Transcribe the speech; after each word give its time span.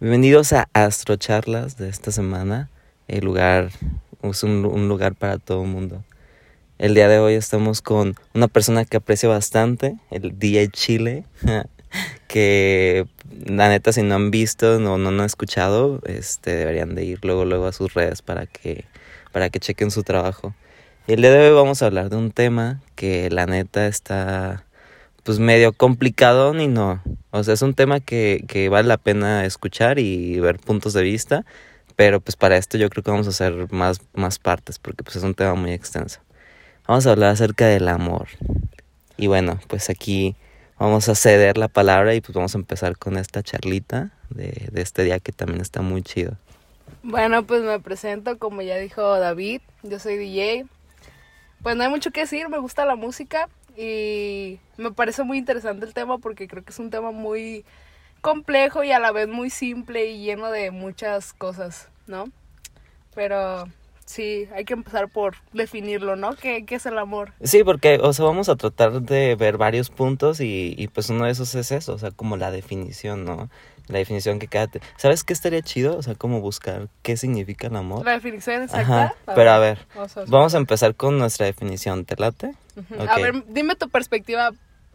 Bienvenidos 0.00 0.54
a 0.54 0.66
Astrocharlas 0.72 1.76
de 1.76 1.90
esta 1.90 2.10
semana. 2.10 2.70
El 3.06 3.22
lugar 3.22 3.68
es 4.22 4.42
un, 4.42 4.88
lugar 4.88 5.14
para 5.14 5.36
todo 5.36 5.64
el 5.64 5.68
mundo. 5.68 6.02
El 6.78 6.94
día 6.94 7.06
de 7.06 7.18
hoy 7.18 7.34
estamos 7.34 7.82
con 7.82 8.14
una 8.32 8.48
persona 8.48 8.86
que 8.86 8.96
aprecio 8.96 9.28
bastante, 9.28 9.98
el 10.10 10.38
DJ 10.38 10.68
Chile, 10.68 11.24
que 12.28 13.08
la 13.44 13.68
neta 13.68 13.92
si 13.92 14.00
no 14.00 14.14
han 14.14 14.30
visto 14.30 14.76
o 14.76 14.78
no, 14.78 14.96
no, 14.96 15.10
han 15.10 15.20
escuchado, 15.20 16.00
este, 16.06 16.56
deberían 16.56 16.94
de 16.94 17.04
ir 17.04 17.22
luego 17.22 17.44
luego 17.44 17.66
a 17.66 17.72
sus 17.74 17.92
redes 17.92 18.22
para 18.22 18.46
que, 18.46 18.86
para 19.32 19.50
que 19.50 19.60
chequen 19.60 19.90
su 19.90 20.02
trabajo. 20.02 20.54
El 21.08 21.20
día 21.20 21.30
de 21.30 21.50
hoy 21.50 21.54
vamos 21.54 21.82
a 21.82 21.86
hablar 21.86 22.08
de 22.08 22.16
un 22.16 22.30
tema 22.30 22.80
que 22.94 23.28
la 23.28 23.44
neta 23.44 23.86
está 23.86 24.64
pues 25.22 25.38
medio 25.38 25.72
complicado 25.72 26.54
ni 26.54 26.68
no. 26.68 27.02
O 27.30 27.42
sea, 27.44 27.54
es 27.54 27.62
un 27.62 27.74
tema 27.74 28.00
que, 28.00 28.44
que 28.48 28.68
vale 28.68 28.88
la 28.88 28.96
pena 28.96 29.44
escuchar 29.44 29.98
y 29.98 30.40
ver 30.40 30.58
puntos 30.58 30.92
de 30.92 31.02
vista, 31.02 31.44
pero 31.96 32.20
pues 32.20 32.36
para 32.36 32.56
esto 32.56 32.78
yo 32.78 32.88
creo 32.90 33.02
que 33.02 33.10
vamos 33.10 33.26
a 33.26 33.30
hacer 33.30 33.72
más, 33.72 34.00
más 34.14 34.38
partes 34.38 34.78
porque 34.78 35.04
pues 35.04 35.16
es 35.16 35.22
un 35.22 35.34
tema 35.34 35.54
muy 35.54 35.72
extenso. 35.72 36.20
Vamos 36.86 37.06
a 37.06 37.12
hablar 37.12 37.30
acerca 37.30 37.66
del 37.66 37.88
amor. 37.88 38.28
Y 39.16 39.26
bueno, 39.26 39.60
pues 39.68 39.90
aquí 39.90 40.34
vamos 40.78 41.08
a 41.08 41.14
ceder 41.14 41.58
la 41.58 41.68
palabra 41.68 42.14
y 42.14 42.20
pues 42.20 42.34
vamos 42.34 42.54
a 42.54 42.58
empezar 42.58 42.96
con 42.96 43.16
esta 43.16 43.42
charlita 43.42 44.10
de, 44.30 44.68
de 44.72 44.82
este 44.82 45.04
día 45.04 45.20
que 45.20 45.32
también 45.32 45.60
está 45.60 45.82
muy 45.82 46.02
chido. 46.02 46.36
Bueno, 47.02 47.44
pues 47.44 47.62
me 47.62 47.78
presento, 47.80 48.38
como 48.38 48.62
ya 48.62 48.76
dijo 48.76 49.02
David, 49.18 49.60
yo 49.82 49.98
soy 49.98 50.16
DJ. 50.16 50.66
Pues 51.62 51.76
no 51.76 51.84
hay 51.84 51.90
mucho 51.90 52.10
que 52.10 52.20
decir, 52.20 52.48
me 52.48 52.58
gusta 52.58 52.86
la 52.86 52.96
música 52.96 53.48
y 53.80 54.60
me 54.76 54.92
parece 54.92 55.22
muy 55.24 55.38
interesante 55.38 55.86
el 55.86 55.94
tema 55.94 56.18
porque 56.18 56.46
creo 56.46 56.62
que 56.62 56.70
es 56.70 56.78
un 56.78 56.90
tema 56.90 57.12
muy 57.12 57.64
complejo 58.20 58.84
y 58.84 58.92
a 58.92 58.98
la 58.98 59.10
vez 59.10 59.26
muy 59.26 59.48
simple 59.48 60.04
y 60.10 60.22
lleno 60.22 60.50
de 60.50 60.70
muchas 60.70 61.32
cosas, 61.32 61.88
¿no? 62.06 62.26
Pero 63.14 63.64
sí, 64.04 64.46
hay 64.54 64.66
que 64.66 64.74
empezar 64.74 65.08
por 65.08 65.36
definirlo, 65.54 66.14
¿no? 66.14 66.34
¿Qué, 66.34 66.66
qué 66.66 66.74
es 66.74 66.84
el 66.84 66.98
amor? 66.98 67.32
Sí, 67.42 67.64
porque, 67.64 67.98
o 68.02 68.12
sea, 68.12 68.26
vamos 68.26 68.50
a 68.50 68.56
tratar 68.56 69.00
de 69.00 69.34
ver 69.34 69.56
varios 69.56 69.88
puntos 69.88 70.40
y, 70.40 70.74
y 70.76 70.88
pues 70.88 71.08
uno 71.08 71.24
de 71.24 71.30
esos 71.30 71.54
es 71.54 71.72
eso, 71.72 71.94
o 71.94 71.98
sea, 71.98 72.10
como 72.10 72.36
la 72.36 72.50
definición, 72.50 73.24
¿no? 73.24 73.48
La 73.86 73.98
definición 73.98 74.38
que 74.38 74.46
cada... 74.46 74.68
¿Sabes 74.98 75.24
qué 75.24 75.32
estaría 75.32 75.62
chido? 75.62 75.96
O 75.96 76.02
sea, 76.02 76.14
como 76.14 76.42
buscar 76.42 76.88
qué 77.02 77.16
significa 77.16 77.68
el 77.68 77.76
amor. 77.76 78.04
La 78.04 78.12
definición 78.12 78.64
exacta. 78.64 79.04
Ajá, 79.04 79.14
pero 79.34 79.50
a 79.50 79.58
ver, 79.58 79.86
vamos 79.94 80.16
a, 80.18 80.24
vamos 80.26 80.54
a 80.54 80.58
empezar 80.58 80.94
con 80.94 81.18
nuestra 81.18 81.46
definición, 81.46 82.04
¿te 82.04 82.16
late? 82.16 82.52
A 83.08 83.18
ver, 83.18 83.44
dime 83.48 83.74
tu 83.74 83.88
perspectiva 83.88 84.52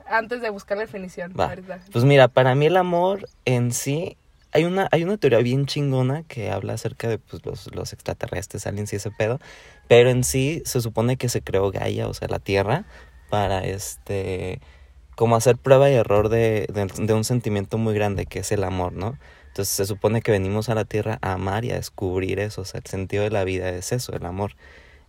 antes 0.08 0.42
de 0.42 0.50
buscar 0.50 0.78
la 0.78 0.84
definición. 0.84 1.34
Va. 1.38 1.54
Pues 1.92 2.06
mira, 2.06 2.28
para 2.28 2.56
mí 2.56 2.68
el 2.68 2.78
amor 2.78 3.28
en 3.46 3.72
sí, 3.72 4.18
hay 4.52 4.64
una, 4.64 4.88
hay 4.92 5.04
una 5.04 5.18
teoría 5.18 5.40
bien 5.40 5.66
chingona 5.66 6.24
que 6.24 6.52
habla 6.52 6.74
acerca 6.74 7.08
de 7.08 7.18
pues, 7.18 7.46
los, 7.46 7.74
los 7.76 7.94
extraterrestres, 7.94 8.68
aliens 8.68 8.94
y 8.94 8.98
ese 8.98 9.12
pedo, 9.12 9.40
pero 9.88 10.10
en 10.10 10.24
sí 10.24 10.62
se 10.66 10.82
supone 10.82 11.18
que 11.18 11.30
se 11.30 11.42
creó 11.42 11.72
Gaia, 11.72 12.08
o 12.08 12.14
sea, 12.14 12.28
la 12.28 12.40
Tierra, 12.40 12.86
para 13.30 13.66
este, 13.66 14.62
como 15.16 15.36
hacer 15.36 15.58
prueba 15.58 15.90
y 15.90 15.94
error 15.96 16.30
de, 16.30 16.68
de, 16.72 16.86
de 16.86 17.14
un 17.14 17.24
sentimiento 17.24 17.78
muy 17.78 17.94
grande 17.94 18.26
que 18.26 18.40
es 18.40 18.52
el 18.52 18.64
amor, 18.64 18.94
¿no? 18.94 19.18
Entonces 19.48 19.74
se 19.74 19.86
supone 19.86 20.22
que 20.22 20.32
venimos 20.32 20.70
a 20.70 20.76
la 20.76 20.86
Tierra 20.86 21.18
a 21.22 21.34
amar 21.34 21.66
y 21.66 21.72
a 21.72 21.76
descubrir 21.76 22.40
eso, 22.40 22.62
o 22.62 22.66
sea, 22.66 22.80
el 22.80 22.86
sentido 22.86 23.24
de 23.24 23.32
la 23.32 23.44
vida 23.44 23.70
es 23.70 23.92
eso, 23.92 24.14
el 24.14 24.26
amor. 24.26 24.52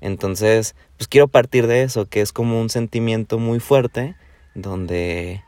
Entonces, 0.00 0.74
pues 0.96 1.08
quiero 1.08 1.28
partir 1.28 1.66
de 1.66 1.82
eso, 1.82 2.06
que 2.06 2.20
es 2.20 2.32
como 2.32 2.60
un 2.60 2.70
sentimiento 2.70 3.38
muy 3.38 3.60
fuerte, 3.60 4.16
donde 4.54 5.42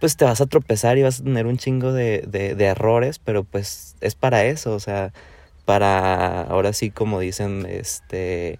pues 0.00 0.16
te 0.16 0.24
vas 0.24 0.40
a 0.40 0.46
tropezar 0.46 0.96
y 0.96 1.02
vas 1.02 1.20
a 1.20 1.24
tener 1.24 1.46
un 1.46 1.58
chingo 1.58 1.92
de, 1.92 2.22
de, 2.26 2.64
errores, 2.64 3.18
pero 3.18 3.44
pues 3.44 3.96
es 4.00 4.14
para 4.14 4.46
eso, 4.46 4.72
o 4.74 4.80
sea, 4.80 5.12
para 5.66 6.42
ahora 6.42 6.72
sí 6.72 6.90
como 6.90 7.20
dicen, 7.20 7.66
este, 7.68 8.58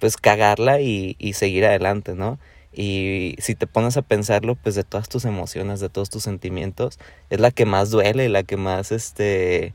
pues 0.00 0.16
cagarla 0.16 0.80
y, 0.80 1.14
y 1.20 1.34
seguir 1.34 1.64
adelante, 1.66 2.14
¿no? 2.14 2.38
Y 2.72 3.36
si 3.38 3.54
te 3.54 3.66
pones 3.66 3.96
a 3.96 4.02
pensarlo, 4.02 4.56
pues 4.56 4.74
de 4.74 4.82
todas 4.82 5.08
tus 5.08 5.24
emociones, 5.24 5.78
de 5.80 5.88
todos 5.88 6.10
tus 6.10 6.22
sentimientos, 6.22 6.98
es 7.30 7.38
la 7.38 7.50
que 7.50 7.66
más 7.66 7.90
duele, 7.90 8.28
la 8.28 8.42
que 8.42 8.56
más, 8.56 8.92
este, 8.92 9.74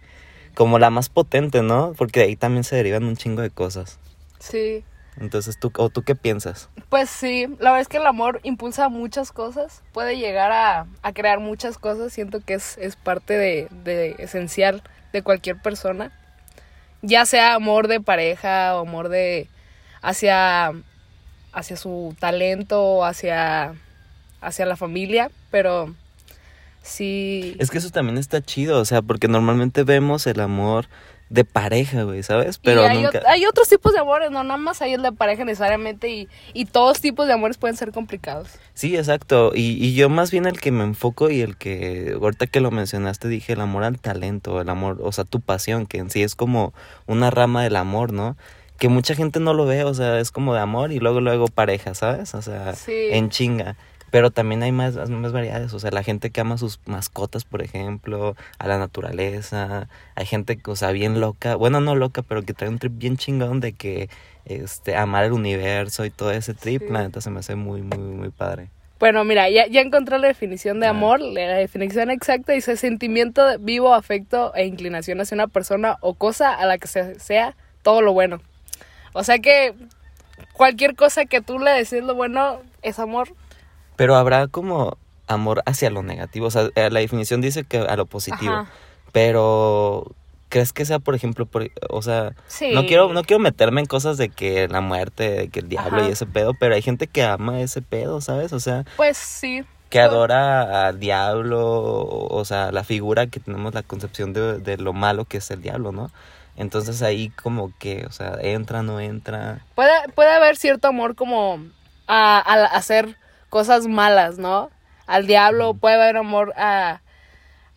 como 0.56 0.80
la 0.80 0.90
más 0.90 1.08
potente, 1.08 1.62
¿no? 1.62 1.94
Porque 1.96 2.22
de 2.22 2.26
ahí 2.26 2.36
también 2.36 2.64
se 2.64 2.76
derivan 2.76 3.04
un 3.04 3.16
chingo 3.16 3.44
de 3.44 3.52
cosas. 3.52 4.00
Sí. 4.40 4.84
Entonces, 5.20 5.58
¿tú, 5.58 5.72
o 5.78 5.90
tú 5.90 6.04
qué 6.04 6.16
piensas? 6.16 6.70
Pues 6.90 7.10
sí, 7.10 7.48
la 7.60 7.72
verdad 7.72 7.82
es 7.82 7.88
que 7.88 7.98
el 7.98 8.06
amor 8.06 8.40
impulsa 8.44 8.88
muchas 8.90 9.32
cosas, 9.32 9.82
puede 9.92 10.18
llegar 10.18 10.52
a, 10.52 10.86
a 11.02 11.14
crear 11.14 11.40
muchas 11.40 11.78
cosas, 11.78 12.14
siento 12.14 12.40
que 12.42 12.54
es, 12.54 12.78
es 12.78 12.96
parte 12.96 13.34
de, 13.38 13.68
de 13.84 14.16
esencial 14.20 14.84
de 15.14 15.24
cualquier 15.24 15.60
persona, 15.60 16.12
ya 17.02 17.26
sea 17.26 17.56
amor 17.56 17.88
de 17.88 18.00
pareja 18.00 18.76
o 18.76 18.82
amor 18.82 19.10
de 19.10 19.48
hacia, 20.02 20.72
hacia 21.52 21.78
su 21.78 22.16
talento 22.20 22.84
o 22.84 23.04
hacia, 23.04 23.74
hacia 24.42 24.66
la 24.66 24.76
familia, 24.76 25.32
pero 25.50 25.94
sí, 26.84 27.56
Es 27.60 27.72
que 27.72 27.80
eso 27.80 27.90
también 27.90 28.18
está 28.18 28.42
chido, 28.42 28.80
o 28.80 28.86
sea, 28.86 29.02
porque 29.02 29.28
normalmente 29.28 29.84
vemos 29.84 30.28
el 30.28 30.40
amor 30.40 30.88
de 31.30 31.44
pareja, 31.44 32.04
güey, 32.04 32.24
¿sabes? 32.24 32.58
Pero 32.58 32.84
y 32.84 32.86
hay, 32.86 33.02
nunca... 33.04 33.22
hay 33.28 33.46
otros 33.46 33.68
tipos 33.68 33.92
de 33.94 34.00
amores, 34.00 34.32
no 34.32 34.44
nada 34.44 34.58
más 34.58 34.82
hay 34.82 34.94
el 34.94 35.02
de 35.02 35.12
pareja 35.12 35.44
necesariamente 35.44 36.10
y, 36.10 36.30
y 36.54 36.66
todos 36.66 37.02
tipos 37.02 37.28
de 37.28 37.34
amores 37.34 37.58
pueden 37.58 37.76
ser 37.76 37.92
complicados. 37.92 38.48
Sí, 38.74 38.96
exacto. 38.96 39.52
Y, 39.54 39.84
y 39.86 39.94
yo 39.94 40.08
más 40.10 40.32
bien 40.32 40.46
el 40.46 40.60
que 40.62 40.72
me 40.72 40.84
enfoco 40.84 41.30
y 41.30 41.42
el 41.42 41.58
que, 41.58 42.16
ahorita 42.22 42.48
que 42.48 42.62
lo 42.62 42.72
mencionaste, 42.72 43.28
dije 43.28 43.54
el 43.54 43.62
amor 43.62 43.84
al 43.84 44.00
talento, 44.00 44.62
el 44.62 44.70
amor, 44.70 45.00
o 45.02 45.12
sea, 45.12 45.26
tu 45.26 45.42
pasión, 45.42 45.86
que 45.86 45.98
en 45.98 46.10
sí 46.10 46.24
es 46.24 46.36
como 46.36 46.74
una 47.08 47.30
rama 47.30 47.64
del 47.64 47.76
amor, 47.76 48.14
¿no? 48.14 48.38
Que 48.80 48.88
mucha 48.90 49.16
gente 49.16 49.40
no 49.40 49.54
lo 49.54 49.66
ve, 49.66 49.84
o 49.84 49.94
sea, 49.94 50.20
es 50.20 50.32
como 50.32 50.54
de 50.54 50.60
amor 50.62 50.92
y 50.92 51.00
luego, 51.00 51.20
luego 51.20 51.48
pareja, 51.48 51.94
¿sabes? 51.96 52.36
O 52.36 52.42
sea, 52.42 52.74
Sí. 52.76 52.94
en 53.12 53.30
chinga. 53.30 53.76
Pero 54.18 54.32
también 54.32 54.64
hay 54.64 54.72
más, 54.72 54.96
más 55.12 55.32
variedades, 55.32 55.72
o 55.76 55.80
sea, 55.80 55.92
la 55.92 56.02
gente 56.02 56.32
que 56.32 56.42
ama 56.42 56.58
sus 56.58 56.80
mascotas, 56.88 57.46
por 57.46 57.62
ejemplo, 57.62 58.36
a 58.58 58.68
la 58.68 58.80
naturaleza, 58.80 59.90
hay 60.16 60.26
gente, 60.26 60.58
o 60.66 60.76
sea, 60.76 60.90
bien 60.90 61.20
loca, 61.20 61.54
bueno, 61.56 61.82
no 61.82 61.94
loca, 61.94 62.24
pero 62.24 62.42
que 62.42 62.56
trae 62.56 62.68
un 62.68 62.80
trip 62.80 62.94
bien 62.98 63.18
chingón 63.18 63.60
de 63.60 63.74
que, 63.74 64.10
este, 64.46 64.96
amar 64.96 65.26
el 65.26 65.34
universo 65.34 66.04
y 66.04 66.10
todo 66.10 66.32
ese 66.32 66.56
trip, 66.56 66.82
Sí. 66.82 66.88
la 66.90 67.04
neta 67.04 67.22
se 67.22 67.30
me 67.30 67.42
hace 67.42 67.54
muy, 67.54 67.84
muy, 67.84 68.00
muy 68.00 68.30
padre. 68.32 68.70
Bueno, 69.00 69.24
mira, 69.24 69.52
ya, 69.52 69.68
ya 69.68 69.82
encontré 69.82 70.18
la 70.18 70.26
definición 70.30 70.80
de 70.80 70.88
amor. 70.88 71.22
La 71.22 71.54
definición 71.54 72.10
exacta 72.10 72.54
dice 72.54 72.76
sentimiento 72.76 73.46
de 73.46 73.58
vivo, 73.60 73.94
afecto 73.94 74.52
e 74.56 74.66
inclinación 74.66 75.22
hacia 75.22 75.36
una 75.36 75.46
persona 75.48 75.98
o 76.02 76.16
cosa 76.16 76.56
a 76.56 76.66
la 76.66 76.80
que 76.80 76.88
se, 76.88 77.20
sea 77.20 77.56
todo 77.84 78.02
lo 78.02 78.14
bueno. 78.14 78.42
O 79.14 79.24
sea 79.24 79.38
que 79.38 79.76
cualquier 80.54 80.96
cosa 80.96 81.26
que 81.26 81.40
tú 81.42 81.60
le 81.60 81.70
decís 81.70 82.02
lo 82.02 82.16
bueno 82.16 82.62
es 82.82 82.98
amor. 82.98 83.30
Pero 83.98 84.16
habrá 84.16 84.48
como 84.48 84.98
amor 85.28 85.62
hacia 85.66 85.90
lo 85.90 86.02
negativo. 86.04 86.48
O 86.48 86.52
sea, 86.52 86.70
eh, 86.76 86.90
la 86.90 87.02
definición 87.02 87.42
dice 87.42 87.66
que 87.66 87.80
a 87.80 87.96
lo 87.98 88.06
positivo. 88.06 88.54
Ajá. 88.54 88.72
Pero, 89.12 90.12
¿crees 90.50 90.72
que 90.74 90.86
sea, 90.86 91.00
por 91.00 91.16
ejemplo, 91.16 91.46
por, 91.46 91.70
o 91.90 92.02
sea, 92.02 92.34
Sí. 92.48 92.72
no 92.74 92.86
quiero, 92.86 93.12
no 93.12 93.24
quiero 93.24 93.40
meterme 93.40 93.82
en 93.82 93.88
cosas 93.88 94.18
de 94.18 94.30
que 94.30 94.68
la 94.68 94.80
muerte, 94.80 95.30
de 95.32 95.50
que 95.50 95.60
el 95.60 95.70
diablo 95.70 96.00
Ajá. 96.02 96.10
y 96.10 96.12
ese 96.12 96.26
pedo, 96.26 96.54
pero 96.54 96.76
hay 96.76 96.82
gente 96.82 97.08
que 97.08 97.24
ama 97.24 97.60
ese 97.62 97.82
pedo, 97.82 98.22
¿sabes? 98.22 98.54
O 98.54 98.60
sea, 98.60 98.86
Pues 98.96 99.18
sí. 99.18 99.66
que 99.90 100.00
adora 100.00 100.88
al 100.88 101.00
diablo, 101.00 102.06
o, 102.06 102.46
sea, 102.46 102.72
la 102.72 102.84
figura 102.84 103.28
que 103.28 103.40
tenemos 103.40 103.74
la 103.74 103.82
concepción 103.84 104.34
de, 104.34 104.60
de 104.60 104.78
lo 104.78 104.94
malo 104.94 105.26
que 105.26 105.38
es 105.38 105.50
el 105.52 105.62
diablo, 105.62 105.92
¿no? 105.92 106.12
Entonces 106.56 107.02
ahí 107.02 107.30
como 107.42 107.72
que, 107.80 108.06
o 108.06 108.12
sea, 108.12 108.38
entra, 108.42 108.84
no 108.84 109.00
entra. 109.00 109.62
Puede, 109.76 109.92
puede 110.16 110.32
haber 110.32 110.58
cierto 110.58 110.88
amor 110.88 111.16
como 111.16 111.60
a, 112.08 112.38
a 112.40 112.66
hacer 112.66 113.16
cosas 113.50 113.88
malas, 113.88 114.38
¿no? 114.38 114.70
Al 115.06 115.28
diablo, 115.28 115.74
puede 115.74 115.96
haber 115.96 116.18
amor 116.18 116.54
a, 116.58 117.02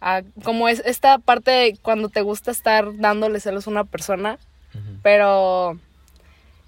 a 0.01 0.23
como 0.43 0.69
es 0.69 0.83
esta 0.85 1.19
parte 1.19 1.51
de 1.51 1.79
cuando 1.81 2.09
te 2.09 2.23
gusta 2.23 2.51
estar 2.51 2.97
dándole 2.97 3.41
celos 3.41 3.67
a 3.67 3.71
una 3.71 3.85
persona, 3.85 4.39
pero 5.03 5.79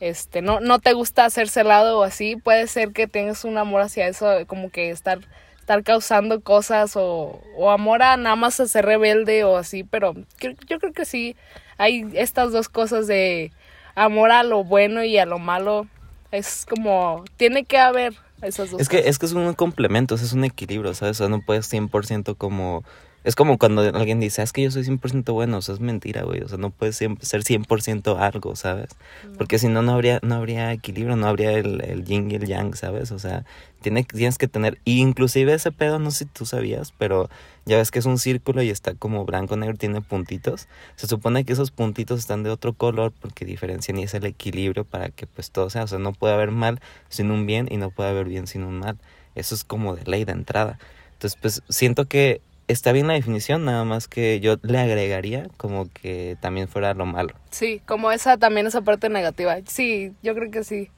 este 0.01 0.43
no, 0.43 0.61
no 0.61 0.81
te 0.81 0.93
gusta 0.93 1.25
hacer 1.25 1.49
celado 1.49 2.01
o 2.01 2.03
así, 2.03 2.37
puede 2.37 2.67
ser 2.67 2.93
que 2.93 3.07
tengas 3.07 3.45
un 3.45 3.59
amor 3.59 3.83
hacia 3.83 4.09
eso, 4.09 4.29
como 4.47 4.71
que 4.71 4.91
estar, 4.91 5.21
estar 5.61 5.83
causando 5.83 6.41
cosas 6.41 6.97
o, 6.97 7.41
o 7.57 7.71
amor 7.71 8.03
a 8.03 8.17
nada 8.17 8.37
más 8.37 8.59
a 8.61 8.67
ser 8.67 8.85
rebelde 8.85 9.45
o 9.45 9.57
así, 9.57 9.85
pero 9.85 10.15
yo, 10.41 10.51
yo 10.69 10.79
creo 10.79 10.93
que 10.93 11.05
sí, 11.05 11.37
hay 11.79 12.09
estas 12.15 12.53
dos 12.53 12.69
cosas 12.69 13.07
de 13.07 13.53
amor 13.95 14.33
a 14.33 14.43
lo 14.43 14.65
bueno 14.65 15.05
y 15.05 15.19
a 15.19 15.27
lo 15.27 15.39
malo, 15.39 15.87
es 16.33 16.67
como, 16.69 17.25
tiene 17.37 17.65
que 17.65 17.79
haber 17.79 18.15
esas 18.43 18.71
dos 18.71 18.81
Es 18.81 18.89
que, 18.89 19.09
es 19.09 19.19
que 19.19 19.27
es 19.27 19.33
un 19.33 19.55
complemento, 19.55 20.15
o 20.15 20.19
sea, 20.19 20.27
es 20.27 20.33
un 20.33 20.45
equilibrio, 20.45 20.95
¿sabes? 20.95 21.17
O 21.17 21.25
sea, 21.25 21.29
no 21.29 21.41
puedes 21.41 21.73
100% 21.73 22.37
como 22.37 22.85
Es 23.25 23.37
como 23.37 23.59
cuando 23.59 23.83
alguien 23.83 24.21
dice, 24.21 24.41
"Ah, 24.41 24.45
es 24.45 24.53
que 24.53 24.63
yo 24.63 24.71
soy 24.71 24.85
100% 24.85 25.33
bueno, 25.33 25.59
o 25.59 25.63
sea, 25.63 25.75
es 25.75 25.81
mentira, 25.81 26.23
güey. 26.23 26.41
O 26.43 26.49
sea, 26.49 26.59
no 26.59 26.71
puedes 26.71 26.97
ser 26.97 27.45
100% 27.45 28.19
algo, 28.19 28.57
¿sabes? 28.57 28.91
Porque 29.39 29.59
si 29.59 29.69
no, 29.69 29.83
no 29.83 29.93
habría, 29.93 30.19
no 30.23 30.35
habría 30.35 30.73
equilibrio, 30.73 31.17
no 31.17 31.27
habría 31.27 31.53
el, 31.53 31.83
el 31.83 32.05
yin 32.05 32.31
y 32.31 32.35
el 32.35 32.47
yang, 32.47 32.75
¿sabes? 32.75 33.13
O 33.13 33.19
sea, 33.19 33.45
tiene, 33.81 34.05
tienes 34.05 34.39
que 34.39 34.49
tener, 34.49 34.79
y 34.85 35.01
inclusive 35.01 35.53
ese 35.55 35.73
pedo, 35.73 35.99
no 35.99 36.11
sé 36.11 36.25
si 36.25 36.25
tú 36.27 36.47
sabías, 36.47 36.93
pero 36.99 37.29
ya 37.65 37.77
ves 37.77 37.91
que 37.91 37.99
es 38.01 38.07
un 38.07 38.19
círculo 38.19 38.63
y 38.63 38.71
está 38.71 38.95
como 38.95 39.25
blanco, 39.25 39.57
negro, 39.57 39.77
tiene 39.77 40.01
puntitos. 40.01 40.69
Se 40.97 41.07
supone 41.07 41.45
que 41.45 41.53
esos 41.53 41.71
puntitos 41.71 42.19
están 42.19 42.43
de 42.43 42.51
otro 42.51 42.73
color 42.73 43.13
porque 43.21 43.45
diferencian 43.45 43.99
y 43.99 44.05
es 44.05 44.15
el 44.15 44.25
equilibrio 44.25 44.85
para 44.85 45.11
que 45.11 45.27
pues 45.27 45.51
todo 45.51 45.71
sea, 45.71 45.85
o 45.85 45.87
sea, 45.87 45.99
no 45.99 46.13
puede 46.13 46.35
haber 46.35 46.51
mal 46.51 46.81
sin 47.09 47.31
un 47.31 47.47
bien 47.47 47.69
y 47.71 47.77
no 47.77 47.91
puede 47.91 48.11
haber 48.11 48.27
bien 48.27 48.47
sin 48.47 48.65
un 48.65 48.81
mal. 48.81 48.99
Eso 49.35 49.55
es 49.55 49.65
como 49.65 49.95
de 49.97 50.05
ley 50.05 50.25
de 50.25 50.33
entrada. 50.33 50.79
Entonces, 51.15 51.39
pues 51.41 51.63
siento 51.69 52.07
que 52.07 52.41
está 52.73 52.93
bien 52.93 53.07
la 53.07 53.15
definición, 53.15 53.65
nada 53.65 53.85
más 53.85 54.09
que 54.09 54.41
yo 54.41 54.57
le 54.63 54.79
agregaría 54.79 55.49
como 55.57 55.89
que 55.93 56.37
también 56.41 56.69
fuera 56.69 56.95
lo 56.95 57.07
malo. 57.07 57.35
Sí, 57.51 57.81
como 57.87 58.11
esa 58.11 58.37
también 58.37 58.67
esa 58.67 58.81
parte 58.83 59.09
negativa. 59.09 59.57
Sí, 59.67 60.13
yo 60.23 60.35
creo 60.35 60.51
que 60.51 60.65
sí. 60.65 60.91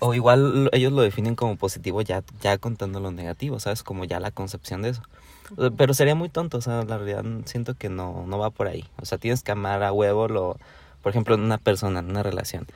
O 0.00 0.14
igual 0.14 0.64
lo- 0.64 0.70
ellos 0.72 0.92
lo 0.92 1.02
definen 1.02 1.34
como 1.34 1.56
positivo 1.56 2.00
ya, 2.02 2.22
ya 2.40 2.56
contando 2.58 3.00
lo 3.00 3.10
negativo, 3.10 3.60
¿sabes? 3.60 3.82
Como 3.82 4.04
ya 4.04 4.20
la 4.20 4.30
concepción 4.30 4.82
de 4.82 4.90
eso. 4.90 5.02
Pero 5.76 5.92
sería 5.92 6.14
muy 6.14 6.30
tonto, 6.30 6.56
o 6.56 6.60
sea, 6.62 6.84
la 6.84 6.96
realidad 6.96 7.24
siento 7.44 7.74
que 7.74 7.90
no, 7.90 8.24
no 8.26 8.38
va 8.38 8.48
por 8.50 8.66
ahí. 8.66 8.84
O 9.00 9.04
sea, 9.04 9.18
tienes 9.18 9.42
que 9.42 9.52
amar 9.52 9.82
a 9.82 9.92
huevo 9.92 10.26
lo, 10.26 10.56
por 11.02 11.10
ejemplo, 11.10 11.34
en 11.34 11.42
una 11.42 11.58
persona, 11.58 12.00
en 12.00 12.08
una 12.08 12.22
relación. 12.22 12.66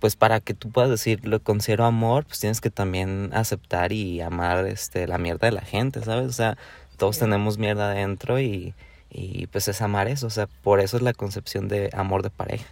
Pues 0.00 0.16
para 0.16 0.40
que 0.40 0.54
tú 0.54 0.70
puedas 0.70 0.90
decir 0.90 1.26
lo 1.26 1.40
considero 1.42 1.84
amor, 1.86 2.24
pues 2.26 2.40
tienes 2.40 2.60
que 2.60 2.70
también 2.70 3.30
aceptar 3.34 3.92
y 3.92 4.20
amar 4.20 4.66
este 4.66 5.06
la 5.06 5.18
mierda 5.18 5.46
de 5.46 5.52
la 5.52 5.60
gente, 5.62 6.02
¿sabes? 6.02 6.26
O 6.28 6.32
sea, 6.32 6.56
todos 7.00 7.16
Sí. 7.16 7.22
tenemos 7.22 7.58
mierda 7.58 7.90
adentro 7.90 8.38
y, 8.40 8.74
y 9.10 9.46
pues 9.48 9.66
es 9.68 9.82
amar 9.82 10.06
eso, 10.06 10.26
o 10.28 10.30
sea, 10.30 10.46
por 10.62 10.78
eso 10.80 10.96
es 10.96 11.02
la 11.02 11.12
concepción 11.14 11.66
de 11.68 11.90
amor 11.92 12.22
de 12.22 12.30
pareja. 12.30 12.66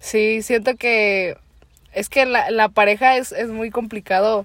Sí, 0.00 0.42
siento 0.42 0.76
que 0.76 1.36
es 1.92 2.08
que 2.08 2.26
la, 2.26 2.50
la 2.50 2.68
pareja 2.68 3.16
es, 3.16 3.32
es 3.32 3.48
muy 3.48 3.70
complicado 3.70 4.44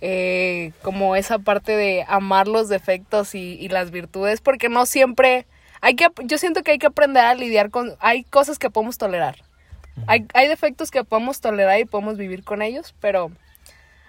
eh, 0.00 0.72
como 0.82 1.16
esa 1.16 1.38
parte 1.38 1.76
de 1.76 2.04
amar 2.08 2.48
los 2.48 2.68
defectos 2.68 3.34
y, 3.34 3.54
y 3.54 3.68
las 3.68 3.90
virtudes 3.90 4.40
porque 4.40 4.68
no 4.68 4.84
siempre 4.84 5.46
hay 5.80 5.94
que 5.94 6.08
yo 6.24 6.36
siento 6.38 6.62
que 6.62 6.72
hay 6.72 6.78
que 6.78 6.88
aprender 6.88 7.24
a 7.24 7.34
lidiar 7.34 7.70
con 7.70 7.94
hay 8.00 8.24
cosas 8.24 8.58
que 8.58 8.70
podemos 8.70 8.98
tolerar 8.98 9.36
hay, 10.06 10.26
hay 10.34 10.48
defectos 10.48 10.90
que 10.90 11.04
podemos 11.04 11.40
tolerar 11.40 11.78
y 11.78 11.84
podemos 11.84 12.18
vivir 12.18 12.42
con 12.42 12.60
ellos 12.60 12.94
pero 13.00 13.30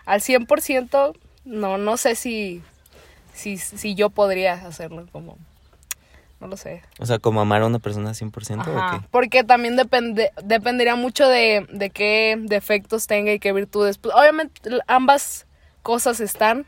al 0.05 0.19
100% 0.21 1.15
no 1.45 1.77
no 1.77 1.97
sé 1.97 2.15
si 2.15 2.61
si, 3.35 3.57
si 3.57 3.95
yo 3.95 4.09
podría 4.09 4.53
hacerlo 4.53 5.05
como 5.11 5.37
no 6.39 6.47
lo 6.47 6.57
sé 6.57 6.81
O 6.99 7.05
sea, 7.05 7.19
como 7.19 7.41
amar 7.41 7.61
a 7.61 7.67
una 7.67 7.79
persona 7.79 8.11
100% 8.11 8.59
Ajá, 8.59 8.95
o 8.95 8.99
qué? 8.99 9.07
Porque 9.11 9.43
también 9.43 9.75
depende, 9.75 10.31
dependería 10.43 10.95
mucho 10.95 11.27
de, 11.27 11.67
de 11.71 11.89
qué 11.89 12.37
defectos 12.39 13.07
tenga 13.07 13.31
y 13.31 13.39
qué 13.39 13.53
virtudes. 13.53 13.97
Pues, 13.97 14.13
obviamente 14.15 14.61
ambas 14.87 15.47
cosas 15.81 16.19
están, 16.19 16.65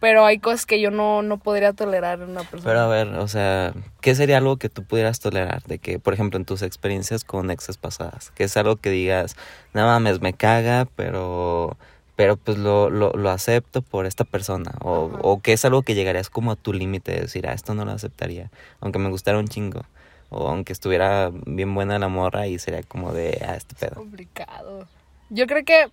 pero 0.00 0.24
hay 0.24 0.38
cosas 0.38 0.66
que 0.66 0.80
yo 0.80 0.90
no, 0.90 1.22
no 1.22 1.38
podría 1.38 1.72
tolerar 1.72 2.20
en 2.20 2.30
una 2.30 2.42
persona. 2.42 2.64
Pero 2.64 2.80
a 2.80 2.86
ver, 2.88 3.08
o 3.14 3.28
sea, 3.28 3.72
¿qué 4.00 4.14
sería 4.14 4.38
algo 4.38 4.56
que 4.56 4.68
tú 4.68 4.84
pudieras 4.84 5.20
tolerar? 5.20 5.62
De 5.64 5.78
que, 5.78 5.98
por 5.98 6.14
ejemplo, 6.14 6.38
en 6.38 6.44
tus 6.44 6.62
experiencias 6.62 7.24
con 7.24 7.50
exes 7.50 7.78
pasadas, 7.78 8.30
que 8.32 8.44
es 8.44 8.56
algo 8.56 8.76
que 8.76 8.90
digas, 8.90 9.36
no 9.74 9.86
mames, 9.86 10.20
me 10.20 10.32
caga, 10.32 10.86
pero, 10.96 11.76
pero 12.16 12.36
pues 12.36 12.58
lo, 12.58 12.90
lo, 12.90 13.12
lo 13.12 13.30
acepto 13.30 13.82
por 13.82 14.06
esta 14.06 14.24
persona. 14.24 14.72
O, 14.80 15.10
o 15.22 15.40
que 15.40 15.52
es 15.52 15.64
algo 15.64 15.82
que 15.82 15.94
llegarías 15.94 16.30
como 16.30 16.52
a 16.52 16.56
tu 16.56 16.72
límite 16.72 17.12
de 17.12 17.20
decir, 17.22 17.46
ah, 17.46 17.52
esto 17.52 17.74
no 17.74 17.84
lo 17.84 17.92
aceptaría, 17.92 18.50
aunque 18.80 18.98
me 18.98 19.08
gustara 19.08 19.38
un 19.38 19.48
chingo. 19.48 19.84
O 20.30 20.48
aunque 20.48 20.72
estuviera 20.72 21.30
bien 21.46 21.74
buena 21.74 21.98
la 21.98 22.08
morra 22.08 22.46
y 22.46 22.58
sería 22.58 22.82
como 22.82 23.12
de, 23.12 23.44
ah, 23.46 23.54
este 23.54 23.74
pedo. 23.74 23.96
complicado. 23.96 24.86
Yo 25.28 25.46
creo 25.46 25.64
que 25.64 25.90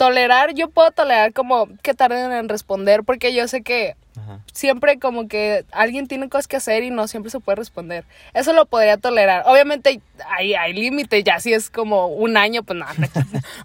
tolerar, 0.00 0.54
yo 0.54 0.70
puedo 0.70 0.90
tolerar 0.92 1.34
como 1.34 1.68
que 1.82 1.92
tarden 1.92 2.32
en 2.32 2.48
responder, 2.48 3.04
porque 3.04 3.34
yo 3.34 3.46
sé 3.46 3.60
que 3.60 3.96
Ajá. 4.16 4.40
siempre 4.50 4.98
como 4.98 5.28
que 5.28 5.66
alguien 5.72 6.08
tiene 6.08 6.30
cosas 6.30 6.48
que 6.48 6.56
hacer 6.56 6.84
y 6.84 6.90
no 6.90 7.06
siempre 7.06 7.30
se 7.30 7.38
puede 7.38 7.56
responder. 7.56 8.06
Eso 8.32 8.54
lo 8.54 8.64
podría 8.64 8.96
tolerar. 8.96 9.42
Obviamente 9.44 10.00
hay, 10.26 10.54
hay 10.54 10.72
límites, 10.72 11.22
ya 11.22 11.38
si 11.38 11.52
es 11.52 11.68
como 11.68 12.06
un 12.06 12.38
año, 12.38 12.62
pues 12.62 12.78
no, 12.78 12.86
no, 12.86 13.08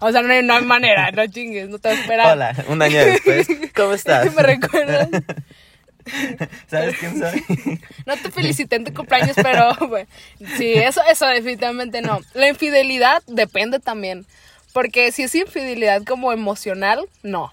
o 0.06 0.12
sea, 0.12 0.20
no 0.20 0.30
hay, 0.30 0.42
no 0.42 0.52
hay 0.52 0.64
manera, 0.66 1.10
no 1.10 1.26
chingues, 1.26 1.70
no 1.70 1.78
te 1.78 1.90
esperar. 1.94 2.34
Hola, 2.34 2.54
un 2.68 2.82
año 2.82 2.98
después, 2.98 3.48
¿cómo 3.74 3.92
estás? 3.94 4.34
¿Me 4.34 4.42
recuerdas? 4.42 5.08
¿Sabes 6.66 6.98
quién 6.98 7.18
soy? 7.18 7.80
No 8.04 8.14
te 8.18 8.30
felicité 8.30 8.76
en 8.76 8.84
tu 8.84 8.92
cumpleaños, 8.92 9.36
pero 9.42 9.74
bueno, 9.88 10.06
sí, 10.58 10.74
eso, 10.74 11.00
eso 11.10 11.26
definitivamente 11.28 12.02
no. 12.02 12.20
La 12.34 12.46
infidelidad 12.50 13.22
depende 13.26 13.80
también, 13.80 14.26
porque 14.76 15.10
si 15.10 15.22
es 15.22 15.34
infidelidad 15.34 16.02
como 16.04 16.32
emocional, 16.32 17.08
no. 17.22 17.50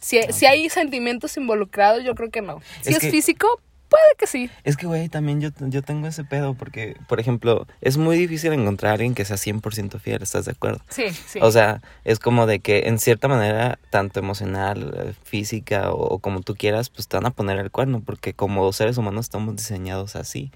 Si, 0.00 0.20
si 0.32 0.46
hay 0.46 0.68
sentimientos 0.68 1.36
involucrados, 1.36 2.02
yo 2.02 2.16
creo 2.16 2.30
que 2.30 2.42
no. 2.42 2.60
Si 2.82 2.90
Es 2.90 2.96
es, 2.96 2.98
que- 3.02 3.10
físico, 3.12 3.46
puede 3.88 4.02
que 4.18 4.26
sí. 4.26 4.50
Es 4.64 4.76
que, 4.76 4.86
güey, 4.86 5.08
también 5.08 5.40
yo, 5.40 5.50
yo 5.60 5.82
tengo 5.82 6.08
ese 6.08 6.24
pedo 6.24 6.54
porque, 6.54 6.96
por 7.08 7.20
ejemplo, 7.20 7.68
es 7.80 7.98
muy 7.98 8.16
difícil 8.18 8.52
encontrar 8.52 8.90
a 8.90 8.94
alguien 8.94 9.14
que 9.14 9.24
sea 9.24 9.36
100% 9.36 10.00
fiel, 10.00 10.22
¿estás 10.24 10.46
de 10.46 10.50
acuerdo? 10.50 10.80
Sí, 10.88 11.04
sí. 11.10 11.38
O 11.40 11.52
sea, 11.52 11.82
es 12.04 12.18
como 12.18 12.46
de 12.46 12.58
que 12.58 12.88
en 12.88 12.98
cierta 12.98 13.28
manera, 13.28 13.78
tanto 13.90 14.18
emocional, 14.18 14.92
eh, 14.96 15.12
física 15.22 15.92
o, 15.92 16.02
o 16.14 16.18
como 16.18 16.40
tú 16.40 16.56
quieras, 16.56 16.90
pues 16.90 17.06
te 17.06 17.16
van 17.16 17.26
a 17.26 17.30
poner 17.30 17.58
el 17.58 17.70
cuerno 17.70 18.00
porque 18.04 18.34
como 18.34 18.72
seres 18.72 18.96
humanos 18.98 19.26
estamos 19.26 19.54
diseñados 19.54 20.16
así. 20.16 20.50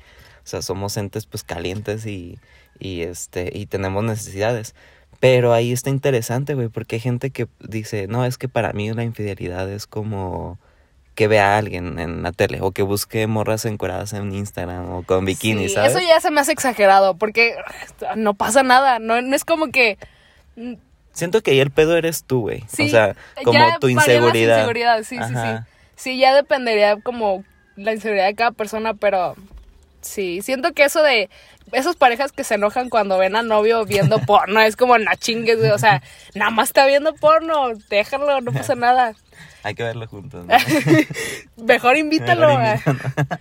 O 0.45 0.47
sea, 0.47 0.61
somos 0.61 0.97
entes 0.97 1.27
pues 1.27 1.43
calientes 1.45 2.05
y, 2.07 2.39
y, 2.79 3.03
este, 3.03 3.51
y 3.57 3.67
tenemos 3.67 4.03
necesidades. 4.05 4.75
Pero 5.21 5.53
ahí 5.53 5.73
está 5.73 5.91
interesante, 5.91 6.55
güey, 6.55 6.69
porque 6.69 6.97
hay 6.97 7.01
gente 7.01 7.31
que 7.31 7.47
dice, 7.61 8.07
no, 8.09 8.25
es 8.25 8.39
que 8.39 8.49
para 8.49 8.73
mí 8.73 8.93
la 8.93 9.05
infidelidad 9.05 9.71
es 9.71 9.87
como 9.87 10.59
que 11.15 11.29
vea 11.29 11.55
a 11.55 11.59
alguien 11.59 11.99
en 12.01 12.23
la 12.23 12.33
tele 12.33 12.59
o 12.61 12.73
que 12.73 12.83
busque 12.83 13.27
morras 13.29 13.65
encueradas 13.67 14.13
en 14.15 14.35
Instagram 14.35 14.91
o 14.91 15.03
con 15.05 15.25
bikini, 15.25 15.69
Sí, 15.69 15.75
¿sabes? 15.75 15.93
Eso 15.95 16.01
ya 16.01 16.21
se 16.21 16.31
me 16.33 16.41
hace 16.41 16.53
exagerado, 16.53 17.15
porque 17.17 17.55
no 18.17 18.35
pasa 18.35 18.63
nada, 18.65 18.99
no, 18.99 19.23
no 19.23 19.37
es 19.37 19.45
como 19.45 19.71
que... 19.71 19.97
mm, 20.57 20.75
Siento 21.13 21.41
que 21.43 21.53
ahí 21.53 21.61
el 21.61 21.71
pedo 21.71 21.97
eres 21.97 22.25
tú, 22.25 22.41
güey. 22.41 22.65
Sí, 22.67 22.89
o 22.89 22.89
sea, 22.89 23.15
como 23.45 23.57
ya 23.57 23.79
tu 23.79 23.89
inseguridad. 23.89 24.67
sí, 25.05 25.17
sí, 25.17 25.35
sí. 25.35 25.65
Sí, 25.95 26.19
ya 26.19 26.35
dependería 26.35 26.97
como 27.01 27.45
la 27.77 27.93
inseguridad 27.93 28.27
de 28.27 28.35
cada 28.35 28.51
persona, 28.51 28.95
pero 28.95 29.37
sí, 30.01 30.43
siento 30.43 30.73
que 30.73 30.83
eso 30.83 31.01
de 31.05 31.31
esas 31.75 31.97
parejas 31.97 32.33
que 32.33 32.45
se 32.45 32.55
enojan 32.55 32.89
cuando 32.89 33.19
ven 33.19 33.37
a 33.37 33.43
novio 33.43 33.85
viendo 33.85 34.19
porno, 34.27 34.61
es 34.61 34.77
como 34.77 34.97
na 34.99 35.17
chingues, 35.17 35.59
güey, 35.59 35.71
o 35.71 35.79
sea, 35.79 36.03
nada 36.35 36.51
más 36.51 36.69
está 36.69 36.87
viendo 36.87 37.15
porno, 37.15 37.73
déjalo, 37.91 38.41
no 38.41 38.53
pasa 38.53 38.75
nada. 38.75 39.15
Hay 39.63 39.75
que 39.75 39.83
verlo 39.83 40.07
juntos. 40.07 40.47
¿no? 40.47 40.55
Mejor 41.65 41.97
invítalo. 41.97 42.59
Mejor 42.59 42.97
ah. 43.31 43.39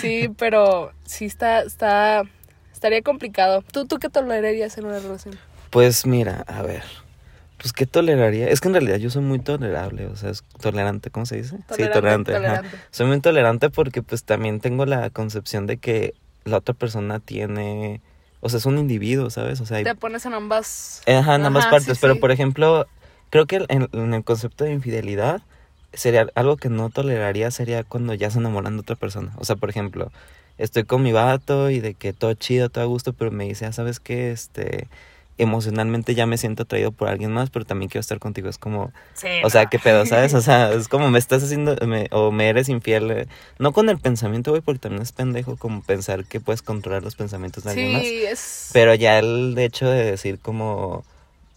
Sí, 0.00 0.30
pero 0.36 0.92
sí 1.04 1.24
está, 1.24 1.62
está, 1.62 2.22
estaría 2.72 3.02
complicado. 3.02 3.62
¿Tú, 3.62 3.86
tú 3.86 3.98
qué 3.98 4.08
tolerarías 4.08 4.76
en 4.78 4.86
una 4.86 4.98
relación? 4.98 5.38
Pues 5.70 6.06
mira, 6.06 6.44
a 6.46 6.62
ver. 6.62 6.84
Pues 7.58 7.72
qué 7.72 7.86
toleraría. 7.86 8.48
Es 8.48 8.60
que 8.60 8.68
en 8.68 8.74
realidad 8.74 8.98
yo 8.98 9.10
soy 9.10 9.22
muy 9.22 9.40
tolerable, 9.40 10.06
o 10.06 10.14
sea, 10.14 10.30
es 10.30 10.44
tolerante, 10.60 11.10
¿cómo 11.10 11.26
se 11.26 11.36
dice? 11.36 11.56
sí, 11.74 11.82
Tolerante, 11.92 12.32
tolerante. 12.32 12.76
Soy 12.92 13.06
muy 13.06 13.20
tolerante 13.20 13.68
porque 13.68 14.00
pues 14.02 14.22
también 14.22 14.60
tengo 14.60 14.86
la 14.86 15.10
concepción 15.10 15.66
de 15.66 15.78
que 15.78 16.14
la 16.48 16.58
otra 16.58 16.74
persona 16.74 17.20
tiene, 17.20 18.00
o 18.40 18.48
sea, 18.48 18.58
es 18.58 18.66
un 18.66 18.78
individuo, 18.78 19.30
¿sabes? 19.30 19.60
O 19.60 19.66
sea, 19.66 19.82
Te 19.82 19.94
pones 19.94 20.26
en 20.26 20.34
ambas. 20.34 21.02
Ajá, 21.06 21.36
en 21.36 21.44
ambas 21.46 21.64
Ajá, 21.64 21.72
partes. 21.72 21.96
sí, 21.96 22.00
pero, 22.00 22.14
sí. 22.14 22.20
por 22.20 22.30
ejemplo, 22.30 22.86
creo 23.30 23.46
que 23.46 23.64
en, 23.68 23.88
en 23.92 24.14
el 24.14 24.24
concepto 24.24 24.64
de 24.64 24.72
infidelidad, 24.72 25.42
sería 25.92 26.28
algo 26.34 26.56
que 26.56 26.68
no 26.68 26.90
toleraría 26.90 27.50
sería 27.50 27.84
cuando 27.84 28.14
ya 28.14 28.30
se 28.30 28.38
enamoran 28.38 28.74
de 28.76 28.80
otra 28.80 28.96
persona. 28.96 29.32
O 29.36 29.44
sea, 29.44 29.56
por 29.56 29.70
ejemplo, 29.70 30.12
estoy 30.58 30.84
con 30.84 31.02
mi 31.02 31.12
vato 31.12 31.70
y 31.70 31.80
de 31.80 31.94
que 31.94 32.12
todo 32.12 32.34
chido, 32.34 32.68
todo 32.68 32.84
a 32.84 32.86
gusto, 32.86 33.12
pero 33.12 33.30
me 33.30 33.44
dice, 33.44 33.66
ah, 33.66 33.72
¿sabes 33.72 34.00
qué? 34.00 34.30
Este, 34.30 34.88
emocionalmente 35.38 36.14
ya 36.14 36.26
me 36.26 36.36
siento 36.38 36.64
atraído 36.64 36.92
por 36.92 37.08
alguien 37.08 37.32
más, 37.32 37.50
pero 37.50 37.64
también 37.64 37.88
quiero 37.88 38.00
estar 38.00 38.18
contigo. 38.18 38.48
Es 38.48 38.58
como, 38.58 38.92
Sí, 39.14 39.28
o 39.44 39.50
sea, 39.50 39.66
qué 39.66 39.78
pedo, 39.78 40.04
¿sabes? 40.06 40.34
O 40.34 40.40
sea, 40.40 40.72
es 40.72 40.88
como 40.88 41.10
me 41.10 41.18
estás 41.18 41.42
haciendo, 41.42 41.76
me- 41.86 42.08
o 42.10 42.30
me 42.32 42.48
eres 42.48 42.68
infiel. 42.68 43.10
eh, 43.10 43.26
No 43.58 43.72
con 43.72 43.88
el 43.88 43.98
pensamiento, 43.98 44.50
güey, 44.50 44.60
porque 44.62 44.80
también 44.80 45.02
es 45.02 45.12
pendejo 45.12 45.56
como 45.56 45.82
pensar 45.82 46.24
que 46.24 46.40
puedes 46.40 46.62
controlar 46.62 47.02
los 47.02 47.14
pensamientos 47.16 47.64
de 47.64 47.70
alguien 47.70 47.92
más. 47.92 48.02
Sí, 48.02 48.24
es. 48.24 48.70
Pero 48.72 48.94
ya 48.94 49.18
el 49.18 49.56
hecho 49.58 49.88
de 49.88 50.04
decir 50.04 50.38
como, 50.38 51.04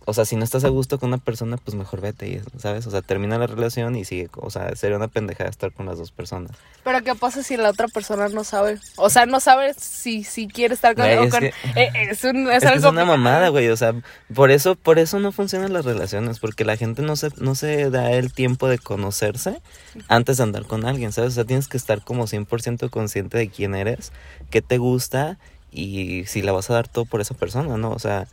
o 0.06 0.14
sea, 0.14 0.26
si 0.26 0.36
no 0.36 0.44
estás 0.44 0.64
a 0.64 0.70
gusto 0.70 0.98
con 1.00 1.10
una 1.10 1.18
persona, 1.20 1.58
pues 1.58 1.76
mejor 1.76 2.02
vete, 2.02 2.42
¿sabes? 2.58 2.88
O 2.88 2.92
sea, 2.92 3.02
termina 3.04 3.38
la 3.38 3.46
relación 3.48 3.96
y 3.96 4.04
sigue, 4.04 4.30
o 4.36 4.50
sea, 4.50 4.76
sería 4.76 4.98
una 4.98 5.08
pendejada 5.08 5.50
estar 5.50 5.72
con 5.72 5.86
las 5.86 5.98
dos 6.00 6.12
personas. 6.12 6.52
Pero 6.84 7.04
¿qué 7.04 7.14
pasa 7.14 7.44
si 7.44 7.56
la 7.56 7.70
otra 7.70 7.88
persona 7.88 8.28
no 8.30 8.44
sabe? 8.44 8.80
O 8.98 9.12
sea, 9.12 9.28
no 9.28 9.40
sabe 9.40 9.76
si, 9.76 10.24
si 10.24 10.48
quiere 10.48 10.74
estar 10.74 10.96
con... 10.96 11.06
Güey, 11.06 11.26
es 11.26 11.32
con- 11.32 11.40
que- 11.42 11.54
eh, 11.76 11.92
es, 12.10 12.24
un, 12.24 12.50
es 12.50 12.58
Es, 12.58 12.62
que 12.64 12.68
algo 12.70 12.88
es 12.88 12.92
una 12.92 13.06
mamada, 13.06 13.50
güey, 13.50 13.70
o 13.70 13.78
sea, 13.78 13.94
por 14.34 14.50
eso, 14.50 14.76
por 14.76 14.98
eso 14.98 15.20
no 15.20 15.32
funcionan 15.32 15.72
las 15.74 15.86
relaciones, 15.86 16.40
porque 16.40 16.66
la 16.66 16.78
gente 16.78 17.04
no 17.04 17.16
se, 17.16 17.30
no 17.38 17.54
se 17.54 17.90
da 17.92 18.12
el 18.12 18.34
tiempo 18.34 18.68
de 18.68 18.80
conocerse 18.80 19.62
antes 20.08 20.38
de 20.38 20.44
andar 20.44 20.66
con 20.66 20.86
alguien, 20.86 21.12
¿sabes? 21.12 21.34
O 21.34 21.36
sea, 21.36 21.46
tienes 21.46 21.68
que 21.68 21.78
estar 21.78 22.04
como 22.04 22.26
100% 22.26 22.90
consciente 22.90 23.38
de 23.38 23.50
quién 23.50 23.76
eres, 23.76 24.12
qué 24.50 24.64
te 24.64 24.80
gusta 24.80 25.38
y 25.72 26.26
si 26.26 26.42
la 26.42 26.52
vas 26.52 26.70
a 26.70 26.74
dar 26.74 26.88
todo 26.88 27.06
por 27.06 27.22
esa 27.22 27.34
persona, 27.36 27.78
¿no? 27.78 27.92
O 27.92 28.00
sea, 28.00 28.28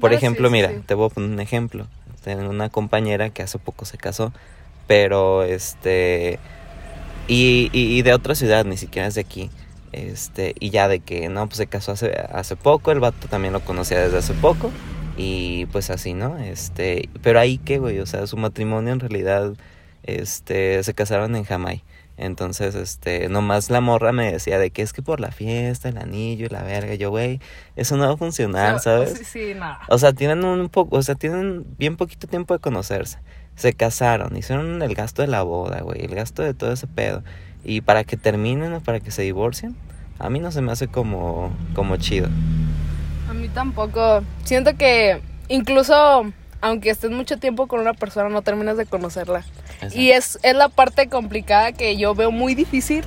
por 0.00 0.10
sí, 0.10 0.16
ejemplo, 0.16 0.48
sí, 0.48 0.52
mira, 0.52 0.70
sí. 0.70 0.82
te 0.86 0.94
voy 0.94 1.06
a 1.06 1.08
poner 1.10 1.30
un 1.30 1.40
ejemplo. 1.40 1.86
Tengo 2.24 2.48
una 2.48 2.68
compañera 2.68 3.30
que 3.30 3.42
hace 3.42 3.58
poco 3.58 3.84
se 3.84 3.96
casó, 3.96 4.32
pero 4.86 5.42
este 5.42 6.38
y, 7.28 7.70
y, 7.72 7.96
y 7.96 8.02
de 8.02 8.12
otra 8.12 8.34
ciudad, 8.34 8.64
ni 8.64 8.76
siquiera 8.76 9.08
es 9.08 9.14
de 9.14 9.20
aquí. 9.20 9.50
Este, 9.92 10.54
y 10.60 10.70
ya 10.70 10.88
de 10.88 11.00
que 11.00 11.28
no, 11.28 11.46
pues 11.46 11.58
se 11.58 11.66
casó 11.66 11.92
hace, 11.92 12.12
hace 12.32 12.56
poco, 12.56 12.92
el 12.92 13.00
vato 13.00 13.28
también 13.28 13.52
lo 13.52 13.60
conocía 13.60 14.00
desde 14.00 14.18
hace 14.18 14.34
poco. 14.34 14.72
Y 15.16 15.66
pues 15.66 15.90
así, 15.90 16.14
¿no? 16.14 16.38
Este, 16.38 17.08
pero 17.22 17.40
ahí 17.40 17.58
qué, 17.58 17.78
güey, 17.78 17.98
o 18.00 18.06
sea, 18.06 18.26
su 18.26 18.36
matrimonio 18.36 18.92
en 18.92 19.00
realidad, 19.00 19.52
este, 20.02 20.82
se 20.82 20.94
casaron 20.94 21.36
en 21.36 21.44
Jamaica. 21.44 21.84
Entonces, 22.20 22.74
este, 22.74 23.30
nomás 23.30 23.70
la 23.70 23.80
morra 23.80 24.12
me 24.12 24.30
decía 24.30 24.58
de 24.58 24.70
que 24.70 24.82
es 24.82 24.92
que 24.92 25.00
por 25.00 25.20
la 25.20 25.30
fiesta, 25.30 25.88
el 25.88 25.96
anillo 25.96 26.44
y 26.44 26.48
la 26.50 26.62
verga, 26.62 26.94
yo, 26.94 27.08
güey, 27.08 27.40
eso 27.76 27.96
no 27.96 28.06
va 28.06 28.12
a 28.12 28.16
funcionar, 28.18 28.78
¿sabes? 28.78 29.16
Sí, 29.16 29.24
sí, 29.24 29.54
no. 29.56 29.78
O 29.88 29.96
sea, 29.96 30.12
tienen 30.12 30.44
un 30.44 30.68
poco, 30.68 30.98
o 30.98 31.02
sea, 31.02 31.14
tienen 31.14 31.64
bien 31.78 31.96
poquito 31.96 32.26
tiempo 32.26 32.52
de 32.52 32.60
conocerse. 32.60 33.20
Se 33.56 33.72
casaron, 33.72 34.36
hicieron 34.36 34.82
el 34.82 34.94
gasto 34.94 35.22
de 35.22 35.28
la 35.28 35.42
boda, 35.42 35.80
güey, 35.80 36.04
el 36.04 36.14
gasto 36.14 36.42
de 36.42 36.52
todo 36.52 36.70
ese 36.72 36.86
pedo. 36.86 37.24
Y 37.64 37.80
para 37.80 38.04
que 38.04 38.18
terminen 38.18 38.74
o 38.74 38.80
para 38.82 39.00
que 39.00 39.10
se 39.10 39.22
divorcien, 39.22 39.74
a 40.18 40.28
mí 40.28 40.40
no 40.40 40.52
se 40.52 40.60
me 40.60 40.72
hace 40.72 40.88
como, 40.88 41.56
como 41.74 41.96
chido. 41.96 42.28
A 43.30 43.32
mí 43.32 43.48
tampoco. 43.48 44.22
Siento 44.44 44.76
que 44.76 45.22
incluso 45.48 46.30
aunque 46.60 46.90
estés 46.90 47.10
mucho 47.10 47.38
tiempo 47.38 47.66
con 47.66 47.80
una 47.80 47.94
persona, 47.94 48.28
no 48.28 48.42
terminas 48.42 48.76
de 48.76 48.86
conocerla. 48.86 49.44
Y 49.92 50.10
es, 50.10 50.38
es 50.42 50.54
la 50.54 50.68
parte 50.68 51.08
complicada 51.08 51.72
que 51.72 51.96
yo 51.96 52.14
veo 52.14 52.30
muy 52.30 52.54
difícil 52.54 53.04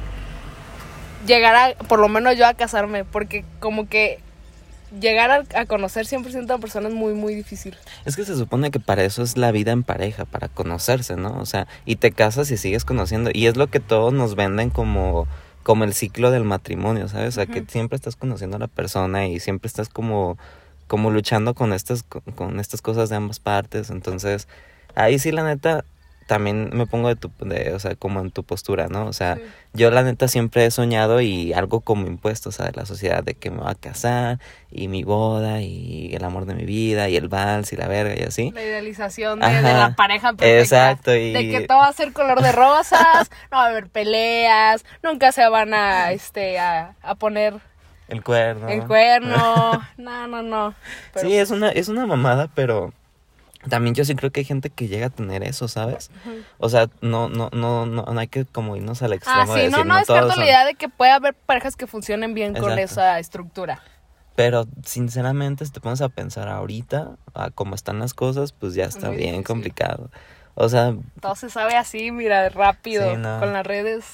llegar 1.25 1.55
a, 1.55 1.83
por 1.85 1.99
lo 1.99 2.09
menos 2.09 2.37
yo, 2.37 2.45
a 2.45 2.53
casarme. 2.53 3.05
Porque 3.05 3.45
como 3.59 3.87
que 3.87 4.19
llegar 4.99 5.31
a, 5.31 5.59
a 5.59 5.65
conocer 5.65 6.05
100% 6.05 6.35
a 6.35 6.39
una 6.39 6.57
persona 6.59 6.87
es 6.89 6.93
muy, 6.93 7.13
muy 7.13 7.35
difícil. 7.35 7.75
Es 8.05 8.15
que 8.15 8.25
se 8.25 8.35
supone 8.35 8.71
que 8.71 8.79
para 8.79 9.03
eso 9.03 9.23
es 9.23 9.37
la 9.37 9.51
vida 9.51 9.71
en 9.71 9.83
pareja, 9.83 10.25
para 10.25 10.49
conocerse, 10.49 11.15
¿no? 11.15 11.37
O 11.39 11.45
sea, 11.45 11.67
y 11.85 11.95
te 11.97 12.11
casas 12.11 12.51
y 12.51 12.57
sigues 12.57 12.85
conociendo. 12.85 13.31
Y 13.33 13.47
es 13.47 13.57
lo 13.57 13.67
que 13.67 13.79
todos 13.79 14.13
nos 14.13 14.35
venden 14.35 14.69
como, 14.69 15.27
como 15.63 15.83
el 15.83 15.93
ciclo 15.93 16.31
del 16.31 16.43
matrimonio, 16.43 17.07
¿sabes? 17.07 17.29
O 17.29 17.31
sea, 17.31 17.45
que 17.45 17.63
siempre 17.67 17.95
estás 17.95 18.15
conociendo 18.15 18.57
a 18.57 18.59
la 18.59 18.67
persona 18.67 19.27
y 19.27 19.39
siempre 19.39 19.67
estás 19.67 19.89
como, 19.89 20.37
como 20.87 21.11
luchando 21.11 21.53
con 21.53 21.73
estas, 21.73 22.03
con, 22.03 22.21
con 22.35 22.59
estas 22.59 22.81
cosas 22.81 23.09
de 23.09 23.15
ambas 23.15 23.39
partes. 23.39 23.89
Entonces, 23.89 24.47
ahí 24.95 25.17
sí, 25.19 25.31
la 25.31 25.43
neta, 25.43 25.85
también 26.27 26.69
me 26.73 26.85
pongo 26.87 27.07
de 27.09 27.15
tu, 27.15 27.31
de, 27.39 27.73
o 27.73 27.79
sea, 27.79 27.95
como 27.95 28.19
en 28.21 28.31
tu 28.31 28.43
postura, 28.43 28.87
¿no? 28.87 29.05
O 29.05 29.13
sea, 29.13 29.35
Sí. 29.35 29.41
yo 29.73 29.91
la 29.91 30.03
neta 30.03 30.27
siempre 30.27 30.65
he 30.65 30.71
soñado 30.71 31.21
y 31.21 31.53
algo 31.53 31.81
como 31.81 32.07
impuesto, 32.07 32.49
o 32.49 32.51
sea, 32.51 32.65
de 32.67 32.71
la 32.73 32.85
sociedad, 32.85 33.23
de 33.23 33.33
que 33.35 33.51
me 33.51 33.57
voy 33.57 33.71
a 33.71 33.75
casar 33.75 34.39
y 34.71 34.87
mi 34.87 35.03
boda 35.03 35.61
y 35.61 36.13
el 36.15 36.23
amor 36.23 36.45
de 36.45 36.55
mi 36.55 36.65
vida 36.65 37.09
y 37.09 37.15
el 37.17 37.27
vals 37.29 37.73
y 37.73 37.75
la 37.75 37.87
verga 37.87 38.15
y 38.19 38.23
así. 38.23 38.51
La 38.51 38.63
idealización 38.63 39.39
de, 39.39 39.61
la 39.61 39.93
pareja 39.95 40.33
perfecta. 40.33 40.59
Exacto, 40.59 41.15
y- 41.15 41.33
De 41.33 41.49
que 41.49 41.67
todo 41.67 41.77
va 41.79 41.87
a 41.87 41.93
ser 41.93 42.13
color 42.13 42.41
de 42.41 42.51
rosas, 42.51 43.29
no 43.51 43.57
va 43.57 43.65
a 43.65 43.69
haber 43.69 43.87
peleas, 43.89 44.83
nunca 45.03 45.31
se 45.31 45.47
van 45.49 45.73
a, 45.73 46.11
este, 46.11 46.59
a, 46.59 46.95
a 47.01 47.15
poner 47.15 47.55
El 48.07 48.23
cuerno. 48.23 48.67
el 48.69 48.85
cuerno. 48.85 49.81
No, 49.97 50.27
no, 50.27 50.41
no. 50.43 50.73
Pero- 51.13 51.27
Sí, 51.27 51.37
es 51.37 51.51
una, 51.51 51.69
es 51.69 51.87
una 51.87 52.05
mamada, 52.05 52.49
pero 52.53 52.93
también 53.69 53.95
yo 53.95 54.03
sí 54.05 54.15
creo 54.15 54.31
que 54.31 54.41
hay 54.41 54.45
gente 54.45 54.69
que 54.69 54.87
llega 54.87 55.07
a 55.07 55.09
tener 55.09 55.43
eso, 55.43 55.67
¿sabes? 55.67 56.11
O 56.57 56.69
sea, 56.69 56.89
no, 57.01 57.29
no, 57.29 57.49
no, 57.53 57.85
no, 57.85 58.03
no 58.05 58.19
hay 58.19 58.27
que 58.27 58.45
como 58.45 58.75
irnos 58.75 59.01
al 59.01 59.13
Ah, 59.13 59.15
extremo 59.15 59.53
de 59.55 59.61
sí, 59.65 59.69
no, 59.71 59.77
decir, 59.77 59.85
no 59.85 59.97
descarto 59.97 60.21
todos 60.23 60.27
la 60.29 60.35
son". 60.35 60.43
idea 60.43 60.65
de 60.65 60.75
que 60.75 60.89
puede 60.89 61.11
haber 61.11 61.33
parejas 61.33 61.75
que 61.75 61.87
funcionen 61.87 62.33
bien 62.33 62.53
con 62.53 62.77
esa 62.77 63.19
estructura. 63.19 63.81
Pero 64.35 64.65
sinceramente, 64.83 65.65
si 65.65 65.71
te 65.71 65.79
pones 65.79 66.01
a 66.01 66.09
pensar 66.09 66.47
ahorita, 66.47 67.11
a 67.35 67.51
cómo 67.51 67.75
están 67.75 67.99
las 67.99 68.13
cosas, 68.13 68.51
pues 68.51 68.73
ya 68.73 68.85
está 68.85 69.07
muy 69.09 69.17
bien 69.17 69.29
difícil. 69.31 69.45
complicado. 69.45 70.09
O 70.55 70.69
sea, 70.69 70.95
Todo 71.21 71.35
se 71.35 71.49
sabe 71.49 71.75
así, 71.75 72.11
mira, 72.11 72.49
rápido, 72.49 73.11
Sí, 73.11 73.17
no. 73.17 73.39
con 73.39 73.53
las 73.53 73.65
redes. 73.65 74.05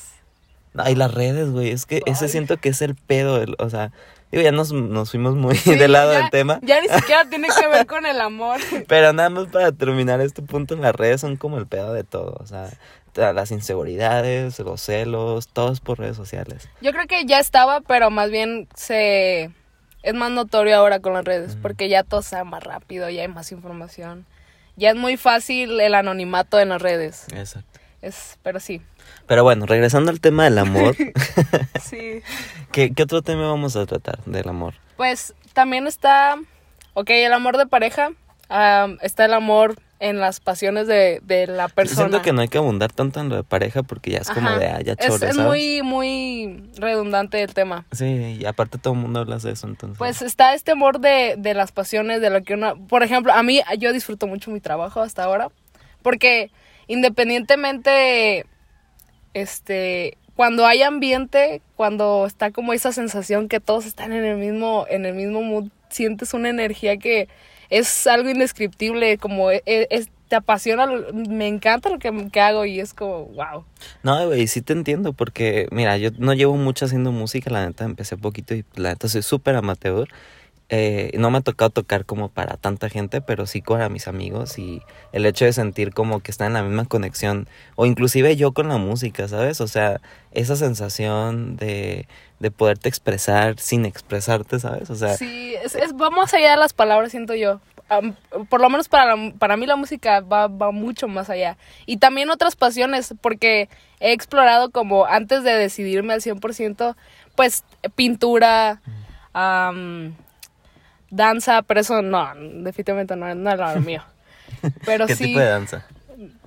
hay 0.77 0.95
las 0.95 1.13
redes, 1.13 1.49
güey, 1.51 1.71
es 1.71 1.85
que 1.85 2.01
ese 2.05 2.25
Ay. 2.25 2.31
siento 2.31 2.57
que 2.57 2.69
es 2.69 2.81
el 2.81 2.95
pedo, 2.95 3.41
el- 3.41 3.55
o 3.59 3.69
sea, 3.69 3.91
digo, 4.31 4.43
ya 4.43 4.51
nos, 4.51 4.71
nos 4.71 5.11
fuimos 5.11 5.35
muy 5.35 5.55
Sí, 5.55 5.75
del 5.75 5.91
lado 5.91 6.13
ya- 6.13 6.19
del 6.21 6.29
tema. 6.29 6.59
Ya 6.61 6.81
ni 6.81 6.87
siquiera 6.89 7.25
tiene 7.29 7.47
que 7.47 7.67
ver 7.67 7.85
con 7.87 8.05
el 8.05 8.19
amor. 8.21 8.59
Pero 8.87 9.13
nada 9.13 9.29
más 9.29 9.47
para 9.47 9.71
terminar 9.71 10.21
este 10.21 10.41
punto, 10.41 10.75
las 10.75 10.95
redes 10.95 11.21
son 11.21 11.35
como 11.37 11.57
el 11.57 11.67
pedo 11.67 11.93
de 11.93 12.03
todo. 12.03 12.37
O 12.39 12.45
sea, 12.47 12.69
las 13.15 13.51
inseguridades, 13.51 14.59
los 14.59 14.81
celos, 14.81 15.47
todo 15.47 15.71
es 15.73 15.79
por 15.79 15.99
redes 15.99 16.15
sociales. 16.15 16.69
Yo 16.81 16.91
creo 16.93 17.07
que 17.07 17.25
ya 17.25 17.39
estaba, 17.39 17.81
pero 17.81 18.09
más 18.11 18.29
bien 18.31 18.67
se 18.75 19.51
es 20.01 20.13
más 20.13 20.31
notorio 20.31 20.77
ahora 20.77 21.01
con 21.01 21.13
las 21.13 21.25
redes, 21.25 21.57
porque 21.61 21.89
ya 21.89 22.03
todo 22.03 22.21
se 22.21 22.41
más 22.45 22.63
rápido, 22.63 23.09
ya 23.09 23.23
hay 23.23 23.27
más 23.27 23.51
información. 23.51 24.25
Ya 24.77 24.91
es 24.91 24.95
muy 24.95 25.17
fácil 25.17 25.77
el 25.81 25.93
anonimato 25.93 26.57
en 26.57 26.69
las 26.69 26.81
redes. 26.81 27.25
Exacto. 27.33 27.68
Es, 28.01 28.37
pero 28.43 28.59
sí. 28.59 28.81
Pero 29.27 29.43
bueno, 29.43 29.65
regresando 29.65 30.11
al 30.11 30.21
tema 30.21 30.45
del 30.45 30.57
amor, 30.57 30.95
Sí. 31.81 32.21
¿qué, 32.71 32.93
qué 32.93 33.03
otro 33.03 33.21
tema 33.21 33.47
vamos 33.47 33.75
a 33.75 33.85
tratar 33.85 34.23
del 34.25 34.47
amor? 34.47 34.73
Pues 34.95 35.33
también 35.53 35.87
está, 35.87 36.37
ok, 36.93 37.09
el 37.09 37.33
amor 37.33 37.57
de 37.57 37.65
pareja, 37.65 38.11
está 39.01 39.25
el 39.25 39.33
amor 39.33 39.75
en 39.99 40.19
las 40.19 40.39
pasiones 40.39 40.87
de, 40.87 41.19
de 41.23 41.45
la 41.47 41.67
persona. 41.67 42.07
Siento 42.07 42.21
que 42.21 42.31
no 42.31 42.41
hay 42.41 42.47
que 42.47 42.57
abundar 42.57 42.91
tanto 42.91 43.19
en 43.19 43.29
lo 43.29 43.35
de 43.35 43.43
pareja 43.43 43.83
porque 43.83 44.11
ya 44.11 44.19
es 44.19 44.29
como 44.29 44.47
Ajá. 44.47 44.59
de, 44.59 44.67
ah, 44.67 44.81
ya 44.81 44.93
es, 44.93 45.05
chole, 45.05 45.27
es 45.27 45.35
¿sabes? 45.35 45.37
muy, 45.37 45.81
muy 45.81 46.71
redundante 46.77 47.43
el 47.43 47.53
tema. 47.53 47.85
Sí, 47.91 48.37
y 48.39 48.45
aparte 48.45 48.77
todo 48.77 48.93
el 48.93 48.99
mundo 48.99 49.19
habla 49.19 49.37
de 49.37 49.51
eso, 49.51 49.67
entonces. 49.67 49.97
Pues 49.97 50.21
está 50.21 50.53
este 50.53 50.71
amor 50.71 50.99
de, 50.99 51.35
de 51.37 51.53
las 51.53 51.71
pasiones, 51.73 52.21
de 52.21 52.29
lo 52.29 52.41
que 52.43 52.53
uno... 52.53 52.77
Por 52.87 53.03
ejemplo, 53.03 53.33
a 53.33 53.43
mí, 53.43 53.61
yo 53.77 53.91
disfruto 53.91 54.25
mucho 54.25 54.51
mi 54.51 54.61
trabajo 54.61 55.01
hasta 55.01 55.23
ahora, 55.23 55.49
porque 56.01 56.49
independientemente, 56.89 58.45
este, 59.33 60.17
cuando 60.35 60.65
hay 60.65 60.81
ambiente, 60.81 61.61
cuando 61.75 62.25
está 62.25 62.51
como 62.51 62.73
esa 62.73 62.91
sensación 62.91 63.47
que 63.47 63.59
todos 63.59 63.85
están 63.85 64.11
en 64.11 64.25
el 64.25 64.37
mismo, 64.37 64.85
en 64.89 65.05
el 65.05 65.13
mismo 65.13 65.41
mood, 65.41 65.69
sientes 65.89 66.33
una 66.33 66.49
energía 66.49 66.97
que 66.97 67.29
es 67.69 68.07
algo 68.07 68.29
indescriptible, 68.29 69.17
como 69.17 69.51
e- 69.51 69.63
e- 69.65 69.87
es- 69.91 70.09
te 70.27 70.35
apasiona, 70.35 70.85
me 71.11 71.47
encanta 71.47 71.89
lo 71.89 71.97
que, 71.97 72.11
que 72.31 72.39
hago 72.39 72.63
y 72.65 72.79
es 72.79 72.93
como, 72.93 73.25
wow. 73.25 73.65
No, 74.03 74.27
güey, 74.27 74.45
sí 74.45 74.61
te 74.61 74.73
entiendo 74.73 75.13
porque, 75.13 75.67
mira, 75.71 75.97
yo 75.97 76.11
no 76.19 76.33
llevo 76.35 76.55
mucho 76.55 76.85
haciendo 76.85 77.11
música, 77.11 77.49
la 77.49 77.65
neta, 77.65 77.83
empecé 77.85 78.15
poquito 78.15 78.53
y 78.53 78.63
la 78.75 78.89
neta 78.89 79.07
soy 79.07 79.23
súper 79.23 79.55
amateur. 79.55 80.07
Eh, 80.71 81.11
no 81.17 81.31
me 81.31 81.39
ha 81.39 81.41
tocado 81.41 81.71
tocar 81.71 82.05
como 82.05 82.29
para 82.29 82.55
tanta 82.57 82.89
gente, 82.89 83.21
pero 83.21 83.47
sí 83.47 83.61
para 83.61 83.89
mis 83.89 84.07
amigos 84.07 84.59
y 84.59 84.83
el 85.13 85.25
hecho 85.25 85.45
de 85.45 85.53
sentir 85.53 85.93
como 85.93 86.19
que 86.19 86.29
están 86.29 86.47
en 86.47 86.53
la 86.53 86.61
misma 86.63 86.85
conexión 86.85 87.47
o 87.75 87.87
inclusive 87.87 88.35
yo 88.35 88.51
con 88.51 88.67
la 88.67 88.77
música, 88.77 89.27
¿sabes? 89.27 89.61
O 89.61 89.67
sea, 89.67 89.99
esa 90.31 90.55
sensación 90.55 91.57
de, 91.57 92.07
de 92.39 92.51
poderte 92.51 92.87
expresar 92.87 93.57
sin 93.59 93.83
expresarte, 93.85 94.59
¿sabes? 94.59 94.91
O 94.91 94.95
sea, 94.95 95.17
Sí, 95.17 95.55
es, 95.63 95.73
es, 95.73 95.93
va 95.95 96.11
más 96.11 96.33
allá 96.35 96.51
de 96.51 96.57
las 96.57 96.73
palabras, 96.73 97.09
siento 97.11 97.33
yo. 97.33 97.59
Por 98.49 98.61
lo 98.61 98.69
menos 98.69 98.87
para, 98.87 99.15
la- 99.15 99.33
para 99.39 99.57
mí 99.57 99.65
la 99.65 99.75
música 99.75 100.19
va, 100.21 100.45
va 100.47 100.71
mucho 100.71 101.07
más 101.07 101.31
allá. 101.31 101.57
Y 101.87 101.97
también 101.97 102.29
otras 102.29 102.55
pasiones, 102.55 103.15
porque 103.21 103.69
he 103.99 104.11
explorado 104.11 104.69
como 104.69 105.07
antes 105.07 105.43
de 105.43 105.53
decidirme 105.53 106.13
al 106.13 106.21
100%, 106.21 106.95
pues 107.35 107.63
pintura, 107.95 108.81
am, 109.33 110.13
danza, 111.09 111.61
pero 111.63 111.79
eso 111.81 112.01
no, 112.01 112.29
definitivamente 112.35 113.15
no, 113.15 113.33
no 113.35 113.51
era 113.51 113.75
lo 113.75 113.81
mío. 113.81 114.03
Pero 114.85 115.05
¿qué 115.07 115.15
sí, 115.15 115.25
tipo 115.25 115.39
de 115.39 115.45
danza? 115.45 115.85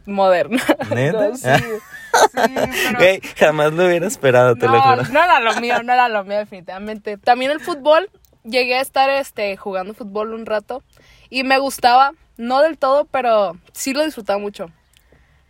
moderna. 0.06 0.62
¿Neta? 0.90 1.28
No, 1.32 1.36
sí, 1.36 1.48
sí, 1.48 1.78
pero- 2.34 2.98
Güey, 2.98 3.20
jamás 3.38 3.72
lo 3.72 3.86
hubiera 3.86 4.06
esperado, 4.06 4.54
te 4.54 4.66
lo 4.66 4.72
no, 4.72 4.82
juro. 4.82 5.02
no 5.12 5.22
era 5.24 5.40
lo 5.40 5.54
mío, 5.62 5.82
no 5.82 5.92
era 5.94 6.08
lo 6.10 6.24
mío 6.24 6.36
definitivamente. 6.38 7.16
También 7.16 7.50
el 7.52 7.60
fútbol, 7.60 8.10
llegué 8.44 8.74
a 8.76 8.80
estar 8.82 9.08
este 9.08 9.56
jugando 9.56 9.94
fútbol 9.94 10.34
un 10.34 10.44
rato 10.44 10.82
y 11.30 11.42
me 11.44 11.58
gustaba, 11.58 12.12
no 12.36 12.60
del 12.60 12.76
todo, 12.76 13.06
pero 13.06 13.56
sí 13.72 13.94
lo 13.94 14.04
disfrutaba 14.04 14.38
mucho. 14.38 14.70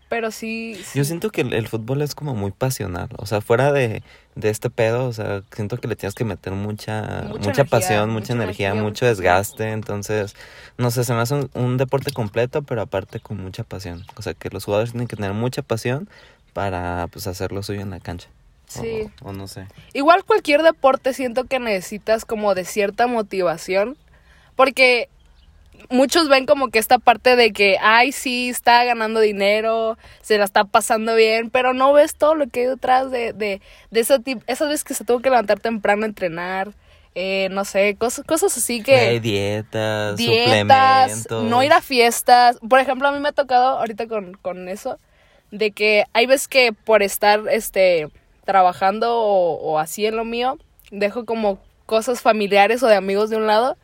Pero 0.09 0.31
sí, 0.31 0.81
sí. 0.85 0.99
Yo 0.99 1.05
siento 1.05 1.31
que 1.31 1.41
el, 1.41 1.53
el 1.53 1.67
fútbol 1.67 2.01
es 2.03 2.15
como 2.15 2.35
muy 2.35 2.53
pasional. 2.53 3.09
O 3.17 3.27
sea, 3.27 3.41
fuera 3.41 3.73
de, 3.73 4.03
de 4.35 4.49
este 4.49 4.71
pedo, 4.71 5.07
o 5.07 5.13
sea, 5.13 5.43
siento 5.55 5.77
que 5.77 5.89
le 5.89 5.97
tienes 5.97 6.15
que 6.15 6.25
meter 6.25 6.53
mucha, 6.55 7.03
Mucha 7.03 7.29
mucha, 7.29 7.45
energía, 7.51 7.65
pasión, 7.67 8.11
mucha, 8.11 8.21
mucha 8.21 8.33
energía, 8.33 8.69
energía, 8.69 8.83
mucho 8.83 9.07
desgaste. 9.07 9.71
Entonces, 9.73 10.35
no 10.79 10.91
sé, 10.91 11.05
se 11.05 11.13
me 11.13 11.21
hace 11.21 11.35
un, 11.35 11.51
un 11.55 11.77
deporte 11.77 12.13
completo, 12.13 12.63
pero 12.63 12.81
aparte 12.83 13.21
con 13.21 13.39
mucha 13.43 13.63
pasión. 13.65 14.05
O 14.17 14.23
sea, 14.23 14.33
que 14.35 14.49
los 14.51 14.65
jugadores 14.65 14.93
tienen 14.93 15.07
que 15.09 15.17
tener 15.17 15.35
mucha 15.35 15.61
pasión 15.63 16.09
para 16.55 17.09
pues 17.09 17.27
hacer 17.27 17.53
lo 17.53 17.63
suyo 17.63 17.81
en 17.81 17.91
la 17.91 18.01
cancha. 18.01 18.29
O- 18.29 18.81
Sí. 18.83 19.11
O, 19.23 19.33
no 19.35 19.49
sé. 19.49 19.67
Igual 19.93 20.25
cualquier 20.25 20.63
deporte 20.63 21.13
siento 21.13 21.45
que 21.45 21.59
necesitas 21.59 22.25
como 22.25 22.55
de 22.55 22.65
cierta 22.65 23.07
motivación, 23.07 23.99
porque 24.57 25.11
muchos 25.91 26.29
ven 26.29 26.47
como 26.47 26.69
que 26.69 26.79
esta 26.79 26.99
parte 26.99 27.37
de 27.37 27.53
que, 27.53 27.77
ay, 27.81 28.13
sí, 28.13 28.49
está 28.49 28.85
ganando 28.85 29.21
dinero, 29.21 29.99
se 30.21 30.39
la 30.39 30.45
está 30.45 30.65
pasando 30.65 31.15
bien, 31.15 31.51
pero 31.51 31.75
no 31.75 31.93
ves 31.93 32.15
todo 32.15 32.35
lo 32.35 32.47
que 32.47 32.61
hay 32.61 32.67
detrás 32.67 33.11
de, 33.11 33.33
de, 33.33 33.61
de 33.91 34.01
ese 34.01 34.19
tipo, 34.19 34.43
esas 34.47 34.69
veces 34.69 34.85
que 34.85 34.95
se 34.95 35.05
tuvo 35.05 35.21
que 35.21 35.31
levantar 35.31 35.61
temprano 35.61 36.05
a 36.05 36.07
entrenar, 36.07 36.73
eh, 37.15 37.49
no 37.51 37.65
sé, 37.65 37.97
cosas, 37.97 38.25
cosas 38.25 38.57
así 38.57 38.83
que... 38.83 38.97
Hay 38.97 39.21
dietas, 39.21 40.17
dietas, 40.17 41.23
suplementos. 41.23 41.45
no 41.45 41.63
ir 41.63 41.73
a 41.73 41.83
fiestas. 41.83 42.59
Por 42.67 42.81
ejemplo, 42.81 43.09
a 43.09 43.13
mí 43.13 43.21
me 43.21 43.29
ha 43.29 43.33
tocado 43.33 43.79
ahorita 43.79 44.07
con, 44.07 44.35
con 44.35 44.69
eso, 44.69 44.99
de 45.51 45.73
que 45.73 46.05
hay 46.15 46.27
veces 46.27 46.49
que 46.49 46.73
por 46.73 47.03
estar 47.03 47.43
este 47.51 48.09
trabajando 48.45 49.15
o, 49.15 49.55
o 49.57 49.79
así 49.79 50.07
en 50.07 50.17
lo 50.17 50.25
mío, 50.25 50.59
dejo 50.91 51.25
como 51.25 51.59
cosas 51.87 52.23
familiares 52.23 52.83
o 52.83 52.87
de 52.87 52.97
amigos 52.97 53.31
de 53.31 53.37
un 53.37 53.47
lado 53.47 53.77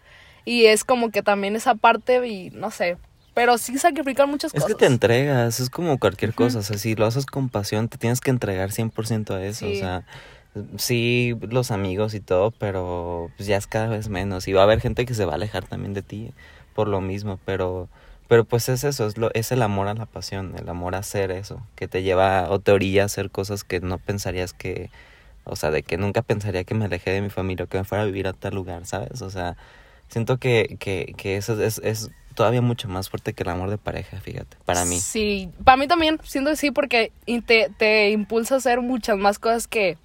y 0.48 0.66
es 0.66 0.84
como 0.84 1.10
que 1.10 1.22
también 1.22 1.56
esa 1.56 1.74
parte 1.74 2.26
y 2.26 2.50
no 2.50 2.70
sé, 2.70 2.96
pero 3.34 3.58
sí 3.58 3.78
sacrificar 3.78 4.26
muchas 4.26 4.52
Es 4.54 4.62
cosas. 4.62 4.76
que 4.76 4.80
te 4.80 4.86
entregas, 4.86 5.60
es 5.60 5.70
como 5.70 5.98
cualquier 5.98 6.34
cosa, 6.34 6.58
o 6.60 6.62
sea, 6.62 6.78
si 6.78 6.94
lo 6.94 7.06
haces 7.06 7.26
con 7.26 7.48
pasión, 7.48 7.88
te 7.88 7.98
tienes 7.98 8.20
que 8.20 8.30
entregar 8.30 8.70
100% 8.72 9.34
a 9.34 9.44
eso, 9.44 9.66
Sí. 9.66 9.76
o 9.76 9.78
sea, 9.78 10.04
sí, 10.76 11.36
los 11.50 11.70
amigos 11.70 12.14
y 12.14 12.20
todo, 12.20 12.50
pero 12.50 13.30
pues 13.36 13.46
ya 13.46 13.56
es 13.56 13.66
cada 13.66 13.88
vez 13.88 14.08
menos, 14.08 14.48
y 14.48 14.52
va 14.52 14.62
a 14.62 14.64
haber 14.64 14.80
gente 14.80 15.06
que 15.06 15.14
se 15.14 15.24
va 15.24 15.32
a 15.32 15.36
alejar 15.36 15.64
también 15.66 15.94
de 15.94 16.02
ti 16.02 16.32
por 16.74 16.88
lo 16.88 17.00
mismo, 17.00 17.38
pero, 17.44 17.88
pero 18.28 18.44
pues 18.44 18.68
es 18.68 18.84
eso, 18.84 19.06
es, 19.06 19.18
lo, 19.18 19.30
es 19.34 19.52
el 19.52 19.62
amor 19.62 19.88
a 19.88 19.94
la 19.94 20.06
pasión, 20.06 20.54
el 20.58 20.68
amor 20.68 20.94
a 20.94 20.98
hacer 20.98 21.30
eso, 21.30 21.60
que 21.76 21.88
te 21.88 22.02
lleva 22.02 22.50
o 22.50 22.58
te 22.58 22.72
orilla 22.72 23.02
a 23.02 23.06
hacer 23.06 23.30
cosas 23.30 23.64
que 23.64 23.80
no 23.80 23.98
pensarías 23.98 24.52
que, 24.52 24.90
o 25.44 25.56
sea, 25.56 25.70
de 25.70 25.82
que 25.82 25.96
nunca 25.96 26.22
pensaría 26.22 26.64
que 26.64 26.74
me 26.74 26.84
alejé 26.86 27.10
de 27.10 27.20
mi 27.22 27.30
familia 27.30 27.64
o 27.64 27.68
que 27.68 27.78
me 27.78 27.84
fuera 27.84 28.02
a 28.02 28.06
vivir 28.06 28.26
a 28.28 28.32
tal 28.32 28.54
lugar, 28.54 28.84
¿sabes? 28.86 29.22
O 29.22 29.30
sea, 29.30 29.56
siento 30.08 30.38
que, 30.38 30.76
que, 30.78 31.14
que 31.16 31.36
eso 31.36 31.60
es, 31.62 31.78
es 31.84 32.10
todavía 32.34 32.62
mucho 32.62 32.88
más 32.88 33.10
fuerte 33.10 33.32
que 33.32 33.42
el 33.42 33.48
amor 33.48 33.70
de 33.70 33.78
pareja, 33.78 34.20
fíjate, 34.20 34.56
para 34.64 34.84
mí. 34.84 35.00
Sí, 35.00 35.50
para 35.64 35.76
mí 35.76 35.88
también 35.88 36.20
siento 36.22 36.50
que 36.50 36.56
sí 36.56 36.70
porque 36.70 37.12
te, 37.46 37.70
te 37.76 38.10
impulsa 38.10 38.54
a 38.54 38.58
hacer 38.58 38.80
muchas 38.80 39.18
más 39.18 39.38
cosas 39.38 39.66
que 39.66 39.98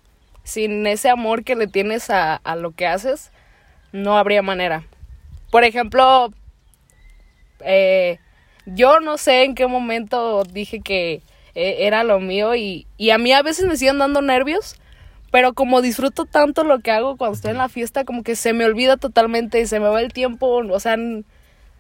sin 0.44 0.86
ese 0.88 1.10
amor 1.10 1.44
que 1.44 1.56
le 1.56 1.68
tienes 1.68 2.10
a, 2.10 2.36
a 2.36 2.56
lo 2.56 2.72
que 2.72 2.88
haces, 2.88 3.32
no 3.92 4.18
habría 4.18 4.42
manera. 4.42 4.84
Por 5.52 5.64
ejemplo, 5.64 6.34
eh, 7.60 8.18
yo 8.66 9.00
no 9.00 9.18
sé 9.18 9.44
en 9.44 9.56
qué 9.56 9.68
momento 9.68 10.44
dije 10.44 10.82
que 10.82 11.22
eh, 11.56 11.76
era 11.82 12.04
lo 12.04 12.20
mío 12.20 12.56
y, 12.56 12.88
y 12.98 13.12
a 13.12 13.18
mí 13.18 13.32
a 13.32 13.44
veces 13.44 13.68
me 13.68 13.78
siguen 13.78 14.00
dando 14.00 14.22
nervios, 14.22 14.76
pero 15.34 15.54
como 15.54 15.82
disfruto 15.82 16.26
tanto 16.26 16.64
lo 16.64 16.80
que 16.82 16.92
hago 16.92 17.18
cuando 17.18 17.34
estoy 17.36 17.50
en 17.52 17.58
la 17.58 17.68
fiesta, 17.70 18.04
como 18.06 18.22
que 18.22 18.36
se 18.36 18.54
me 18.54 18.66
olvida 18.66 18.98
totalmente 18.98 19.60
y 19.60 19.66
se 19.66 19.80
me 19.80 19.90
va 19.90 20.00
el 20.00 20.14
tiempo, 20.14 20.58
o 20.58 20.80
sea, 20.80 20.96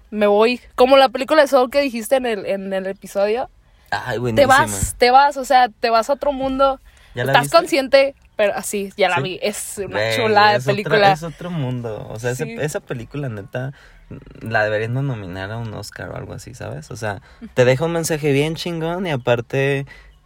me 0.09 0.25
voy. 0.27 0.59
Como 0.73 0.97
la 0.97 1.09
película 1.09 1.43
de 1.43 1.47
Soul 1.47 1.69
que 1.69 1.81
dijiste 1.81 2.15
en 2.15 2.25
el, 2.25 2.45
en 2.47 2.73
el 2.73 2.87
episodio, 2.87 3.51
Ay, 3.91 4.17
te 4.33 4.47
vas, 4.47 4.95
te 4.97 5.11
vas, 5.11 5.37
o 5.37 5.45
sea, 5.45 5.69
te 5.69 5.91
vas 5.91 6.09
a 6.09 6.13
otro 6.13 6.31
mundo, 6.33 6.79
¿Ya 7.13 7.25
la 7.25 7.31
estás 7.33 7.43
viste? 7.43 7.57
consciente, 7.57 8.15
pero 8.35 8.53
así, 8.55 8.91
ya 8.97 9.07
la 9.09 9.17
Sí. 9.17 9.21
vi, 9.21 9.39
es 9.43 9.75
una 9.77 9.87
Güey, 9.99 10.15
chulada 10.17 10.55
es 10.55 10.65
de 10.65 10.71
otro- 10.71 10.83
película. 10.83 11.11
es 11.11 11.21
otro 11.21 11.51
mundo. 11.51 12.07
O 12.09 12.17
sea, 12.19 12.33
Sí. 12.33 12.55
esa 12.59 12.79
película, 12.79 13.29
neta, 13.29 13.71
la 14.41 14.63
deberían 14.63 14.95
de 14.95 15.03
nominar 15.03 15.51
a 15.51 15.57
un 15.57 15.71
Oscar 15.75 16.09
o 16.09 16.15
algo 16.15 16.33
así, 16.33 16.55
¿sabes? 16.55 16.89
O 16.89 16.95
sea, 16.95 17.21
te 17.53 17.65
deja 17.65 17.85
un 17.85 17.91
mensaje 17.91 18.31
bien 18.31 18.55
chingón 18.55 19.05
y 19.05 19.11
aparte, 19.11 19.85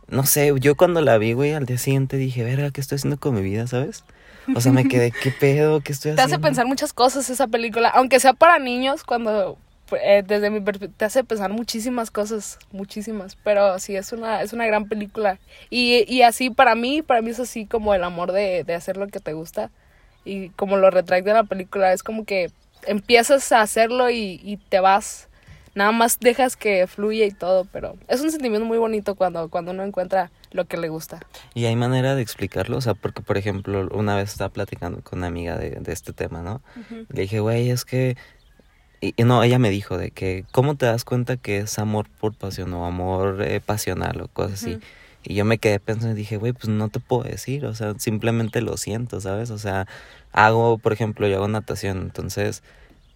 no 0.09 0.25
sé, 0.25 0.53
yo 0.59 0.75
cuando 0.75 1.01
la 1.01 1.17
vi, 1.17 1.33
güey, 1.33 1.53
al 1.53 1.65
día 1.65 1.77
siguiente 1.77 2.17
dije, 2.17 2.43
verga, 2.43 2.71
¿qué 2.71 2.81
estoy 2.81 2.97
haciendo 2.97 3.17
con 3.19 3.35
mi 3.35 3.41
vida, 3.41 3.67
¿sabes? 3.67 4.03
O 4.53 4.61
sea, 4.61 4.71
me 4.71 4.85
quedé, 4.87 5.11
¿qué 5.11 5.31
pedo? 5.31 5.81
¿Qué 5.81 5.91
estoy 5.93 6.11
te 6.15 6.21
haciendo? 6.21 6.35
hace 6.35 6.39
pensar 6.39 6.65
muchas 6.67 6.93
cosas 6.93 7.29
esa 7.29 7.47
película, 7.47 7.89
aunque 7.89 8.19
sea 8.19 8.33
para 8.33 8.59
niños, 8.59 9.03
cuando 9.03 9.57
eh, 10.01 10.23
desde 10.25 10.49
mi 10.49 10.61
perspectiva 10.61 10.97
te 10.97 11.05
hace 11.05 11.23
pensar 11.23 11.51
muchísimas 11.51 12.11
cosas, 12.11 12.59
muchísimas, 12.71 13.35
pero 13.43 13.79
sí 13.79 13.95
es 13.95 14.11
una 14.11 14.41
es 14.41 14.53
una 14.53 14.65
gran 14.65 14.87
película 14.87 15.39
y, 15.69 16.03
y 16.13 16.23
así 16.23 16.49
para 16.49 16.75
mí, 16.75 17.01
para 17.01 17.21
mí 17.21 17.31
es 17.31 17.39
así 17.39 17.65
como 17.65 17.93
el 17.93 18.03
amor 18.03 18.31
de, 18.33 18.63
de 18.65 18.73
hacer 18.75 18.97
lo 18.97 19.07
que 19.07 19.19
te 19.19 19.33
gusta 19.33 19.71
y 20.25 20.49
como 20.51 20.77
lo 20.77 20.89
retracta 20.91 21.29
en 21.31 21.37
la 21.37 21.43
película, 21.45 21.93
es 21.93 22.03
como 22.03 22.25
que 22.25 22.51
empiezas 22.85 23.51
a 23.51 23.61
hacerlo 23.61 24.09
y, 24.09 24.41
y 24.43 24.57
te 24.57 24.79
vas, 24.81 25.26
nada 25.77 25.91
más 25.91 26.19
dejas 26.19 26.57
que 26.57 26.87
fluya 26.87 27.25
y 27.25 27.31
todo, 27.31 27.65
pero 27.71 27.95
es 28.07 28.19
un 28.21 28.31
sentimiento 28.31 28.65
muy 28.65 28.79
bonito 28.79 29.13
cuando, 29.13 29.47
cuando 29.49 29.71
uno 29.71 29.83
encuentra 29.83 30.31
lo 30.51 30.65
que 30.65 30.75
le 30.75 30.89
gusta. 30.89 31.19
Y 31.53 31.65
hay 31.65 31.75
manera 31.75 32.15
de 32.15 32.23
explicarlo, 32.23 32.77
o 32.77 32.81
sea, 32.81 32.95
porque, 32.95 33.21
por 33.21 33.37
ejemplo, 33.37 33.87
una 33.91 34.15
vez 34.15 34.31
estaba 34.31 34.49
platicando 34.49 35.01
con 35.01 35.19
una 35.19 35.27
amiga 35.27 35.55
de, 35.55 35.69
de 35.69 35.93
este 35.93 36.13
tema, 36.13 36.41
¿no? 36.41 36.61
Le 37.09 37.21
dije, 37.21 37.39
güey, 37.39 37.69
es 37.69 37.85
que... 37.85 38.17
Y, 38.99 39.13
no, 39.23 39.43
ella 39.43 39.59
me 39.59 39.69
dijo 39.69 39.99
de 39.99 40.09
que, 40.09 40.45
¿cómo 40.51 40.75
te 40.75 40.87
das 40.87 41.05
cuenta 41.05 41.37
que 41.37 41.59
es 41.59 41.77
amor 41.77 42.07
por 42.09 42.33
pasión 42.33 42.73
o 42.73 42.87
amor 42.87 43.43
eh, 43.43 43.61
pasional 43.63 44.19
o 44.21 44.27
cosas 44.29 44.53
así? 44.53 44.79
Y 45.23 45.35
yo 45.35 45.45
me 45.45 45.59
quedé 45.59 45.79
pensando 45.79 46.13
y 46.13 46.17
dije, 46.17 46.37
güey, 46.37 46.53
pues 46.53 46.69
no 46.69 46.89
te 46.89 46.99
puedo 46.99 47.21
decir, 47.21 47.67
o 47.67 47.75
sea, 47.75 47.93
simplemente 47.99 48.61
lo 48.61 48.77
siento, 48.77 49.21
¿sabes? 49.21 49.51
O 49.51 49.59
sea, 49.59 49.85
hago, 50.31 50.79
por 50.79 50.93
ejemplo, 50.93 51.27
yo 51.27 51.35
hago 51.35 51.47
natación, 51.47 51.99
entonces 51.99 52.63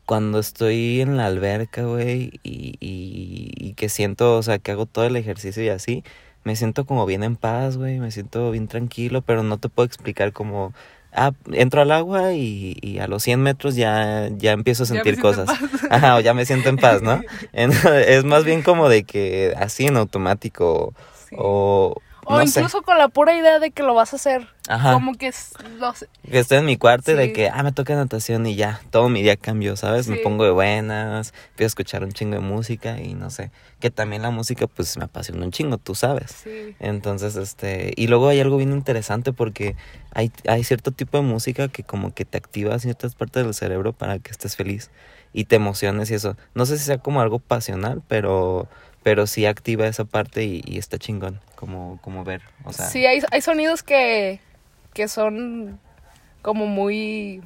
cuando 0.06 0.40
estoy 0.40 1.02
en 1.02 1.18
la 1.18 1.28
alberca, 1.28 1.84
güey, 1.84 2.40
y, 2.44 2.76
y, 2.80 3.52
y 3.56 3.74
que 3.74 3.90
siento, 3.90 4.38
o 4.38 4.44
sea, 4.44 4.60
que 4.60 4.72
hago 4.72 4.86
todo 4.86 5.06
el 5.06 5.16
ejercicio 5.16 5.64
y 5.64 5.70
así, 5.70 6.04
me 6.44 6.56
siento 6.56 6.86
como 6.86 7.06
bien 7.06 7.24
en 7.24 7.36
paz, 7.36 7.78
güey, 7.78 8.00
me 8.00 8.12
siento 8.12 8.52
bien 8.52 8.68
tranquilo, 8.68 9.22
pero 9.22 9.44
no 9.44 9.58
te 9.58 9.70
puedo 9.70 9.86
explicar 9.86 10.34
como, 10.34 10.74
ah, 11.14 11.32
entro 11.52 11.82
al 11.82 11.92
agua 11.92 12.34
y, 12.34 12.76
y 12.82 13.00
a 13.00 13.08
los 13.08 13.24
100 13.24 13.42
metros 13.42 13.76
ya, 13.76 14.30
ya 14.38 14.52
empiezo 14.52 14.84
a 14.84 14.88
sentir 14.88 15.20
cosas. 15.20 15.50
Ajá, 15.90 16.16
o 16.18 16.20
ya 16.20 16.34
me 16.34 16.46
siento 16.46 16.70
en 16.70 16.78
paz, 16.78 17.02
¿no? 17.02 17.22
Es 17.54 18.24
más 18.24 18.44
bien 18.44 18.64
como 18.64 18.90
de 18.90 19.04
que 19.04 19.54
así 19.58 19.86
en 19.86 19.98
automático 19.98 20.94
Sí. 21.30 21.36
o... 21.40 21.96
O 22.32 22.40
no 22.40 22.48
sé. 22.48 22.60
incluso 22.60 22.82
con 22.82 22.98
la 22.98 23.08
pura 23.08 23.36
idea 23.36 23.60
de 23.60 23.72
que 23.72 23.84
lo 23.84 23.94
vas 23.94 24.14
a 24.14 24.16
hacer. 24.16 24.48
Ajá. 24.68 24.94
Como 24.94 25.14
que 25.16 25.28
es- 25.28 25.54
lo 25.80 25.94
sé. 25.94 26.08
Que 26.30 26.40
estoy 26.40 26.60
en 26.60 26.66
mi 26.66 26.78
cuarto 26.78 27.12
y 27.12 27.16
de 27.16 27.34
que, 27.34 27.50
ah, 27.50 27.64
me 27.64 27.72
toca 27.72 27.96
natación 27.96 28.46
y 28.46 28.56
ya, 28.56 28.80
todo 28.92 29.10
mi 29.10 29.22
día 29.22 29.36
cambió, 29.36 29.76
¿sabes? 29.76 30.08
Me 30.08 30.18
pongo 30.18 30.44
de 30.46 30.52
buenas, 30.52 31.34
empiezo 31.52 31.66
a 31.66 31.68
escuchar 31.68 32.04
un 32.04 32.12
chingo 32.12 32.36
de 32.36 32.42
música 32.42 33.00
y 33.02 33.14
no 33.14 33.30
sé. 33.30 33.52
Que 33.80 33.90
también 33.92 34.22
la 34.22 34.30
música, 34.30 34.68
pues, 34.68 34.96
me 34.98 35.06
apasiona 35.06 35.44
un 35.46 35.52
chingo, 35.52 35.78
tú 35.78 35.96
sabes. 35.96 36.32
Sí. 36.44 36.76
Entonces, 36.80 37.36
este, 37.36 37.94
y 37.96 38.08
luego 38.08 38.28
hay 38.30 38.40
algo 38.40 38.58
bien 38.58 38.72
interesante 38.72 39.34
porque 39.34 39.76
hay, 40.14 40.32
hay 40.48 40.64
cierto 40.64 40.92
tipo 40.92 41.18
de 41.18 41.24
música 41.24 41.68
que 41.68 41.84
como 41.84 42.14
que 42.14 42.26
te 42.26 42.38
activa 42.38 42.78
ciertas 42.80 43.16
partes 43.16 43.44
del 43.44 43.54
cerebro 43.54 43.94
para 43.94 44.20
que 44.20 44.32
estés 44.32 44.56
feliz 44.56 44.92
y 45.34 45.46
te 45.46 45.56
emociones 45.56 46.12
y 46.12 46.14
eso. 46.16 46.36
No 46.54 46.66
sé 46.66 46.78
si 46.78 46.84
sea 46.86 46.98
como 47.00 47.22
algo 47.22 47.40
pasional, 47.40 48.02
pero, 48.08 48.68
pero 49.04 49.28
sí 49.28 49.46
activa 49.46 49.88
esa 49.88 50.06
parte 50.06 50.44
y, 50.44 50.62
y 50.66 50.78
está 50.78 50.98
chingón, 50.98 51.40
como, 51.56 52.00
como 52.02 52.24
ver, 52.24 52.42
o 52.64 52.74
sea. 52.74 52.88
sí, 52.88 53.06
hay, 53.06 53.22
hay 53.32 53.42
sonidos 53.42 53.84
que, 53.84 54.40
que 54.94 55.08
son 55.08 55.80
como 56.42 56.66
muy... 56.66 57.42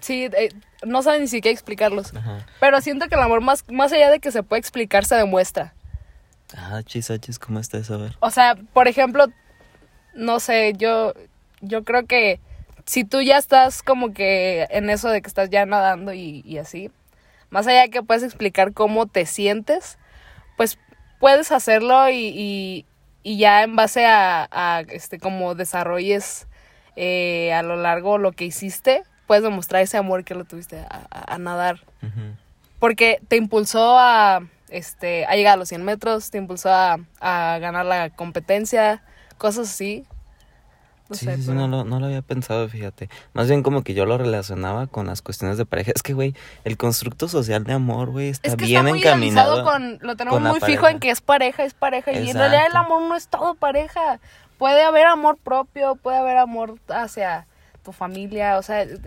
Sí, 0.00 0.28
eh, 0.36 0.48
no 0.84 1.02
saben 1.02 1.22
ni 1.22 1.28
siquiera 1.28 1.52
explicarlos. 1.52 2.14
Ajá. 2.14 2.44
Pero 2.58 2.80
siento 2.80 3.06
que 3.08 3.14
el 3.14 3.20
amor, 3.20 3.40
más, 3.40 3.64
más 3.70 3.92
allá 3.92 4.10
de 4.10 4.18
que 4.18 4.32
se 4.32 4.42
puede 4.42 4.58
explicar, 4.58 5.04
se 5.04 5.14
demuestra. 5.14 5.74
Ah, 6.56 6.82
chisachis, 6.84 7.38
¿cómo 7.38 7.60
está 7.60 7.78
eso? 7.78 7.94
A 7.94 7.98
ver. 7.98 8.16
O 8.20 8.30
sea, 8.30 8.56
por 8.72 8.88
ejemplo, 8.88 9.26
no 10.14 10.40
sé, 10.40 10.74
yo, 10.76 11.14
yo 11.60 11.84
creo 11.84 12.06
que 12.06 12.40
si 12.84 13.04
tú 13.04 13.20
ya 13.22 13.38
estás 13.38 13.82
como 13.82 14.12
que 14.12 14.66
en 14.70 14.90
eso 14.90 15.08
de 15.08 15.22
que 15.22 15.28
estás 15.28 15.50
ya 15.50 15.64
nadando 15.66 16.12
y, 16.12 16.42
y 16.44 16.58
así, 16.58 16.90
más 17.50 17.66
allá 17.66 17.82
de 17.82 17.90
que 17.90 18.02
puedes 18.02 18.24
explicar 18.24 18.72
cómo 18.72 19.06
te 19.06 19.24
sientes, 19.24 19.98
puedes 21.22 21.52
hacerlo 21.52 22.10
y, 22.10 22.16
y, 22.34 22.86
y 23.22 23.38
ya 23.38 23.62
en 23.62 23.76
base 23.76 24.04
a, 24.06 24.48
a 24.50 24.80
este 24.88 25.20
como 25.20 25.54
desarrolles 25.54 26.48
eh, 26.96 27.52
a 27.52 27.62
lo 27.62 27.76
largo 27.76 28.18
lo 28.18 28.32
que 28.32 28.44
hiciste, 28.44 29.04
puedes 29.28 29.44
demostrar 29.44 29.82
ese 29.82 29.96
amor 29.98 30.24
que 30.24 30.34
lo 30.34 30.44
tuviste 30.44 30.80
a, 30.80 31.06
a- 31.10 31.34
a 31.34 31.38
nadar 31.38 31.78
porque 32.80 33.20
te 33.28 33.36
impulsó 33.36 33.96
a 34.00 34.40
este 34.68 35.24
a 35.26 35.36
llegar 35.36 35.52
a 35.54 35.56
los 35.56 35.68
100 35.68 35.84
metros, 35.84 36.30
te 36.32 36.38
impulsó 36.38 36.70
a, 36.70 36.98
a 37.20 37.58
ganar 37.60 37.86
la 37.86 38.10
competencia, 38.10 39.04
cosas 39.38 39.70
así. 39.70 40.04
No 41.12 41.18
Sí, 41.18 41.26
sé, 41.26 41.36
sí, 41.36 41.42
pero- 41.46 41.60
no 41.60 41.68
lo, 41.68 41.84
no 41.84 42.00
lo 42.00 42.06
había 42.06 42.22
pensado, 42.22 42.68
fíjate. 42.68 43.08
Más 43.34 43.46
bien 43.48 43.62
como 43.62 43.82
que 43.82 43.92
yo 43.94 44.06
lo 44.06 44.16
relacionaba 44.16 44.86
con 44.86 45.06
las 45.06 45.20
cuestiones 45.22 45.58
de 45.58 45.66
pareja. 45.66 45.92
Es 45.94 46.02
que, 46.02 46.14
güey, 46.14 46.34
el 46.64 46.76
constructo 46.76 47.28
social 47.28 47.64
de 47.64 47.74
amor, 47.74 48.10
güey, 48.10 48.28
está 48.30 48.48
Es 48.48 48.56
que 48.56 48.64
bien 48.64 48.78
está 48.80 48.90
muy 48.90 48.98
encaminado. 49.00 49.64
con, 49.64 49.98
lo 50.00 50.16
tenemos 50.16 50.38
con 50.40 50.42
muy 50.48 50.60
fijo 50.60 50.82
pareja. 50.82 50.90
en 50.90 51.00
que 51.00 51.10
es 51.10 51.20
pareja, 51.20 51.64
es 51.64 51.74
pareja. 51.74 52.12
Y 52.12 52.30
en 52.30 52.36
realidad 52.36 52.66
el 52.70 52.76
amor 52.76 53.02
no 53.02 53.14
es 53.14 53.28
todo 53.28 53.54
pareja. 53.54 54.20
Puede 54.58 54.82
haber 54.82 55.06
amor 55.06 55.36
propio, 55.36 55.96
puede 55.96 56.16
haber 56.18 56.38
amor 56.38 56.76
hacia 56.88 57.46
tu 57.82 57.92
familia, 57.92 58.58
o 58.58 58.62
sea, 58.62 58.82
es, 58.82 59.00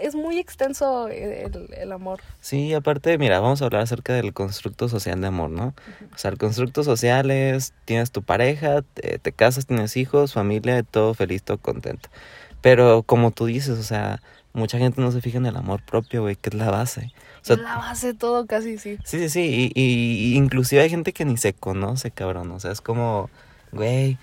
es 0.00 0.14
muy 0.14 0.38
extenso 0.38 1.08
el, 1.08 1.68
el 1.76 1.92
amor. 1.92 2.20
Sí, 2.40 2.72
aparte, 2.74 3.16
mira, 3.18 3.40
vamos 3.40 3.60
a 3.62 3.66
hablar 3.66 3.82
acerca 3.82 4.12
del 4.14 4.32
constructo 4.32 4.88
social 4.88 5.20
de 5.20 5.26
amor, 5.26 5.50
¿no? 5.50 5.74
O 6.14 6.18
sea, 6.18 6.30
el 6.30 6.38
constructo 6.38 6.84
social 6.84 7.30
es, 7.30 7.72
tienes 7.84 8.10
tu 8.10 8.22
pareja, 8.22 8.82
te, 8.94 9.18
te 9.18 9.32
casas, 9.32 9.66
tienes 9.66 9.96
hijos, 9.96 10.32
familia, 10.32 10.82
todo 10.82 11.14
feliz, 11.14 11.42
todo 11.42 11.58
contento. 11.58 12.08
Pero 12.60 13.02
como 13.02 13.30
tú 13.30 13.46
dices, 13.46 13.78
o 13.78 13.82
sea, 13.82 14.20
mucha 14.52 14.78
gente 14.78 15.00
no 15.00 15.10
se 15.12 15.20
fija 15.20 15.38
en 15.38 15.46
el 15.46 15.56
amor 15.56 15.82
propio, 15.82 16.22
güey, 16.22 16.36
que 16.36 16.48
es 16.50 16.54
la 16.54 16.70
base. 16.70 17.12
O 17.42 17.44
sea, 17.44 17.56
la 17.56 17.76
base 17.76 18.08
de 18.08 18.14
todo 18.14 18.46
casi, 18.46 18.78
sí. 18.78 18.96
Sí, 19.04 19.18
sí, 19.18 19.28
sí, 19.28 19.72
y, 19.74 19.80
y- 19.80 20.32
y 20.32 20.36
inclusive 20.36 20.80
hay 20.82 20.88
gente 20.90 21.12
que 21.12 21.24
ni 21.26 21.36
se 21.36 21.52
conoce, 21.52 22.10
cabrón, 22.10 22.50
o 22.52 22.60
sea, 22.60 22.72
es 22.72 22.80
como, 22.80 23.28
güey, 23.72 24.16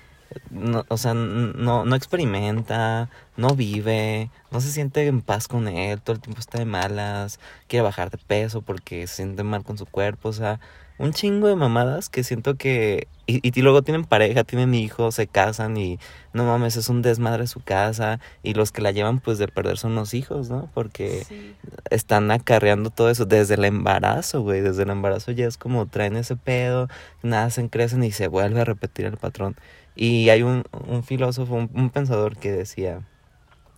no, 0.50 0.86
o 0.88 0.98
sea, 0.98 1.14
no, 1.14 1.86
no 1.86 1.96
experimenta, 1.96 3.10
no 3.38 3.56
vive, 3.56 4.30
no 4.52 4.62
se 4.62 4.72
siente 4.72 5.06
en 5.08 5.22
paz 5.22 5.48
con 5.48 5.68
él, 5.68 6.02
todo 6.02 6.16
el 6.16 6.22
tiempo 6.22 6.40
está 6.40 6.60
de 6.60 6.66
malas, 6.66 7.40
quiere 7.68 7.84
bajar 7.84 8.10
de 8.12 8.18
peso 8.18 8.62
porque 8.62 9.08
se 9.08 9.16
siente 9.18 9.44
mal 9.44 9.64
con 9.64 9.78
su 9.78 9.86
cuerpo, 9.86 10.30
o 10.30 10.34
sea, 10.34 10.60
un 10.98 11.14
chingo 11.14 11.48
de 11.48 11.56
mamadas 11.56 12.10
que 12.10 12.24
siento 12.24 12.56
que, 12.56 13.08
y, 13.26 13.40
y 13.48 13.62
luego 13.64 13.82
tienen 13.82 14.04
pareja, 14.04 14.44
tienen 14.44 14.76
hijos, 14.76 15.16
se 15.16 15.26
casan 15.26 15.76
y 15.78 15.98
no 16.34 16.46
mames, 16.46 16.76
es 16.78 16.90
un 16.90 17.02
desmadre 17.02 17.48
su 17.48 17.60
casa, 17.62 18.20
y 18.44 18.54
los 18.54 18.72
que 18.72 18.82
la 18.84 18.92
llevan 18.92 19.20
pues 19.20 19.40
de 19.40 19.48
perder 19.48 19.78
son 19.80 19.96
los 19.96 20.14
hijos, 20.14 20.50
¿no? 20.52 20.70
Porque 20.76 21.24
Sí. 21.26 21.56
están 21.90 22.30
acarreando 22.30 22.90
todo 22.92 23.10
eso 23.10 23.26
desde 23.26 23.56
el 23.56 23.66
embarazo, 23.66 24.42
güey. 24.42 24.62
Desde 24.62 24.84
el 24.84 24.90
embarazo 24.92 25.32
ya 25.32 25.48
es 25.48 25.58
como 25.58 25.88
traen 25.88 26.16
ese 26.18 26.36
pedo, 26.36 26.88
nacen, 27.24 27.68
crecen 27.70 28.04
y 28.04 28.12
se 28.12 28.28
vuelve 28.28 28.62
a 28.62 28.66
repetir 28.66 29.06
el 29.06 29.18
patrón. 29.18 29.56
Y 29.96 30.30
hay 30.30 30.44
un, 30.44 30.64
un 30.88 31.04
filósofo, 31.04 31.54
un, 31.56 31.70
un 31.74 31.90
pensador 31.90 32.38
que 32.38 32.52
decía, 32.52 33.02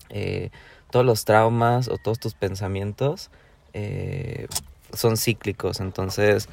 eh, 0.09 0.51
todos 0.91 1.05
los 1.05 1.25
traumas 1.25 1.87
o 1.87 1.97
todos 1.97 2.19
tus 2.19 2.35
pensamientos 2.35 3.31
eh, 3.73 4.47
son 4.93 5.17
cíclicos, 5.17 5.79
entonces 5.79 6.47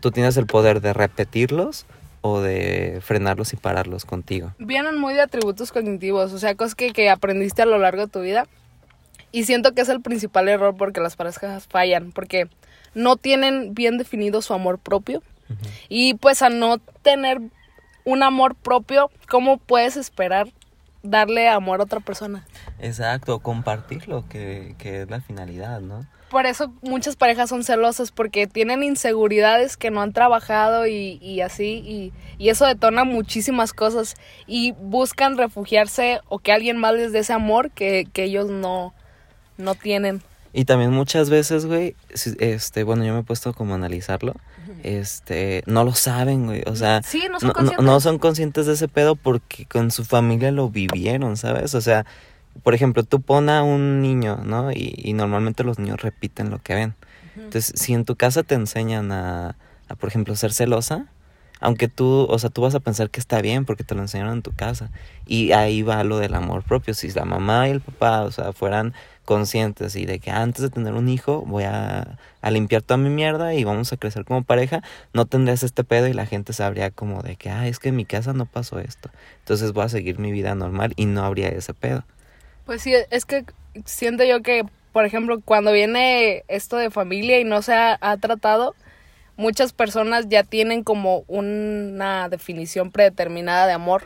tú 0.00 0.10
tienes 0.10 0.36
el 0.36 0.46
poder 0.46 0.80
de 0.80 0.92
repetirlos 0.92 1.86
o 2.20 2.40
de 2.40 3.00
frenarlos 3.00 3.52
y 3.52 3.56
pararlos 3.56 4.04
contigo. 4.04 4.52
Vienen 4.58 4.98
muy 4.98 5.14
de 5.14 5.22
atributos 5.22 5.70
cognitivos, 5.70 6.32
o 6.32 6.38
sea, 6.38 6.54
cosas 6.56 6.74
que, 6.74 6.92
que 6.92 7.08
aprendiste 7.08 7.62
a 7.62 7.66
lo 7.66 7.78
largo 7.78 8.06
de 8.06 8.12
tu 8.12 8.20
vida. 8.20 8.46
Y 9.32 9.44
siento 9.44 9.72
que 9.72 9.82
es 9.82 9.88
el 9.88 10.00
principal 10.00 10.48
error 10.48 10.74
porque 10.76 11.00
las 11.00 11.14
parejas 11.14 11.68
fallan, 11.68 12.10
porque 12.10 12.48
no 12.94 13.16
tienen 13.16 13.72
bien 13.74 13.96
definido 13.96 14.42
su 14.42 14.52
amor 14.52 14.78
propio. 14.78 15.22
Y 15.88 16.14
pues 16.14 16.42
a 16.42 16.48
no 16.48 16.78
tener 17.02 17.40
un 18.04 18.22
amor 18.22 18.54
propio, 18.54 19.10
¿cómo 19.28 19.58
puedes 19.58 19.96
esperar 19.96 20.48
darle 21.02 21.48
amor 21.48 21.80
a 21.80 21.84
otra 21.84 22.00
persona? 22.00 22.46
Exacto, 22.78 23.38
compartirlo, 23.40 24.28
que, 24.28 24.74
que 24.78 25.02
es 25.02 25.10
la 25.10 25.20
finalidad, 25.20 25.80
¿no? 25.80 26.06
Por 26.30 26.46
eso 26.46 26.72
muchas 26.82 27.16
parejas 27.16 27.48
son 27.48 27.64
celosas, 27.64 28.12
porque 28.12 28.46
tienen 28.46 28.84
inseguridades 28.84 29.76
que 29.76 29.90
no 29.90 30.00
han 30.00 30.12
trabajado 30.12 30.86
y, 30.86 31.18
y 31.20 31.40
así, 31.40 31.82
y, 31.84 32.12
y 32.38 32.50
eso 32.50 32.66
detona 32.66 33.02
muchísimas 33.02 33.72
cosas. 33.72 34.14
Y 34.46 34.70
buscan 34.72 35.36
refugiarse 35.36 36.20
o 36.28 36.38
que 36.38 36.52
alguien 36.52 36.76
más 36.76 36.94
les 36.94 37.12
dé 37.12 37.18
ese 37.18 37.32
amor 37.32 37.72
que, 37.72 38.06
que 38.12 38.24
ellos 38.24 38.48
no, 38.48 38.94
no 39.56 39.74
tienen. 39.74 40.22
Y 40.52 40.64
también 40.64 40.90
muchas 40.90 41.30
veces, 41.30 41.66
güey, 41.66 41.94
este, 42.40 42.82
bueno, 42.82 43.04
yo 43.04 43.14
me 43.14 43.20
he 43.20 43.22
puesto 43.22 43.52
como 43.54 43.72
a 43.74 43.76
analizarlo, 43.76 44.34
este, 44.82 45.62
no 45.66 45.84
lo 45.84 45.94
saben, 45.94 46.46
güey, 46.46 46.62
o 46.66 46.74
sea, 46.74 47.02
Sí, 47.04 47.22
no 47.30 47.38
son 47.38 47.48
no, 47.48 47.52
no- 47.52 47.54
conscientes. 47.54 47.84
no 47.86 48.00
son 48.00 48.18
conscientes 48.18 48.66
de 48.66 48.72
ese 48.72 48.88
pedo 48.88 49.14
porque 49.16 49.66
con 49.66 49.90
su 49.90 50.04
familia 50.04 50.50
lo 50.50 50.68
vivieron, 50.70 51.36
¿sabes? 51.36 51.74
O 51.74 51.80
sea, 51.80 52.04
por 52.64 52.74
ejemplo, 52.74 53.04
tú 53.04 53.20
pon 53.20 53.48
a 53.48 53.62
un 53.62 54.00
niño, 54.02 54.40
¿no? 54.44 54.72
Y, 54.72 54.94
y 54.96 55.12
normalmente 55.12 55.62
los 55.64 55.78
niños 55.78 56.00
repiten 56.02 56.50
lo 56.50 56.60
que 56.60 56.74
ven. 56.74 56.94
Entonces, 57.36 57.72
si 57.76 57.94
en 57.94 58.04
tu 58.04 58.16
casa 58.16 58.42
te 58.42 58.54
enseñan 58.56 59.12
a, 59.12 59.56
a, 59.88 59.94
por 59.94 60.08
ejemplo, 60.08 60.34
ser 60.36 60.52
celosa, 60.52 61.06
aunque 61.60 61.88
tú, 61.88 62.26
o 62.28 62.38
sea, 62.38 62.50
tú 62.50 62.62
vas 62.62 62.74
a 62.74 62.80
pensar 62.80 63.10
que 63.10 63.20
está 63.20 63.40
bien 63.40 63.64
porque 63.64 63.84
te 63.84 63.94
lo 63.94 64.00
enseñaron 64.00 64.34
en 64.34 64.42
tu 64.42 64.52
casa. 64.52 64.90
Y 65.26 65.52
ahí 65.52 65.82
va 65.82 66.02
lo 66.04 66.18
del 66.18 66.34
amor 66.34 66.62
propio. 66.62 66.94
Si 66.94 67.10
la 67.12 67.24
mamá 67.24 67.68
y 67.68 67.72
el 67.72 67.80
papá, 67.80 68.22
o 68.22 68.32
sea, 68.32 68.52
fueran 68.52 68.94
conscientes 69.24 69.94
y 69.94 70.06
de 70.06 70.18
que 70.18 70.30
antes 70.30 70.62
de 70.62 70.70
tener 70.70 70.94
un 70.94 71.08
hijo 71.08 71.42
voy 71.42 71.62
a, 71.64 72.18
a 72.42 72.50
limpiar 72.50 72.82
toda 72.82 72.98
mi 72.98 73.10
mierda 73.10 73.54
y 73.54 73.62
vamos 73.62 73.92
a 73.92 73.96
crecer 73.96 74.24
como 74.24 74.42
pareja, 74.42 74.82
no 75.12 75.26
tendrías 75.26 75.62
este 75.62 75.84
pedo 75.84 76.08
y 76.08 76.12
la 76.12 76.26
gente 76.26 76.52
sabría 76.52 76.90
como 76.90 77.22
de 77.22 77.36
que, 77.36 77.50
ah, 77.50 77.68
es 77.68 77.78
que 77.78 77.90
en 77.90 77.96
mi 77.96 78.04
casa 78.04 78.32
no 78.32 78.46
pasó 78.46 78.80
esto. 78.80 79.10
Entonces 79.40 79.72
voy 79.72 79.84
a 79.84 79.88
seguir 79.88 80.18
mi 80.18 80.32
vida 80.32 80.54
normal 80.54 80.94
y 80.96 81.06
no 81.06 81.22
habría 81.24 81.48
ese 81.48 81.74
pedo. 81.74 82.04
Pues 82.66 82.82
sí, 82.82 82.92
es 83.10 83.24
que 83.24 83.44
siento 83.84 84.24
yo 84.24 84.42
que, 84.42 84.64
por 84.92 85.04
ejemplo, 85.04 85.40
cuando 85.44 85.72
viene 85.72 86.44
esto 86.48 86.76
de 86.76 86.90
familia 86.90 87.38
y 87.38 87.44
no 87.44 87.62
se 87.62 87.74
ha, 87.74 87.98
ha 88.00 88.16
tratado, 88.16 88.74
muchas 89.40 89.72
personas 89.72 90.26
ya 90.28 90.44
tienen 90.44 90.84
como 90.84 91.24
una 91.26 92.28
definición 92.28 92.90
predeterminada 92.92 93.66
de 93.66 93.72
amor, 93.72 94.04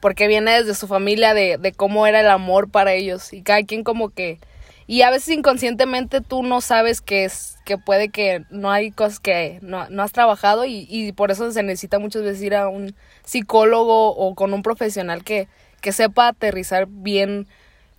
porque 0.00 0.28
viene 0.28 0.52
desde 0.52 0.74
su 0.74 0.86
familia 0.86 1.34
de, 1.34 1.58
de 1.58 1.72
cómo 1.72 2.06
era 2.06 2.20
el 2.20 2.28
amor 2.28 2.70
para 2.70 2.92
ellos 2.92 3.32
y 3.32 3.42
cada 3.42 3.62
quien 3.64 3.82
como 3.82 4.10
que... 4.10 4.38
Y 4.86 5.02
a 5.02 5.10
veces 5.10 5.36
inconscientemente 5.36 6.22
tú 6.22 6.42
no 6.42 6.62
sabes 6.62 7.02
que 7.02 7.24
es 7.24 7.58
que 7.66 7.76
puede 7.76 8.08
que 8.08 8.44
no 8.48 8.70
hay 8.70 8.90
cosas 8.90 9.20
que 9.20 9.58
no, 9.60 9.90
no 9.90 10.02
has 10.02 10.12
trabajado 10.12 10.64
y, 10.64 10.86
y 10.88 11.12
por 11.12 11.30
eso 11.30 11.50
se 11.52 11.62
necesita 11.62 11.98
muchas 11.98 12.22
veces 12.22 12.40
ir 12.42 12.54
a 12.54 12.68
un 12.68 12.94
psicólogo 13.24 14.16
o 14.16 14.34
con 14.34 14.54
un 14.54 14.62
profesional 14.62 15.24
que, 15.24 15.48
que 15.82 15.92
sepa 15.92 16.28
aterrizar 16.28 16.86
bien 16.88 17.46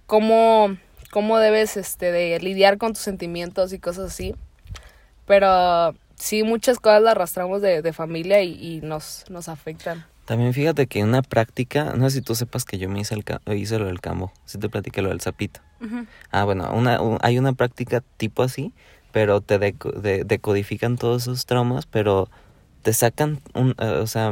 cómo, 0.07 0.77
cómo 1.11 1.37
debes 1.37 1.77
este, 1.77 2.11
de 2.11 2.39
lidiar 2.39 2.79
con 2.79 2.93
tus 2.93 3.03
sentimientos 3.03 3.71
y 3.73 3.79
cosas 3.79 4.11
así. 4.11 4.33
Pero 5.27 5.93
sí, 6.19 6.43
muchas 6.43 6.79
cosas 6.79 7.01
las 7.01 7.11
arrastramos 7.11 7.61
de, 7.61 7.81
de 7.81 7.93
familia 7.93 8.41
y, 8.43 8.53
y 8.61 8.81
nos, 8.81 9.25
nos 9.29 9.49
afectan. 9.49 10.05
También 10.25 10.53
fíjate 10.53 10.85
que 10.85 11.03
una 11.03 11.23
práctica, 11.23 11.93
no 11.95 12.07
sé 12.09 12.17
si 12.17 12.21
tú 12.21 12.35
sepas 12.35 12.63
que 12.63 12.77
yo 12.77 12.87
me 12.87 12.99
hice, 12.99 13.15
el, 13.15 13.57
hice 13.57 13.79
lo 13.79 13.85
del 13.87 13.99
cambo, 13.99 14.31
si 14.45 14.59
te 14.59 14.69
platiqué 14.69 15.01
lo 15.01 15.09
del 15.09 15.21
sapito. 15.21 15.61
Ah, 16.31 16.43
bueno, 16.43 16.71
una, 16.73 17.01
un- 17.01 17.17
hay 17.21 17.39
una 17.39 17.53
práctica 17.53 18.03
tipo 18.17 18.43
así, 18.43 18.73
pero 19.11 19.41
te 19.41 19.59
deco- 19.59 19.93
de- 19.93 20.23
decodifican 20.25 20.97
todos 20.97 21.23
esos 21.23 21.47
traumas, 21.47 21.87
pero 21.87 22.29
te 22.83 22.93
sacan, 22.93 23.39
un, 23.55 23.73
eh, 23.79 23.85
o 24.01 24.05
sea, 24.05 24.31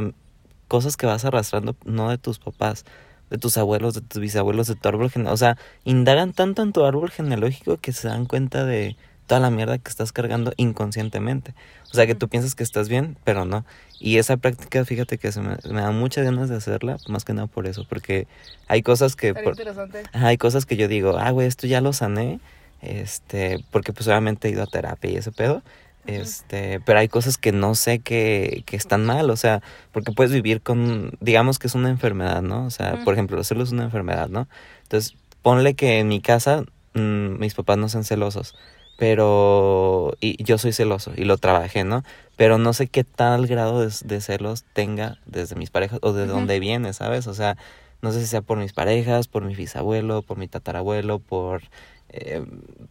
cosas 0.68 0.96
que 0.96 1.06
vas 1.06 1.24
arrastrando 1.24 1.74
no 1.84 2.10
de 2.10 2.18
tus 2.18 2.38
papás, 2.38 2.84
de 3.30 3.38
tus 3.38 3.56
abuelos, 3.58 3.94
de 3.94 4.02
tus 4.02 4.20
bisabuelos, 4.20 4.68
de 4.68 4.76
tu 4.76 4.88
árbol 4.88 5.10
genealógico. 5.10 5.34
O 5.34 5.36
sea, 5.38 5.58
indagan 5.84 6.32
tanto 6.32 6.62
en 6.62 6.72
tu 6.72 6.84
árbol 6.84 7.10
genealógico 7.10 7.76
que 7.78 7.92
se 7.92 8.06
dan 8.08 8.24
cuenta 8.26 8.64
de 8.64 8.96
toda 9.28 9.40
la 9.40 9.50
mierda 9.50 9.78
que 9.78 9.88
estás 9.88 10.10
cargando 10.10 10.52
inconscientemente. 10.56 11.54
O 11.92 11.94
sea, 11.94 12.06
que 12.06 12.16
tú 12.16 12.28
piensas 12.28 12.56
que 12.56 12.64
estás 12.64 12.88
bien, 12.88 13.16
pero 13.22 13.44
no. 13.44 13.64
Y 14.00 14.18
esa 14.18 14.36
práctica, 14.38 14.84
fíjate 14.84 15.18
que 15.18 15.30
se 15.30 15.40
me, 15.40 15.56
me 15.70 15.80
da 15.80 15.92
muchas 15.92 16.24
ganas 16.24 16.48
de 16.48 16.56
hacerla, 16.56 16.96
más 17.06 17.24
que 17.24 17.34
nada 17.34 17.46
por 17.46 17.68
eso, 17.68 17.86
porque 17.88 18.26
hay 18.66 18.82
cosas 18.82 19.14
que... 19.14 19.34
Por- 19.34 19.52
interesante. 19.52 20.02
Hay 20.12 20.36
cosas 20.38 20.66
que 20.66 20.76
yo 20.76 20.88
digo, 20.88 21.18
ah, 21.18 21.30
güey, 21.30 21.46
esto 21.46 21.68
ya 21.68 21.80
lo 21.80 21.92
sané, 21.92 22.40
este, 22.82 23.64
porque 23.70 23.92
pues 23.92 24.08
obviamente 24.08 24.48
he 24.48 24.50
ido 24.50 24.62
a 24.62 24.66
terapia 24.66 25.10
y 25.10 25.16
ese 25.16 25.30
pedo, 25.30 25.62
este, 26.06 26.80
pero 26.80 27.00
hay 27.00 27.08
cosas 27.08 27.36
que 27.36 27.52
no 27.52 27.74
sé 27.74 27.98
que, 27.98 28.62
que 28.64 28.76
están 28.76 29.04
mal, 29.04 29.28
o 29.28 29.36
sea, 29.36 29.62
porque 29.92 30.12
puedes 30.12 30.32
vivir 30.32 30.62
con, 30.62 31.12
digamos 31.20 31.58
que 31.58 31.66
es 31.66 31.74
una 31.74 31.90
enfermedad, 31.90 32.40
¿no? 32.40 32.64
O 32.64 32.70
sea, 32.70 33.04
por 33.04 33.12
ejemplo, 33.12 33.36
los 33.36 33.46
celos 33.46 33.68
es 33.68 33.72
una 33.72 33.84
enfermedad, 33.84 34.28
¿no? 34.30 34.48
Entonces, 34.84 35.16
ponle 35.42 35.74
que 35.74 35.98
en 35.98 36.08
mi 36.08 36.22
casa 36.22 36.64
mm, 36.94 37.38
mis 37.38 37.52
papás 37.52 37.76
no 37.76 37.90
sean 37.90 38.04
celosos, 38.04 38.54
pero, 38.98 40.12
y 40.20 40.42
yo 40.42 40.58
soy 40.58 40.72
celoso 40.72 41.12
y 41.16 41.24
lo 41.24 41.38
trabajé, 41.38 41.84
¿no? 41.84 42.02
Pero 42.36 42.58
no 42.58 42.72
sé 42.72 42.88
qué 42.88 43.04
tal 43.04 43.46
grado 43.46 43.80
de, 43.80 43.92
de 44.04 44.20
celos 44.20 44.64
tenga 44.72 45.18
desde 45.24 45.54
mis 45.54 45.70
parejas 45.70 46.00
o 46.02 46.12
de 46.12 46.24
Ujú. 46.24 46.32
dónde 46.32 46.58
viene, 46.58 46.92
¿sabes? 46.92 47.28
O 47.28 47.34
sea, 47.34 47.56
no 48.02 48.10
sé 48.10 48.20
si 48.20 48.26
sea 48.26 48.42
por 48.42 48.58
mis 48.58 48.72
parejas, 48.72 49.28
por 49.28 49.44
mi 49.44 49.54
bisabuelo, 49.54 50.22
por 50.22 50.36
mi 50.36 50.48
tatarabuelo, 50.48 51.20
por 51.20 51.62
eh, 52.08 52.44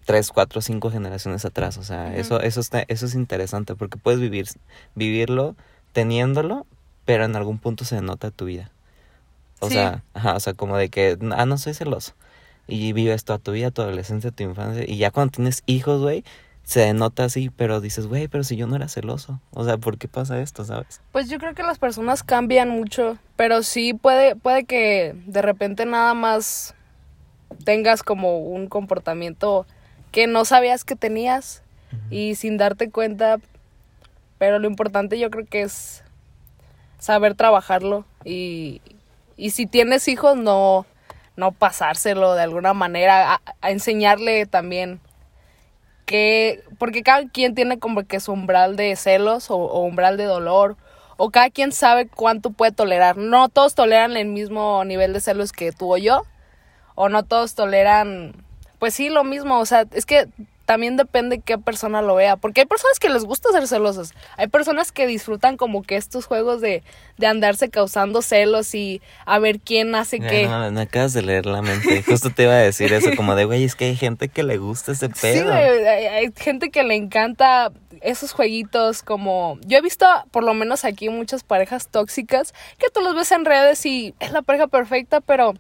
tres, 0.05 0.31
cuatro, 0.31 0.61
cinco 0.61 0.89
generaciones 0.91 1.43
atrás. 1.43 1.77
O 1.77 1.83
sea, 1.83 2.15
eso, 2.15 2.39
eso 2.39 2.61
está, 2.61 2.85
eso 2.87 3.05
es 3.05 3.13
interesante 3.13 3.75
porque 3.75 3.97
puedes 3.97 4.21
vivir, 4.21 4.47
vivirlo 4.95 5.55
teniéndolo, 5.91 6.65
pero 7.03 7.25
en 7.25 7.35
algún 7.35 7.59
punto 7.59 7.83
se 7.83 8.01
nota 8.01 8.31
tu 8.31 8.45
vida. 8.45 8.71
O 9.59 9.67
Sí. 9.67 9.73
sea, 9.73 10.03
ajá, 10.13 10.35
o 10.35 10.39
sea, 10.39 10.53
como 10.53 10.77
de 10.77 10.87
que, 10.87 11.17
ah, 11.35 11.45
no 11.45 11.57
soy 11.57 11.73
celoso. 11.73 12.13
Y 12.67 12.93
vives 12.93 13.23
toda 13.23 13.39
tu 13.39 13.53
vida, 13.53 13.71
tu 13.71 13.81
adolescencia, 13.81 14.31
tu 14.31 14.43
infancia. 14.43 14.83
Y 14.85 14.97
ya 14.97 15.11
cuando 15.11 15.31
tienes 15.31 15.63
hijos, 15.65 16.01
güey, 16.01 16.23
se 16.67 16.81
denota 16.81 17.23
así, 17.23 17.49
pero 17.49 17.79
dices, 17.79 18.07
güey, 18.07 18.27
pero 18.27 18.43
si 18.43 18.57
yo 18.57 18.67
no 18.67 18.75
era 18.75 18.89
celoso. 18.89 19.39
O 19.51 19.63
sea, 19.63 19.77
¿por 19.77 19.97
qué 19.97 20.09
pasa 20.09 20.41
esto, 20.41 20.65
sabes? 20.65 20.99
Pues 21.13 21.29
yo 21.29 21.39
creo 21.39 21.55
que 21.55 21.63
las 21.63 21.79
personas 21.79 22.23
cambian 22.23 22.69
mucho, 22.69 23.17
pero 23.37 23.63
sí 23.63 23.93
puede, 23.93 24.35
puede 24.35 24.65
que 24.65 25.15
de 25.27 25.41
repente 25.41 25.85
nada 25.85 26.13
más 26.13 26.75
tengas 27.63 28.03
como 28.03 28.39
un 28.39 28.67
comportamiento 28.67 29.65
que 30.11 30.27
no 30.27 30.43
sabías 30.43 30.83
que 30.83 30.97
tenías 30.97 31.63
y 32.09 32.35
sin 32.35 32.57
darte 32.57 32.89
cuenta, 32.91 33.37
pero 34.37 34.59
lo 34.59 34.67
importante 34.67 35.17
yo 35.17 35.29
creo 35.29 35.45
que 35.45 35.61
es 35.61 36.03
saber 36.99 37.35
trabajarlo 37.35 38.03
y, 38.25 38.81
y 39.37 39.51
si 39.51 39.67
tienes 39.67 40.07
hijos 40.09 40.35
no, 40.35 40.85
no 41.37 41.53
pasárselo 41.53 42.33
de 42.33 42.41
alguna 42.41 42.73
manera, 42.73 43.41
a, 43.61 43.69
enseñarle 43.69 44.45
también 44.45 44.99
que, 46.05 46.63
porque 46.77 47.03
cada 47.03 47.27
quien 47.29 47.55
tiene 47.55 47.79
como 47.79 48.03
que 48.03 48.19
su 48.19 48.33
umbral 48.33 48.75
de 48.75 48.95
celos 48.97 49.49
o, 49.49 49.55
o 49.57 49.81
umbral 49.83 50.17
de 50.17 50.25
dolor 50.25 50.75
o 51.15 51.31
cada 51.31 51.49
quien 51.49 51.71
sabe 51.71 52.07
cuánto 52.07 52.51
puede 52.51 52.71
tolerar. 52.71 53.17
No 53.17 53.49
todos 53.49 53.75
toleran 53.75 54.17
el 54.17 54.27
mismo 54.27 54.83
nivel 54.85 55.13
de 55.13 55.21
celos 55.21 55.51
que 55.51 55.71
tú 55.71 55.93
o 55.93 55.97
yo, 55.97 56.23
o 56.95 57.09
no 57.09 57.23
todos 57.23 57.55
toleran, 57.55 58.33
pues 58.79 58.93
sí, 58.93 59.09
lo 59.09 59.23
mismo, 59.23 59.59
o 59.59 59.65
sea, 59.65 59.85
es 59.91 60.05
que 60.05 60.27
también 60.67 60.97
depende 60.97 61.39
qué 61.39 61.57
persona 61.57 62.01
lo 62.01 62.15
vea, 62.15 62.35
porque 62.35 62.59
hay 62.59 62.67
personas 62.67 62.99
que 62.99 63.07
les 63.07 63.23
gusta 63.23 63.49
ser 63.53 63.65
celosas, 63.69 64.13
hay 64.35 64.47
personas 64.47 64.91
que 64.91 65.07
disfrutan 65.07 65.55
como 65.55 65.81
que 65.81 65.95
estos 65.95 66.25
juegos 66.25 66.59
de, 66.59 66.83
de 67.17 67.25
andarse 67.25 67.69
causando 67.69 68.21
celos 68.21 68.75
y 68.75 69.01
a 69.25 69.39
ver 69.39 69.61
quién 69.61 69.95
hace 69.95 70.19
qué. 70.19 70.45
no, 70.45 70.69
me 70.69 70.81
acabas 70.81 71.13
de 71.13 71.21
leer 71.21 71.45
la 71.45 71.61
mente. 71.61 72.03
Justo 72.03 72.31
te 72.31 72.43
iba 72.43 72.51
a 72.51 72.57
decir 72.57 72.91
eso, 72.91 73.11
como 73.15 73.33
de, 73.35 73.45
güey, 73.45 73.63
es 73.63 73.75
que 73.75 73.85
hay 73.85 73.95
gente 73.95 74.27
que 74.27 74.43
le 74.43 74.57
gusta 74.57 74.91
ese 74.91 75.07
Sí, 75.07 75.13
pedo. 75.21 75.45
güey, 75.53 75.87
hay, 75.87 76.05
hay 76.05 76.33
gente 76.35 76.69
que 76.69 76.83
le 76.83 76.95
encanta 76.95 77.71
esos 78.01 78.33
jueguitos 78.33 79.03
como... 79.03 79.57
Yo 79.65 79.77
he 79.77 79.81
visto, 79.81 80.05
por 80.31 80.43
lo 80.43 80.53
menos 80.53 80.83
aquí, 80.83 81.07
muchas 81.07 81.43
parejas 81.43 81.87
tóxicas 81.87 82.53
que 82.77 82.89
tú 82.93 82.99
los 82.99 83.15
ves 83.15 83.31
en 83.31 83.45
redes 83.45 83.85
y 83.85 84.13
es 84.19 84.33
la 84.33 84.41
pareja 84.41 84.67
perfecta, 84.67 85.21
pero 85.21 85.53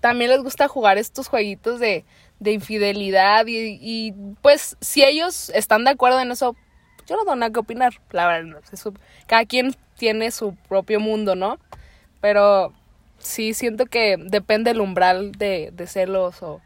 también 0.00 0.30
les 0.30 0.42
gusta 0.42 0.66
jugar 0.66 0.96
estos 0.96 1.28
jueguitos 1.28 1.78
de, 1.78 2.04
de 2.40 2.52
infidelidad 2.52 3.44
y, 3.46 4.12
pues 4.42 4.76
si 4.80 5.02
ellos 5.02 5.50
están 5.50 5.84
de 5.84 5.90
acuerdo 5.90 6.20
en 6.20 6.30
eso, 6.30 6.56
yo 7.06 7.16
no 7.16 7.22
tengo 7.22 7.36
nada 7.36 7.52
que 7.52 7.60
opinar, 7.60 7.94
la 8.10 8.26
verdad. 8.26 8.60
cada 9.26 9.44
quien 9.44 9.74
tiene 9.96 10.30
su 10.30 10.54
propio 10.68 11.00
mundo, 11.00 11.34
¿no? 11.34 11.58
Pero 12.20 12.72
sí 13.18 13.54
siento 13.54 13.86
que 13.86 14.16
depende 14.18 14.70
el 14.70 14.80
umbral 14.80 15.32
de, 15.32 15.70
de 15.72 15.86
celos 15.86 16.42
o, 16.42 16.60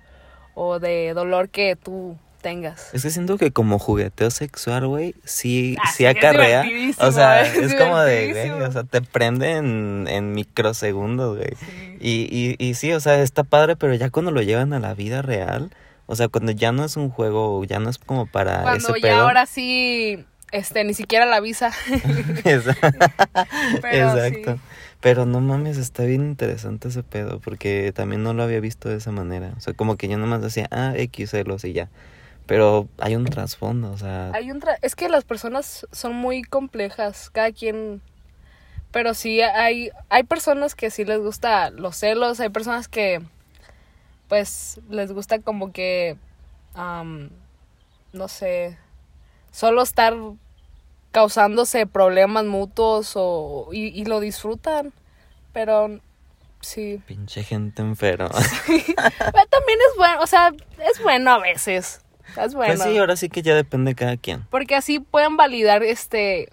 o 0.55 0.79
de 0.79 1.13
dolor 1.15 1.51
que 1.51 1.77
tú 1.77 2.17
tengas. 2.39 2.93
Es 2.95 3.03
que 3.03 3.11
siento 3.11 3.37
que 3.39 3.51
como 3.51 3.79
jugueteo 3.79 4.31
sexual, 4.31 4.87
güey, 4.87 5.15
sí, 5.25 5.77
Ah, 5.83 5.91
sí 5.95 6.07
acarrea. 6.07 6.65
O 6.99 7.13
sea, 7.13 7.43
es 7.43 7.57
es 7.57 7.75
como 7.75 7.99
de, 8.01 8.33
güey, 8.33 8.51
o 8.63 8.73
sea, 8.73 8.85
te 8.85 9.03
prende 9.03 9.53
en, 9.57 10.07
en 10.09 10.33
microsegundos, 10.33 11.37
güey. 11.37 11.51
Y, 12.01 12.29
y, 12.31 12.57
y 12.65 12.75
sí, 12.75 12.93
o 12.93 13.01
sea, 13.01 13.21
está 13.21 13.45
padre, 13.45 13.77
pero 13.77 13.95
ya 13.95 14.11
cuando 14.11 14.31
lo 14.31 14.43
llevan 14.43 14.73
a 14.73 14.79
la 14.81 14.95
vida 14.95 15.23
real, 15.23 15.71
o 16.07 16.17
sea, 16.17 16.29
cuando 16.29 16.53
ya 16.53 16.73
no 16.73 16.85
es 16.85 16.97
un 16.97 17.11
juego, 17.11 17.65
ya 17.65 17.79
no 17.81 17.91
es 17.91 17.99
como 17.99 18.27
para 18.27 18.63
Cuando 18.63 18.89
ese 18.95 19.01
ya 19.01 19.09
pedo. 19.09 19.21
ahora 19.23 19.47
sí, 19.47 20.25
este, 20.53 20.85
ni 20.85 20.95
siquiera 20.95 21.27
la 21.27 21.41
visa. 21.41 21.71
Pero 23.83 24.11
Exacto. 24.11 24.55
sí. 24.55 24.61
Pero 25.01 25.27
no 25.27 25.41
mames, 25.41 25.77
está 25.79 26.03
bien 26.05 26.23
interesante 26.23 26.89
ese 26.89 27.05
pedo, 27.05 27.39
porque 27.41 27.93
también 27.95 28.25
no 28.25 28.35
lo 28.35 28.43
había 28.43 28.59
visto 28.59 28.89
de 28.89 28.97
esa 28.97 29.13
manera. 29.13 29.53
O 29.57 29.61
sea, 29.61 29.73
como 29.73 29.97
que 29.97 30.09
yo 30.09 30.19
nomás 30.19 30.43
decía, 30.43 30.67
ah, 30.73 30.93
X 30.97 31.31
celos 31.31 31.65
y 31.65 31.73
ya. 31.73 31.89
Pero 32.49 32.89
hay 32.99 33.15
un 33.15 33.27
trasfondo, 33.27 33.93
o 33.93 33.99
sea, 33.99 34.33
Hay 34.33 34.51
un 34.51 34.61
tra- 34.61 34.79
es 34.83 34.97
que 34.97 35.09
las 35.09 35.23
personas 35.25 35.87
son 35.93 36.15
muy 36.15 36.43
complejas, 36.43 37.31
cada 37.31 37.53
quien 37.53 38.03
pero 38.91 39.13
sí 39.13 39.43
hay 39.43 39.91
hay 40.09 40.23
personas 40.23 40.75
que 40.75 40.91
sí 40.91 41.05
les 41.05 41.21
gusta 41.21 41.69
los 41.71 41.95
celos, 41.95 42.41
hay 42.41 42.49
personas 42.49 42.89
que 42.89 43.21
pues 44.29 44.81
les 44.89 45.13
gusta 45.13 45.41
como 45.41 45.73
que 45.73 46.17
no 46.75 48.29
sé, 48.29 48.79
solo 49.51 49.83
estar 49.83 50.15
causándose 51.11 51.87
problemas 51.87 52.45
mutuos 52.45 53.13
o 53.15 53.69
y, 53.73 53.89
y 53.89 54.05
lo 54.07 54.21
disfrutan, 54.21 54.93
pero 55.53 56.01
sí. 56.61 57.03
pinche 57.07 57.43
gente 57.43 57.83
enferma. 57.83 58.31
Pero 58.67 59.47
también 59.51 59.79
es 59.91 59.97
bueno, 59.99 60.23
o 60.23 60.27
sea, 60.27 60.53
es 60.91 61.03
bueno 61.03 61.31
a 61.31 61.39
veces. 61.41 62.01
Bueno. 62.55 62.75
Pues 62.77 62.83
sí, 62.83 62.97
ahora 62.99 63.17
sí 63.17 63.29
que 63.29 63.43
ya 63.43 63.55
depende 63.55 63.91
de 63.91 63.95
cada 63.95 64.17
quien. 64.17 64.45
Porque 64.51 64.75
así 64.75 64.99
pueden 65.01 65.37
validar 65.37 65.83
este 65.83 66.49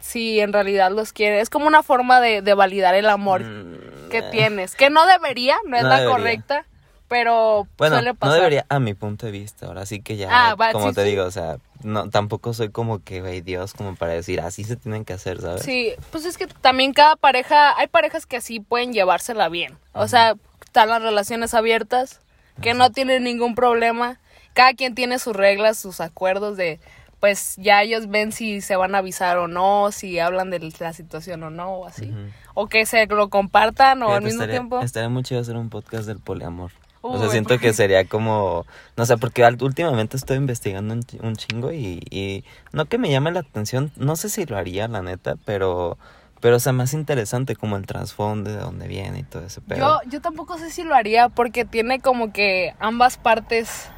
si 0.00 0.40
en 0.40 0.52
realidad 0.52 0.90
los 0.90 1.12
quieren. 1.12 1.38
Es 1.38 1.50
como 1.50 1.66
una 1.66 1.82
forma 1.82 2.20
de, 2.20 2.42
de 2.42 2.54
validar 2.54 2.94
el 2.94 3.08
amor 3.08 3.42
Mm, 3.42 4.08
que 4.10 4.18
eh. 4.18 4.24
tienes. 4.32 4.74
Que 4.74 4.90
no 4.90 5.06
debería, 5.06 5.56
no 5.66 5.76
es 5.76 5.82
No 5.84 5.88
la 5.88 5.96
debería. 6.00 6.16
correcta, 6.16 6.64
pero 7.08 7.68
Bueno, 7.78 7.96
suele 7.96 8.10
no 8.10 8.14
pasar. 8.16 8.36
debería 8.36 8.66
a 8.68 8.80
mi 8.80 8.94
punto 8.94 9.26
de 9.26 9.32
vista, 9.32 9.66
ahora 9.66 9.86
sí 9.86 10.00
que 10.00 10.16
ya, 10.16 10.28
Ah, 10.30 10.54
va, 10.56 10.72
como 10.72 10.88
sí, 10.88 10.94
te 10.96 11.04
sí. 11.04 11.10
digo, 11.10 11.24
o 11.24 11.30
sea, 11.30 11.58
no, 11.84 12.10
tampoco 12.10 12.52
soy 12.52 12.70
como 12.70 13.02
que, 13.04 13.20
güey, 13.20 13.42
Dios, 13.42 13.74
como 13.74 13.94
para 13.94 14.12
decir, 14.12 14.40
así 14.40 14.64
se 14.64 14.76
tienen 14.76 15.04
que 15.04 15.12
hacer, 15.12 15.40
¿sabes? 15.40 15.62
Sí, 15.62 15.92
pues 16.10 16.24
es 16.24 16.36
que 16.36 16.46
también 16.48 16.92
cada 16.94 17.14
pareja, 17.16 17.78
hay 17.78 17.86
parejas 17.86 18.26
que 18.26 18.36
así 18.38 18.58
pueden 18.60 18.92
llevársela 18.92 19.48
bien. 19.48 19.76
O 19.92 20.08
sea, 20.08 20.34
están 20.64 20.88
las 20.88 21.02
relaciones 21.02 21.54
abiertas, 21.54 22.20
que 22.60 22.74
no 22.74 22.90
tienen 22.90 23.22
ningún 23.24 23.54
problema. 23.54 24.18
Cada 24.54 24.74
quien 24.74 24.94
tiene 24.94 25.18
sus 25.18 25.34
reglas, 25.34 25.78
sus 25.78 26.00
acuerdos 26.00 26.56
de, 26.56 26.80
pues 27.20 27.54
ya 27.56 27.82
ellos 27.82 28.08
ven 28.08 28.32
si 28.32 28.60
se 28.60 28.74
van 28.74 28.94
a 28.94 28.98
avisar 28.98 29.38
o 29.38 29.46
no, 29.46 29.92
si 29.92 30.18
hablan 30.18 30.50
de 30.50 30.58
la 30.80 30.92
situación 30.92 31.44
o 31.44 31.50
no, 31.50 31.74
o 31.74 31.86
así. 31.86 32.12
O 32.54 32.66
que 32.66 32.84
se 32.84 33.06
lo 33.06 33.28
compartan 33.28 34.02
o 34.02 34.12
al 34.12 34.22
mismo 34.22 34.42
estaría, 34.42 34.54
tiempo. 34.54 34.80
Estaría 34.80 35.08
muy 35.08 35.22
chido 35.22 35.40
hacer 35.40 35.56
un 35.56 35.70
podcast 35.70 36.06
del 36.06 36.18
poliamor. 36.18 36.72
o 37.00 37.18
sea, 37.18 37.28
siento 37.30 37.58
que 37.58 37.72
sería 37.72 38.06
como, 38.06 38.66
no 38.96 39.06
sé, 39.06 39.16
porque 39.18 39.44
últimamente 39.60 40.16
estoy 40.16 40.36
investigando 40.36 40.94
un 40.94 41.36
chingo 41.36 41.72
y, 41.72 42.00
y 42.10 42.44
no 42.72 42.86
que 42.86 42.98
me 42.98 43.08
llame 43.08 43.30
la 43.30 43.40
atención, 43.40 43.92
no 43.96 44.16
sé 44.16 44.28
si 44.28 44.44
lo 44.44 44.56
haría, 44.56 44.88
la 44.88 45.02
neta, 45.02 45.36
pero, 45.44 45.98
pero 46.40 46.56
o 46.56 46.60
sea, 46.60 46.72
más 46.72 46.92
interesante 46.92 47.54
como 47.54 47.76
el 47.76 47.86
trasfondo 47.86 48.50
de 48.50 48.56
dónde 48.56 48.88
viene 48.88 49.20
y 49.20 49.22
todo 49.22 49.44
ese 49.44 49.60
pedo. 49.60 49.78
Yo, 49.78 50.10
yo 50.10 50.20
tampoco 50.20 50.58
sé 50.58 50.70
si 50.70 50.82
lo 50.82 50.96
haría 50.96 51.28
porque 51.28 51.64
tiene 51.64 52.00
como 52.00 52.32
que 52.32 52.74
ambas 52.80 53.16
partes, 53.16 53.88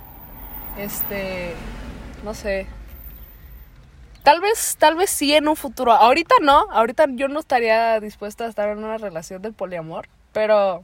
este, 0.79 1.55
no 2.25 2.35
sé. 2.35 2.67
Tal 4.23 4.41
vez, 4.41 4.77
tal 4.79 4.97
vez 4.97 5.11
sí 5.11 5.35
en 5.35 5.49
un 5.49 5.57
futuro. 5.57 5.93
Ahorita 5.93 6.35
no, 6.43 6.67
ahorita 6.71 7.05
yo 7.11 7.29
no 7.29 7.41
estaría 7.41 8.01
dispuesta 8.01 8.45
a 8.45 8.49
estar 8.49 8.69
en 8.71 8.79
una 8.79 8.97
relación 8.97 9.43
de 9.43 9.53
poliamor, 9.53 10.09
pero 10.33 10.83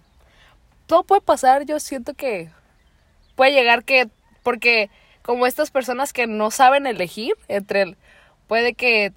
todo 0.87 1.05
puede 1.05 1.23
pasar. 1.23 1.65
Yo 1.65 1.81
siento 1.81 2.13
que 2.15 2.51
puede 3.37 3.53
llegar 3.53 3.85
que, 3.85 4.11
porque 4.43 4.91
como 5.23 5.47
estas 5.47 5.71
personas 5.71 6.13
que 6.13 6.27
no 6.27 6.51
saben 6.51 6.87
elegir 6.87 7.33
entre 7.49 7.83
el, 7.83 7.97
puede 8.47 8.75
que 8.75 9.13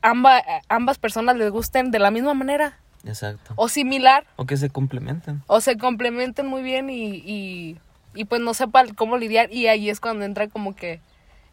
amba- 0.00 0.42
ambas 0.70 0.96
personas 0.98 1.36
les 1.36 1.50
gusten 1.50 1.90
de 1.90 1.98
la 1.98 2.10
misma 2.10 2.32
manera 2.32 2.78
Exacto. 3.04 3.52
o 3.56 3.68
similar 3.68 4.24
O 4.36 4.46
que 4.46 4.56
se 4.56 4.70
complementen. 4.70 5.42
o 5.46 5.60
se 5.60 5.76
complementen 5.76 6.46
muy 6.46 6.62
bien 6.62 6.88
y, 6.88 7.16
y, 7.16 7.78
y 8.16 8.24
pues 8.24 8.40
no 8.40 8.54
sepa 8.54 8.84
cómo 8.94 9.18
lidiar 9.18 9.52
y 9.52 9.68
ahí 9.68 9.90
es 9.90 10.00
cuando 10.00 10.24
entra 10.24 10.48
como 10.48 10.74
que 10.74 11.00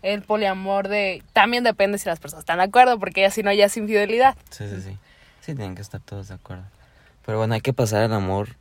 el 0.01 0.21
poliamor 0.21 0.87
de 0.87 1.23
también 1.33 1.63
depende 1.63 1.97
si 1.97 2.09
las 2.09 2.19
personas 2.19 2.41
están 2.41 2.57
de 2.57 2.63
acuerdo 2.63 2.99
porque 2.99 3.21
ya 3.21 3.29
si 3.29 3.43
no 3.43 3.53
ya 3.53 3.65
es 3.65 3.77
infidelidad 3.77 4.35
Sí, 4.49 4.65
sí, 4.69 4.81
sí. 4.81 4.97
Sí, 5.43 5.55
tienen 5.55 5.75
que 5.75 5.81
estar 5.81 5.99
todos 5.99 6.29
de 6.29 6.35
acuerdo. 6.35 6.63
Pero 7.25 7.37
bueno, 7.37 7.53
hay 7.53 7.59
que 7.59 7.73
pasar 7.73 8.01
al 8.01 8.13
amor. 8.13 8.55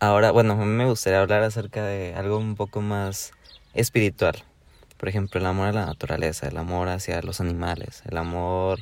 Ahora, 0.00 0.30
bueno, 0.30 0.54
a 0.54 0.56
mí 0.56 0.64
me 0.64 0.86
gustaría 0.86 1.20
hablar 1.20 1.42
acerca 1.42 1.84
de 1.84 2.14
algo 2.14 2.38
un 2.38 2.54
poco 2.54 2.80
más 2.80 3.32
espiritual. 3.74 4.42
Por 4.96 5.10
ejemplo, 5.10 5.38
el 5.38 5.44
amor 5.44 5.68
a 5.68 5.72
la 5.72 5.84
naturaleza, 5.84 6.48
el 6.48 6.56
amor 6.56 6.88
hacia 6.88 7.20
los 7.20 7.42
animales, 7.42 8.02
el 8.08 8.16
amor, 8.16 8.80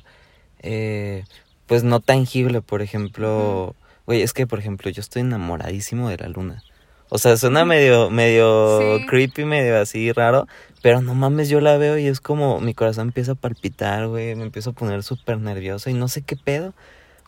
eh, 0.61 1.25
pues 1.67 1.83
no 1.83 1.99
tangible, 1.99 2.63
por 2.63 2.81
ejemplo. 2.81 3.75
Güey, 4.07 4.23
es 4.23 4.33
que, 4.33 4.47
por 4.47 4.61
ejemplo, 4.61 4.89
yo 4.89 5.01
estoy 5.01 5.23
enamoradísimo 5.23 6.09
de 6.09 6.19
la 6.19 6.29
luna. 6.29 6.63
O 7.09 7.19
sea, 7.19 7.37
suena 7.37 7.65
medio, 7.65 8.11
medio 8.11 8.99
Sí. 8.99 9.07
creepy, 9.07 9.45
medio 9.45 9.79
así 9.81 10.11
raro, 10.13 10.47
pero 10.83 11.01
no 11.03 11.15
mames, 11.15 11.49
yo 11.49 11.61
la 11.61 11.77
veo 11.77 11.99
y 11.99 12.07
es 12.07 12.21
como 12.21 12.61
mi 12.61 12.75
corazón 12.75 13.09
empieza 13.09 13.33
a 13.33 13.37
palpitar, 13.37 14.09
güey, 14.09 14.35
me 14.35 14.43
empiezo 14.45 14.71
a 14.71 14.73
poner 14.73 15.03
súper 15.03 15.39
nervioso 15.39 15.89
y 15.91 15.95
no 15.95 16.09
sé 16.09 16.23
qué 16.23 16.37
pedo. 16.37 16.75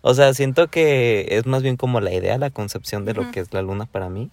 O 0.00 0.14
sea, 0.14 0.32
siento 0.34 0.68
que 0.68 1.26
es 1.30 1.46
más 1.46 1.62
bien 1.62 1.76
como 1.76 2.00
la 2.00 2.12
idea, 2.12 2.38
la 2.38 2.50
concepción 2.50 3.04
de 3.04 3.14
lo 3.14 3.30
que 3.30 3.40
es 3.40 3.52
la 3.52 3.62
luna 3.62 3.86
para 3.86 4.08
mí, 4.08 4.30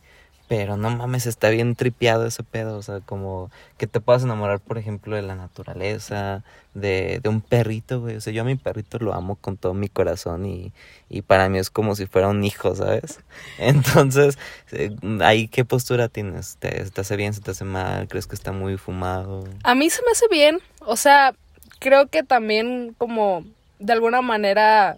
Pero 0.47 0.77
no 0.77 0.91
mames, 0.91 1.25
está 1.25 1.49
bien 1.49 1.75
tripeado 1.75 2.25
ese 2.25 2.43
pedo. 2.43 2.77
O 2.77 2.81
sea, 2.83 2.99
como 2.99 3.49
que 3.77 3.87
te 3.87 3.99
puedas 3.99 4.23
enamorar, 4.23 4.59
por 4.59 4.77
ejemplo, 4.77 5.15
de 5.15 5.23
la 5.23 5.35
naturaleza, 5.35 6.43
de, 6.75 7.19
de 7.23 7.29
un 7.29 7.41
perrito, 7.41 8.01
güey. 8.01 8.15
O 8.17 8.21
sea, 8.21 8.31
yo 8.31 8.43
a 8.43 8.45
mi 8.45 8.55
perrito 8.55 8.99
lo 8.99 9.13
amo 9.13 9.35
con 9.37 9.57
todo 9.57 9.73
mi 9.73 9.89
corazón 9.89 10.45
y, 10.45 10.71
y 11.09 11.23
para 11.23 11.49
mí 11.49 11.57
es 11.57 11.69
como 11.71 11.95
si 11.95 12.05
fuera 12.05 12.27
un 12.27 12.43
hijo, 12.43 12.75
¿sabes? 12.75 13.19
Entonces, 13.57 14.37
eh, 14.71 14.95
¿ahí 15.21 15.47
qué 15.47 15.65
postura 15.65 16.09
tienes? 16.09 16.57
¿Te, 16.57 16.69
¿Te 16.89 17.01
hace 17.01 17.15
bien, 17.15 17.33
se 17.33 17.41
te 17.41 17.51
hace 17.51 17.65
mal? 17.65 18.07
¿Crees 18.07 18.27
que 18.27 18.35
está 18.35 18.51
muy 18.51 18.77
fumado? 18.77 19.45
A 19.63 19.73
mí 19.73 19.89
se 19.89 20.03
me 20.03 20.11
hace 20.11 20.27
bien. 20.29 20.59
O 20.81 20.95
sea, 20.95 21.33
creo 21.79 22.07
que 22.07 22.23
también 22.23 22.95
como 22.97 23.43
de 23.79 23.93
alguna 23.93 24.21
manera 24.21 24.97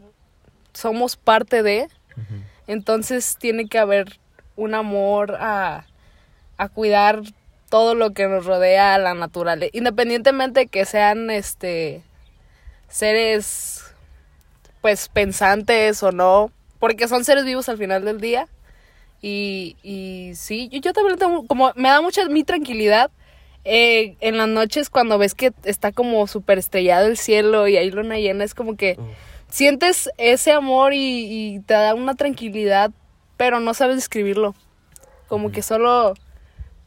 somos 0.73 1.15
parte 1.15 1.63
de. 1.63 1.87
Entonces 2.67 3.37
tiene 3.39 3.67
que 3.67 3.77
haber 3.77 4.19
un 4.57 4.75
amor 4.75 5.37
a, 5.39 5.85
a 6.57 6.69
cuidar 6.69 7.21
todo 7.69 7.95
lo 7.95 8.11
que 8.11 8.27
nos 8.27 8.45
rodea 8.45 8.95
a 8.95 8.97
la 8.97 9.13
naturaleza, 9.13 9.71
independientemente 9.77 10.61
de 10.61 10.67
que 10.67 10.85
sean 10.85 11.29
este 11.29 12.01
seres 12.89 13.83
pues 14.81 15.09
pensantes 15.09 16.01
o 16.03 16.11
no, 16.11 16.51
porque 16.79 17.07
son 17.07 17.23
seres 17.23 17.45
vivos 17.45 17.69
al 17.69 17.77
final 17.77 18.05
del 18.05 18.19
día. 18.19 18.47
Y, 19.21 19.75
y 19.81 20.33
sí, 20.35 20.69
yo, 20.69 20.79
yo 20.79 20.93
también 20.93 21.17
tengo, 21.17 21.45
como 21.47 21.71
me 21.75 21.89
da 21.89 22.01
mucha 22.01 22.27
mi 22.29 22.43
tranquilidad 22.43 23.09
eh, 23.65 24.15
en 24.21 24.37
las 24.37 24.47
noches 24.47 24.89
cuando 24.89 25.17
ves 25.17 25.33
que 25.33 25.51
está 25.63 25.91
como 25.91 26.27
súper 26.27 26.59
estrellado 26.59 27.07
el 27.07 27.17
cielo 27.17 27.67
y 27.67 27.77
hay 27.77 27.89
luna 27.91 28.17
llena, 28.17 28.43
es 28.43 28.53
como 28.53 28.77
que 28.77 28.97
sientes 29.49 30.09
ese 30.17 30.51
amor 30.51 30.93
y, 30.93 31.55
y 31.55 31.59
te 31.61 31.73
da 31.73 31.95
una 31.95 32.15
tranquilidad 32.15 32.91
pero 33.37 33.59
no 33.59 33.73
sabes 33.73 33.95
describirlo. 33.95 34.55
Como 35.27 35.51
que 35.51 35.61
solo 35.61 36.15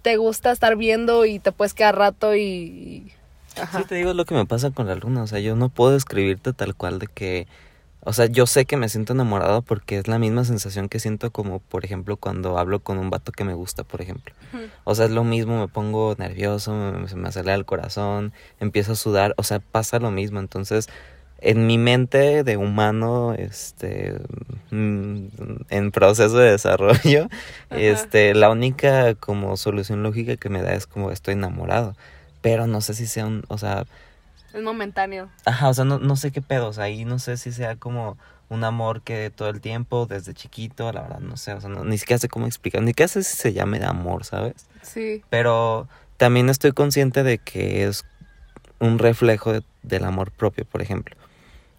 te 0.02 0.16
gusta 0.16 0.50
estar 0.50 0.76
viendo 0.76 1.24
y 1.24 1.38
te 1.38 1.52
puedes 1.52 1.74
quedar 1.74 1.96
rato 1.96 2.34
y... 2.34 3.12
Ajá. 3.60 3.78
Sí, 3.78 3.84
te 3.84 3.94
digo 3.96 4.10
es 4.10 4.16
lo 4.16 4.24
que 4.24 4.34
me 4.34 4.46
pasa 4.46 4.70
con 4.70 4.86
la 4.86 4.94
luna. 4.94 5.22
O 5.22 5.26
sea, 5.26 5.40
yo 5.40 5.56
no 5.56 5.68
puedo 5.68 5.92
describirte 5.92 6.52
tal 6.52 6.74
cual 6.74 6.98
de 6.98 7.06
que. 7.08 7.48
O 8.02 8.14
sea, 8.14 8.26
yo 8.26 8.46
sé 8.46 8.64
que 8.64 8.78
me 8.78 8.88
siento 8.88 9.12
enamorado 9.12 9.60
porque 9.60 9.98
es 9.98 10.08
la 10.08 10.18
misma 10.18 10.44
sensación 10.44 10.88
que 10.88 11.00
siento 11.00 11.30
como, 11.32 11.58
por 11.58 11.84
ejemplo, 11.84 12.16
cuando 12.16 12.56
hablo 12.58 12.80
con 12.80 12.96
un 12.98 13.10
vato 13.10 13.30
que 13.30 13.44
me 13.44 13.52
gusta, 13.52 13.84
por 13.84 14.00
ejemplo. 14.00 14.34
O 14.84 14.94
sea, 14.94 15.04
es 15.04 15.10
lo 15.10 15.22
mismo, 15.22 15.60
me 15.60 15.68
pongo 15.68 16.14
nervioso, 16.16 16.72
me, 16.72 17.06
se 17.08 17.16
me 17.16 17.28
acelera 17.28 17.56
el 17.56 17.66
corazón, 17.66 18.32
empiezo 18.58 18.92
a 18.92 18.96
sudar, 18.96 19.34
o 19.36 19.42
sea, 19.42 19.58
pasa 19.58 19.98
lo 19.98 20.10
mismo. 20.10 20.40
Entonces, 20.40 20.88
en 21.42 21.66
mi 21.66 21.78
mente 21.78 22.44
de 22.44 22.56
humano, 22.56 23.34
este, 23.34 24.14
mm, 24.70 25.26
en 25.70 25.90
proceso 25.90 26.36
de 26.38 26.50
desarrollo, 26.52 27.28
Ajá. 27.70 27.80
este, 27.80 28.34
la 28.34 28.50
única 28.50 29.14
como 29.14 29.56
solución 29.56 30.02
lógica 30.02 30.36
que 30.36 30.48
me 30.48 30.62
da 30.62 30.72
es 30.74 30.86
como 30.86 31.10
estoy 31.10 31.34
enamorado. 31.34 31.94
Pero 32.42 32.66
no 32.66 32.80
sé 32.80 32.94
si 32.94 33.06
sea 33.06 33.26
un, 33.26 33.44
o 33.48 33.58
sea, 33.58 33.84
Es 34.52 34.62
momentáneo. 34.62 35.28
Ajá, 35.44 35.68
o 35.68 35.74
sea, 35.74 35.84
no, 35.84 35.98
no 35.98 36.16
sé 36.16 36.30
qué 36.32 36.42
pedos, 36.42 36.78
ahí 36.78 37.04
no 37.04 37.18
sé 37.18 37.36
si 37.36 37.52
sea 37.52 37.76
como 37.76 38.16
un 38.48 38.64
amor 38.64 39.02
que 39.02 39.30
todo 39.30 39.48
el 39.48 39.60
tiempo, 39.60 40.06
desde 40.06 40.34
chiquito, 40.34 40.90
la 40.92 41.02
verdad, 41.02 41.20
no 41.20 41.36
sé, 41.36 41.52
o 41.52 41.60
sea, 41.60 41.70
no- 41.70 41.84
ni 41.84 41.98
siquiera 41.98 42.18
sé 42.18 42.28
cómo 42.28 42.46
explicar, 42.46 42.82
ni 42.82 42.88
siquiera 42.90 43.08
sé 43.08 43.22
si 43.22 43.36
se 43.36 43.52
llame 43.52 43.78
de 43.78 43.86
amor, 43.86 44.24
¿sabes? 44.24 44.54
Sí. 44.82 45.22
Pero 45.30 45.86
también 46.16 46.48
estoy 46.48 46.72
consciente 46.72 47.22
de 47.22 47.38
que 47.38 47.84
es 47.86 48.04
un 48.80 48.98
reflejo 48.98 49.52
de- 49.52 49.62
del 49.82 50.04
amor 50.04 50.32
propio, 50.32 50.64
por 50.64 50.82
ejemplo. 50.82 51.14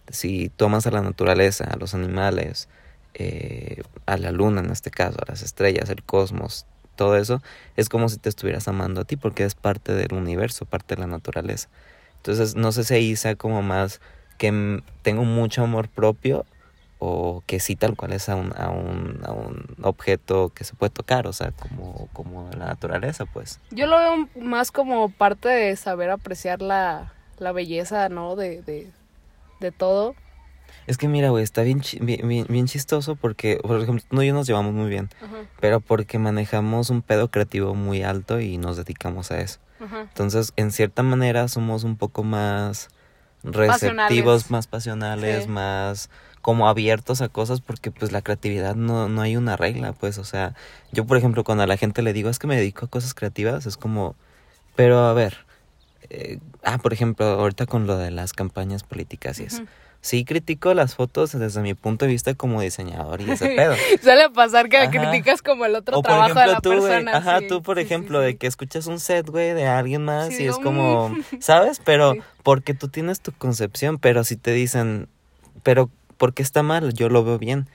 Si 0.08 0.50
tomas 0.50 0.86
a 0.86 0.90
la 0.90 1.02
naturaleza, 1.02 1.64
a 1.64 1.76
los 1.76 1.94
animales, 1.94 2.68
eh, 3.14 3.82
a 4.06 4.16
la 4.16 4.32
luna 4.32 4.60
en 4.60 4.70
este 4.70 4.90
caso, 4.90 5.18
a 5.20 5.30
las 5.30 5.42
estrellas, 5.42 5.90
el 5.90 6.02
cosmos, 6.02 6.66
todo 6.96 7.16
eso, 7.16 7.42
es 7.76 7.88
como 7.88 8.08
si 8.08 8.18
te 8.18 8.28
estuvieras 8.28 8.68
amando 8.68 9.00
a 9.00 9.04
ti 9.04 9.16
porque 9.16 9.44
es 9.44 9.54
parte 9.54 9.92
del 9.92 10.14
universo, 10.14 10.66
parte 10.66 10.94
de 10.94 11.00
la 11.00 11.06
naturaleza. 11.06 11.68
Entonces, 12.16 12.54
no 12.54 12.72
sé 12.72 12.84
si 12.84 12.94
ahí 12.94 13.16
sea 13.16 13.34
como 13.34 13.62
más 13.62 14.00
que 14.38 14.82
tengo 15.02 15.24
mucho 15.24 15.62
amor 15.62 15.88
propio 15.88 16.46
o 16.98 17.42
que 17.46 17.58
sí 17.58 17.74
tal 17.74 17.96
cual 17.96 18.12
es 18.12 18.28
a 18.28 18.36
un, 18.36 18.52
a 18.56 18.70
un, 18.70 19.20
a 19.24 19.32
un 19.32 19.74
objeto 19.82 20.50
que 20.54 20.62
se 20.62 20.74
puede 20.74 20.90
tocar, 20.90 21.26
o 21.26 21.32
sea, 21.32 21.50
como, 21.50 22.08
como 22.12 22.48
la 22.56 22.66
naturaleza, 22.66 23.26
pues. 23.26 23.58
Yo 23.72 23.86
lo 23.88 23.98
veo 23.98 24.28
más 24.40 24.70
como 24.70 25.08
parte 25.08 25.48
de 25.48 25.74
saber 25.74 26.10
apreciar 26.10 26.62
la, 26.62 27.12
la 27.38 27.50
belleza, 27.50 28.08
¿no? 28.08 28.36
De, 28.36 28.62
de, 28.62 28.88
de 29.62 29.72
todo. 29.72 30.14
Es 30.86 30.98
que 30.98 31.08
mira, 31.08 31.30
güey, 31.30 31.44
está 31.44 31.62
bien, 31.62 31.80
chi- 31.80 31.98
bien, 32.00 32.26
bien, 32.28 32.46
bien 32.48 32.66
chistoso 32.66 33.16
porque, 33.16 33.58
por 33.62 33.80
ejemplo, 33.80 34.04
tú 34.08 34.20
y 34.22 34.26
yo 34.28 34.34
nos 34.34 34.46
llevamos 34.46 34.74
muy 34.74 34.90
bien, 34.90 35.08
Ajá, 35.22 35.44
pero 35.60 35.80
porque 35.80 36.18
manejamos 36.18 36.90
un 36.90 37.02
pedo 37.02 37.30
creativo 37.30 37.74
muy 37.74 38.02
alto 38.02 38.40
y 38.40 38.58
nos 38.58 38.76
dedicamos 38.76 39.30
a 39.30 39.40
eso. 39.40 39.58
ajá. 39.80 40.02
Entonces, 40.02 40.52
en 40.56 40.70
cierta 40.72 41.02
manera 41.02 41.46
somos 41.48 41.84
un 41.84 41.96
poco 41.96 42.24
más 42.24 42.88
receptivos, 43.44 44.44
Pasionales. 44.44 44.50
más 44.50 44.66
pasionales, 44.66 45.44
Sí. 45.44 45.50
más 45.50 46.10
como 46.42 46.68
abiertos 46.68 47.20
a 47.22 47.28
cosas 47.28 47.60
porque 47.60 47.90
pues 47.90 48.10
la 48.12 48.22
creatividad 48.22 48.74
no, 48.74 49.08
no 49.08 49.20
hay 49.22 49.36
una 49.36 49.56
regla, 49.56 49.92
pues, 49.92 50.18
o 50.18 50.24
sea, 50.24 50.54
yo 50.92 51.06
por 51.06 51.16
ejemplo 51.16 51.44
cuando 51.44 51.62
a 51.64 51.66
la 51.68 51.76
gente 51.76 52.02
le 52.02 52.12
digo 52.12 52.28
es 52.30 52.38
que 52.38 52.46
me 52.48 52.56
dedico 52.56 52.84
a 52.86 52.88
cosas 52.88 53.14
creativas, 53.14 53.66
es 53.66 53.76
como, 53.76 54.16
pero 54.74 54.98
a 55.00 55.12
ver, 55.12 55.38
eh, 56.14 56.38
ah, 56.62 56.76
por 56.78 56.92
ejemplo, 56.92 57.24
ahorita 57.26 57.64
con 57.66 57.86
lo 57.86 57.96
de 57.96 58.10
las 58.10 58.32
campañas 58.34 58.82
políticas 58.84 59.40
y 59.40 59.44
eso. 59.44 59.62
Sí 60.02 60.24
critico 60.24 60.74
las 60.74 60.96
fotos 60.96 61.30
desde 61.38 61.62
mi 61.62 61.74
punto 61.74 62.04
de 62.04 62.10
vista 62.10 62.34
como 62.34 62.60
diseñador 62.60 63.20
y 63.20 63.30
ese 63.30 63.46
pedo. 63.56 63.74
Suele 64.02 64.28
pasar 64.30 64.68
que 64.68 64.76
Ajá. 64.78 64.90
criticas 64.90 65.42
como 65.42 65.64
el 65.64 65.74
otro 65.76 65.98
O 65.98 66.02
trabajo 66.02 66.34
de 66.34 66.40
ejemplo 66.44 66.52
la 66.52 66.60
tú, 66.60 66.70
persona. 66.70 67.16
ajá, 67.16 67.38
sí, 67.38 67.46
tú 67.46 67.62
por 67.62 67.76
sí, 67.78 67.84
ejemplo, 67.84 68.18
sí. 68.20 68.26
de 68.26 68.36
que 68.36 68.46
escuchas 68.48 68.86
un 68.88 68.98
set, 69.00 69.28
güey, 69.30 69.54
de 69.54 69.66
alguien 69.66 70.04
más 70.04 70.38
y 70.38 70.46
es 70.46 70.58
como. 70.58 71.16
¿sabes? 71.40 71.80
Pero 71.84 72.14
porque 72.42 72.74
tú 72.74 72.88
tienes 72.88 73.20
tu 73.20 73.32
concepción, 73.32 73.98
pero 73.98 74.24
si 74.24 74.36
te 74.36 74.50
dicen, 74.52 75.08
pero 75.62 75.88
¿por 76.18 76.34
qué 76.34 76.42
está 76.42 76.62
mal? 76.62 76.92
Yo 76.92 77.08
lo 77.08 77.24
veo 77.24 77.38
bien. 77.38 77.68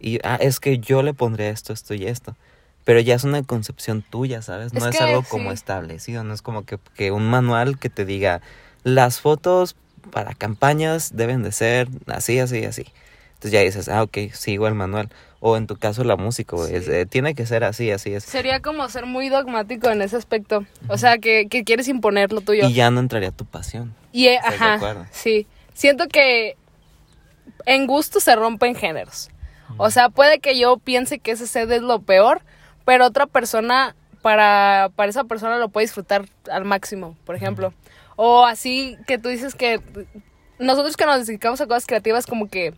Y 0.00 0.18
ah, 0.24 0.36
es 0.40 0.60
que 0.60 0.78
yo 0.78 1.02
le 1.02 1.14
pondría 1.14 1.48
esto, 1.50 1.72
esto 1.72 1.94
y 1.94 2.06
esto. 2.06 2.36
Pero 2.88 3.00
ya 3.00 3.14
es 3.16 3.24
una 3.24 3.42
concepción 3.42 4.00
tuya, 4.00 4.40
¿sabes? 4.40 4.72
No 4.72 4.78
Es 4.80 4.86
es, 4.86 4.96
que 4.96 5.04
algo 5.04 5.22
como 5.22 5.50
sí. 5.50 5.54
establecido, 5.56 6.24
no 6.24 6.32
es 6.32 6.40
como 6.40 6.64
que, 6.64 6.78
que 6.94 7.10
un 7.10 7.28
manual 7.28 7.78
que 7.78 7.90
te 7.90 8.06
diga, 8.06 8.40
las 8.82 9.20
fotos 9.20 9.76
para 10.10 10.32
campañas 10.32 11.14
deben 11.14 11.42
de 11.42 11.52
ser 11.52 11.88
así, 12.06 12.38
así, 12.38 12.64
así. 12.64 12.86
Entonces 13.34 13.50
ya 13.50 13.60
dices, 13.60 13.90
ah, 13.90 14.02
ok, 14.04 14.32
sigo 14.32 14.66
el 14.68 14.74
manual. 14.74 15.10
O 15.40 15.58
en 15.58 15.66
tu 15.66 15.76
caso 15.76 16.02
la 16.02 16.16
música, 16.16 16.56
es, 16.70 16.86
Sí. 16.86 16.90
eh, 16.92 17.04
tiene 17.04 17.34
que 17.34 17.44
ser 17.44 17.62
así, 17.62 17.90
así 17.90 18.14
es. 18.14 18.24
Sería 18.24 18.60
como 18.60 18.88
ser 18.88 19.04
muy 19.04 19.28
dogmático 19.28 19.90
en 19.90 20.00
ese 20.00 20.16
aspecto. 20.16 20.64
O 20.88 20.96
sea, 20.96 21.18
que, 21.18 21.46
que 21.50 21.64
quieres 21.64 21.88
imponer 21.88 22.32
lo 22.32 22.40
tuyo. 22.40 22.66
Y 22.68 22.72
ya 22.72 22.90
no 22.90 23.00
entraría 23.00 23.32
tu 23.32 23.44
pasión. 23.44 23.94
Y, 24.12 24.28
eh, 24.28 24.36
¿Estás 24.36 24.58
de 24.58 24.64
ajá, 24.86 25.08
sí. 25.12 25.46
Siento 25.74 26.08
que 26.08 26.56
en 27.66 27.86
gusto 27.86 28.18
se 28.18 28.34
rompen 28.34 28.74
géneros. 28.74 29.28
O 29.76 29.90
sea, 29.90 30.08
puede 30.08 30.38
que 30.40 30.58
yo 30.58 30.78
piense 30.78 31.18
que 31.18 31.32
ese 31.32 31.46
set 31.46 31.70
es 31.70 31.82
lo 31.82 32.00
peor, 32.00 32.40
pero 32.88 33.04
otra 33.04 33.26
persona, 33.26 33.94
para, 34.22 34.90
para 34.96 35.10
esa 35.10 35.24
persona 35.24 35.58
lo 35.58 35.68
puede 35.68 35.84
disfrutar 35.84 36.24
al 36.50 36.64
máximo, 36.64 37.18
por 37.26 37.36
ejemplo. 37.36 37.74
O 38.16 38.46
así 38.46 38.96
que 39.06 39.18
tú 39.18 39.28
dices 39.28 39.54
que 39.54 39.78
nosotros 40.58 40.96
que 40.96 41.04
nos 41.04 41.26
dedicamos 41.26 41.60
a 41.60 41.66
cosas 41.66 41.84
creativas 41.84 42.24
como 42.24 42.48
que 42.48 42.72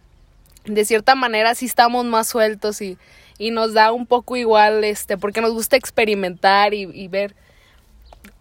de 0.65 0.85
cierta 0.85 1.15
manera 1.15 1.55
sí 1.55 1.67
estamos 1.67 2.05
más 2.07 2.27
sueltos 2.27 2.83
y, 2.83 2.99
y 3.39 3.53
nos 3.53 3.73
da 3.73 3.93
un 3.93 4.05
poco 4.05 4.37
igual, 4.37 4.83
este, 4.83 5.17
porque 5.17 5.41
nos 5.41 5.53
gusta 5.53 5.77
experimentar 5.77 6.75
y, 6.75 6.91
y 6.93 7.07
ver. 7.07 7.37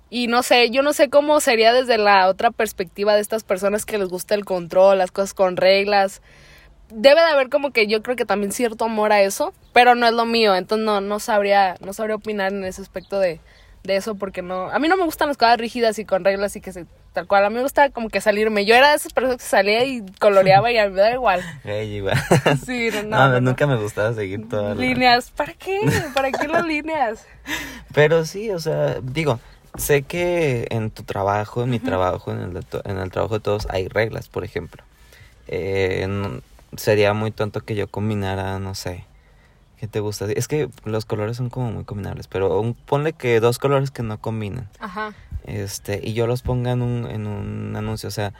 Y 0.09 0.25
no 0.25 0.41
sé, 0.41 0.71
yo 0.71 0.81
no 0.81 0.91
sé 0.93 1.11
cómo 1.11 1.39
sería 1.39 1.71
desde 1.71 1.99
la 1.99 2.29
otra 2.29 2.49
perspectiva 2.49 3.13
de 3.13 3.21
estas 3.21 3.43
personas 3.43 3.85
que 3.85 3.99
les 3.99 4.07
gusta 4.07 4.33
el 4.33 4.43
control, 4.43 4.97
las 4.97 5.11
cosas 5.11 5.35
con 5.35 5.55
reglas. 5.55 6.23
Debe 6.91 7.21
de 7.21 7.27
haber 7.27 7.49
como 7.49 7.71
que 7.71 7.87
yo 7.87 8.01
creo 8.01 8.15
que 8.15 8.25
también 8.25 8.51
cierto 8.51 8.85
amor 8.85 9.11
a 9.11 9.21
eso, 9.21 9.53
pero 9.73 9.95
no 9.95 10.07
es 10.07 10.13
lo 10.13 10.25
mío, 10.25 10.55
entonces 10.55 10.85
no, 10.85 11.01
no 11.01 11.19
sabría, 11.19 11.75
no 11.81 11.93
sabría 11.93 12.15
opinar 12.15 12.51
en 12.51 12.63
ese 12.63 12.81
aspecto 12.81 13.19
de, 13.19 13.39
de 13.83 13.95
eso 13.95 14.15
porque 14.15 14.41
no, 14.41 14.69
a 14.69 14.79
mí 14.79 14.87
no 14.87 14.97
me 14.97 15.03
gustan 15.03 15.27
las 15.27 15.37
cosas 15.37 15.57
rígidas 15.57 15.99
y 15.99 16.05
con 16.05 16.23
reglas 16.23 16.55
y 16.55 16.61
que 16.61 16.73
se, 16.73 16.85
tal 17.13 17.27
cual, 17.27 17.45
a 17.45 17.49
mí 17.49 17.55
me 17.55 17.61
gusta 17.61 17.89
como 17.89 18.09
que 18.09 18.21
salirme. 18.21 18.65
Yo 18.65 18.75
era 18.75 18.89
de 18.89 18.95
esas 18.95 19.13
personas 19.13 19.37
que 19.37 19.43
salía 19.43 19.83
y 19.85 20.03
coloreaba 20.19 20.71
y 20.71 20.77
a 20.77 20.87
mí 20.87 20.93
me 20.93 21.01
da 21.01 21.13
igual. 21.13 21.41
Ey, 21.63 21.95
igual. 21.97 22.17
Sí, 22.65 22.89
no, 23.05 23.29
No, 23.29 23.41
nunca 23.41 23.67
me 23.67 23.75
gustaba 23.77 24.13
seguir 24.13 24.47
todas 24.49 24.69
las... 24.69 24.77
Líneas, 24.77 25.31
¿para 25.31 25.53
qué? 25.53 25.79
¿Para 26.13 26.31
qué 26.31 26.47
las 26.47 26.65
líneas? 26.65 27.25
Pero 27.93 28.25
sí, 28.25 28.51
o 28.51 28.59
sea, 28.59 28.99
digo, 29.01 29.39
sé 29.77 30.03
que 30.03 30.67
en 30.69 30.91
tu 30.91 31.03
trabajo, 31.03 31.63
en 31.63 31.69
mi 31.69 31.79
trabajo, 31.79 32.31
en 32.31 32.41
el, 32.41 32.65
en 32.85 32.97
el 32.97 33.11
trabajo 33.11 33.35
de 33.35 33.41
todos 33.41 33.67
hay 33.69 33.87
reglas, 33.87 34.27
por 34.27 34.43
ejemplo. 34.43 34.83
Eh, 35.47 36.41
sería 36.77 37.13
muy 37.13 37.31
tonto 37.31 37.61
que 37.61 37.75
yo 37.75 37.87
combinara, 37.87 38.59
no 38.59 38.75
sé, 38.75 39.05
¿qué 39.77 39.87
te 39.87 39.99
gusta? 39.99 40.25
Es 40.31 40.47
que 40.47 40.69
los 40.85 41.05
colores 41.05 41.37
son 41.37 41.49
como 41.49 41.71
muy 41.71 41.83
combinables, 41.85 42.27
pero 42.27 42.59
un- 42.59 42.73
ponle 42.73 43.13
que 43.13 43.39
dos 43.39 43.59
colores 43.59 43.91
que 43.91 44.03
no 44.03 44.19
combinan. 44.19 44.69
Ajá. 44.79 45.13
este 45.45 46.01
y 46.03 46.13
yo 46.13 46.27
los 46.27 46.41
ponga 46.41 46.71
en 46.71 46.81
un, 46.81 47.05
en 47.09 47.25
un 47.25 47.75
anuncio 47.75 48.07
o 48.09 48.11
sea 48.11 48.33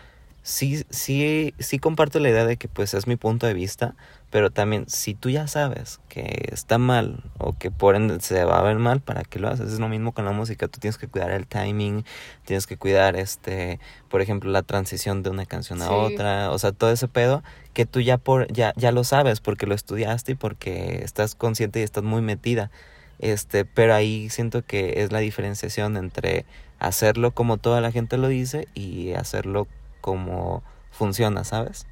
sí, 0.50 0.84
sí, 0.90 1.54
sí 1.60 1.78
comparto 1.78 2.20
la 2.20 2.30
idea 2.30 2.44
de 2.46 2.58
que 2.58 2.68
pues 2.68 2.96
es 2.96 3.06
mi 3.06 3.16
punto 3.16 3.46
de 3.46 3.54
vista, 3.54 3.96
pero 4.32 4.50
también 4.50 4.90
si 4.90 5.14
tú 5.14 5.30
ya 5.30 5.48
sabes 5.48 6.00
que 6.10 6.50
está 6.52 6.80
mal 6.80 7.24
o 7.38 7.54
que 7.58 7.70
por 7.70 7.96
ende 7.96 8.20
se 8.20 8.44
va 8.46 8.58
a 8.58 8.64
ver 8.64 8.78
mal, 8.78 9.00
¿para 9.00 9.24
qué 9.24 9.38
lo 9.40 9.48
haces? 9.48 9.72
Es 9.74 9.80
lo 9.80 9.88
mismo 9.90 10.12
con 10.12 10.26
la 10.26 10.32
música, 10.32 10.68
tú 10.68 10.80
tienes 10.80 10.98
que 10.98 11.08
cuidar 11.08 11.30
el 11.30 11.46
timing, 11.46 12.04
tienes 12.46 12.66
que 12.66 12.78
cuidar 12.78 13.16
este, 13.16 13.80
por 14.10 14.22
ejemplo, 14.22 14.50
la 14.52 14.64
transición 14.64 15.22
de 15.22 15.30
una 15.30 15.46
canción 15.46 15.82
a 15.84 15.86
Sí. 15.88 15.94
otra, 15.94 16.50
o 16.52 16.58
sea, 16.58 16.72
todo 16.72 16.92
ese 16.92 17.08
pedo 17.08 17.44
que 17.74 17.86
tú 17.86 18.02
ya 18.02 18.18
por 18.18 18.52
ya 18.52 18.74
ya 18.76 18.92
lo 18.92 19.04
sabes 19.04 19.42
porque 19.42 19.68
lo 19.68 19.76
estudiaste 19.76 20.32
y 20.32 20.36
porque 20.36 21.02
estás 21.04 21.36
consciente 21.36 21.80
y 21.80 21.84
estás 21.84 22.04
muy 22.04 22.22
metida. 22.24 22.72
Este, 23.20 23.66
pero 23.66 23.94
ahí 23.94 24.30
siento 24.30 24.64
que 24.66 25.04
es 25.04 25.12
la 25.12 25.20
diferenciación 25.20 25.96
entre 25.98 26.46
hacerlo 26.80 27.32
como 27.32 27.58
toda 27.58 27.82
la 27.82 27.92
gente 27.92 28.18
lo 28.18 28.30
dice 28.30 28.68
y 28.74 29.12
hacerlo 29.14 29.68
como 30.10 30.64
funciona, 30.92 31.44
¿sabes? 31.44 31.86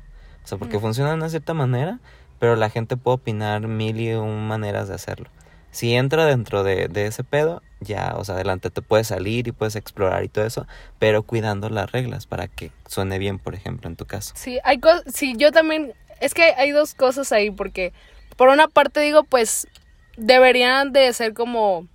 O 0.44 0.48
sea, 0.48 0.58
porque 0.58 0.78
Mm. 0.78 0.82
funciona 0.82 1.10
de 1.12 1.16
una 1.18 1.30
cierta 1.30 1.54
manera, 1.54 2.00
pero 2.40 2.56
la 2.56 2.70
gente 2.70 2.98
puede 2.98 3.16
opinar 3.16 3.68
mil 3.68 4.00
y 4.00 4.14
un 4.14 4.48
maneras 4.48 4.88
de 4.88 4.96
hacerlo. 4.96 5.30
Si 5.72 5.94
entra 5.96 6.26
dentro 6.26 6.64
de, 6.64 6.88
de 6.88 7.06
ese 7.08 7.24
pedo, 7.24 7.62
ya, 7.80 8.16
o 8.18 8.24
sea, 8.24 8.36
adelante 8.36 8.70
te 8.70 8.82
puedes 8.82 9.08
salir 9.08 9.48
y 9.48 9.52
puedes 9.52 9.76
explorar 9.76 10.24
y 10.24 10.30
todo 10.30 10.46
eso, 10.46 10.66
pero 10.98 11.22
cuidando 11.24 11.70
las 11.70 11.92
reglas 11.92 12.26
para 12.26 12.48
que 12.48 12.72
suene 12.88 13.20
bien, 13.20 13.38
por 13.38 13.54
ejemplo, 13.54 13.90
en 13.90 13.96
tu 13.96 14.06
caso. 14.06 14.34
Sí, 14.36 14.60
hay 14.64 14.80
cosas, 14.80 15.04
sí, 15.14 15.36
yo 15.38 15.52
también, 15.52 15.94
es 16.20 16.34
que 16.34 16.44
hay 16.58 16.72
dos 16.72 16.96
cosas 16.96 17.32
ahí, 17.32 17.52
porque 17.52 17.94
por 18.36 18.50
una 18.50 18.68
parte 18.68 19.00
digo, 19.02 19.24
pues 19.24 19.68
deberían 20.16 20.94
de 20.94 21.12
ser 21.14 21.34
como 21.34 21.86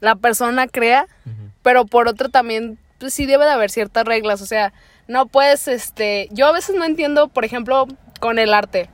la 0.00 0.16
persona 0.16 0.66
crea, 0.66 1.06
pero 1.62 1.84
por 1.84 2.08
otra 2.08 2.28
también, 2.28 2.78
pues 2.98 3.12
sí 3.14 3.26
debe 3.26 3.44
de 3.44 3.52
haber 3.52 3.70
ciertas 3.70 4.04
reglas, 4.04 4.40
o 4.42 4.46
sea, 4.46 4.72
no 5.10 5.26
puedes, 5.26 5.66
este, 5.66 6.28
yo 6.30 6.46
a 6.46 6.52
veces 6.52 6.76
no 6.76 6.84
entiendo, 6.84 7.26
por 7.26 7.44
ejemplo, 7.44 7.88
con 8.20 8.38
el 8.38 8.54
arte, 8.54 8.88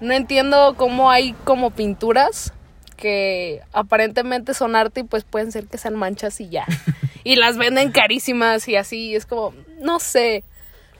no 0.00 0.12
entiendo 0.12 0.74
cómo 0.76 1.08
hay 1.08 1.34
como 1.44 1.70
pinturas 1.70 2.52
que 2.96 3.60
aparentemente 3.72 4.54
son 4.54 4.74
arte 4.74 5.00
y 5.00 5.04
pues 5.04 5.22
pueden 5.22 5.52
ser 5.52 5.68
que 5.68 5.78
sean 5.78 5.94
manchas 5.94 6.40
y 6.40 6.48
ya. 6.48 6.66
y 7.24 7.36
las 7.36 7.58
venden 7.58 7.92
carísimas 7.92 8.66
y 8.66 8.74
así, 8.74 9.14
es 9.14 9.24
como, 9.24 9.54
no 9.78 10.00
sé, 10.00 10.42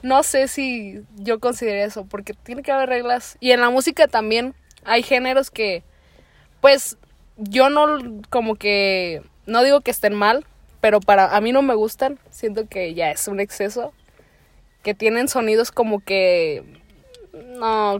no 0.01 0.23
sé 0.23 0.47
si 0.47 1.01
yo 1.17 1.41
considero 1.41 1.85
eso, 1.85 2.05
porque 2.05 2.33
tiene 2.33 2.63
que 2.63 2.71
haber 2.71 2.87
reglas. 2.87 3.37
Y 3.41 3.51
en 3.51 3.59
la 3.59 3.69
música 3.69 4.07
también 4.07 4.55
hay 4.85 5.03
géneros 5.03 5.51
que, 5.51 5.83
pues, 6.61 6.97
yo 7.35 7.69
no, 7.69 8.21
como 8.29 8.55
que, 8.55 9.23
no 9.45 9.61
digo 9.61 9.81
que 9.81 9.91
estén 9.91 10.13
mal, 10.13 10.45
pero 10.79 11.01
para 11.01 11.35
a 11.35 11.41
mí 11.41 11.51
no 11.51 11.61
me 11.61 11.75
gustan, 11.75 12.17
siento 12.29 12.67
que 12.69 12.93
ya 12.93 13.11
es 13.11 13.27
un 13.27 13.41
exceso, 13.41 13.93
que 14.83 14.93
tienen 14.93 15.27
sonidos 15.27 15.71
como 15.71 15.99
que, 16.01 16.63
no, 17.33 17.99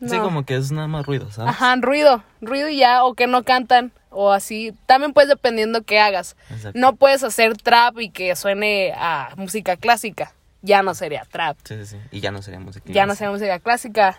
no. 0.00 0.08
Sí, 0.08 0.18
como 0.18 0.44
que 0.44 0.56
es 0.56 0.72
nada 0.72 0.88
más 0.88 1.06
ruido, 1.06 1.30
¿sabes? 1.30 1.52
Ajá, 1.52 1.76
ruido, 1.76 2.22
ruido 2.40 2.68
y 2.68 2.78
ya, 2.78 3.04
o 3.04 3.14
que 3.14 3.26
no 3.26 3.44
cantan, 3.44 3.92
o 4.10 4.32
así. 4.32 4.74
También 4.86 5.12
pues 5.12 5.28
dependiendo 5.28 5.82
qué 5.82 6.00
hagas. 6.00 6.36
Exacto. 6.50 6.78
No 6.78 6.96
puedes 6.96 7.22
hacer 7.22 7.56
trap 7.56 7.98
y 8.00 8.10
que 8.10 8.34
suene 8.36 8.92
a 8.96 9.32
música 9.36 9.76
clásica. 9.76 10.32
Ya 10.62 10.82
no 10.82 10.94
sería 10.94 11.24
trap. 11.24 11.56
Sí, 11.64 11.76
sí, 11.76 11.86
sí. 11.86 11.96
Y 12.10 12.20
ya 12.20 12.30
no 12.30 12.42
sería 12.42 12.60
música. 12.60 12.84
Ya 12.90 13.06
no 13.06 13.14
sería 13.14 13.30
música 13.30 13.58
clásica. 13.60 14.18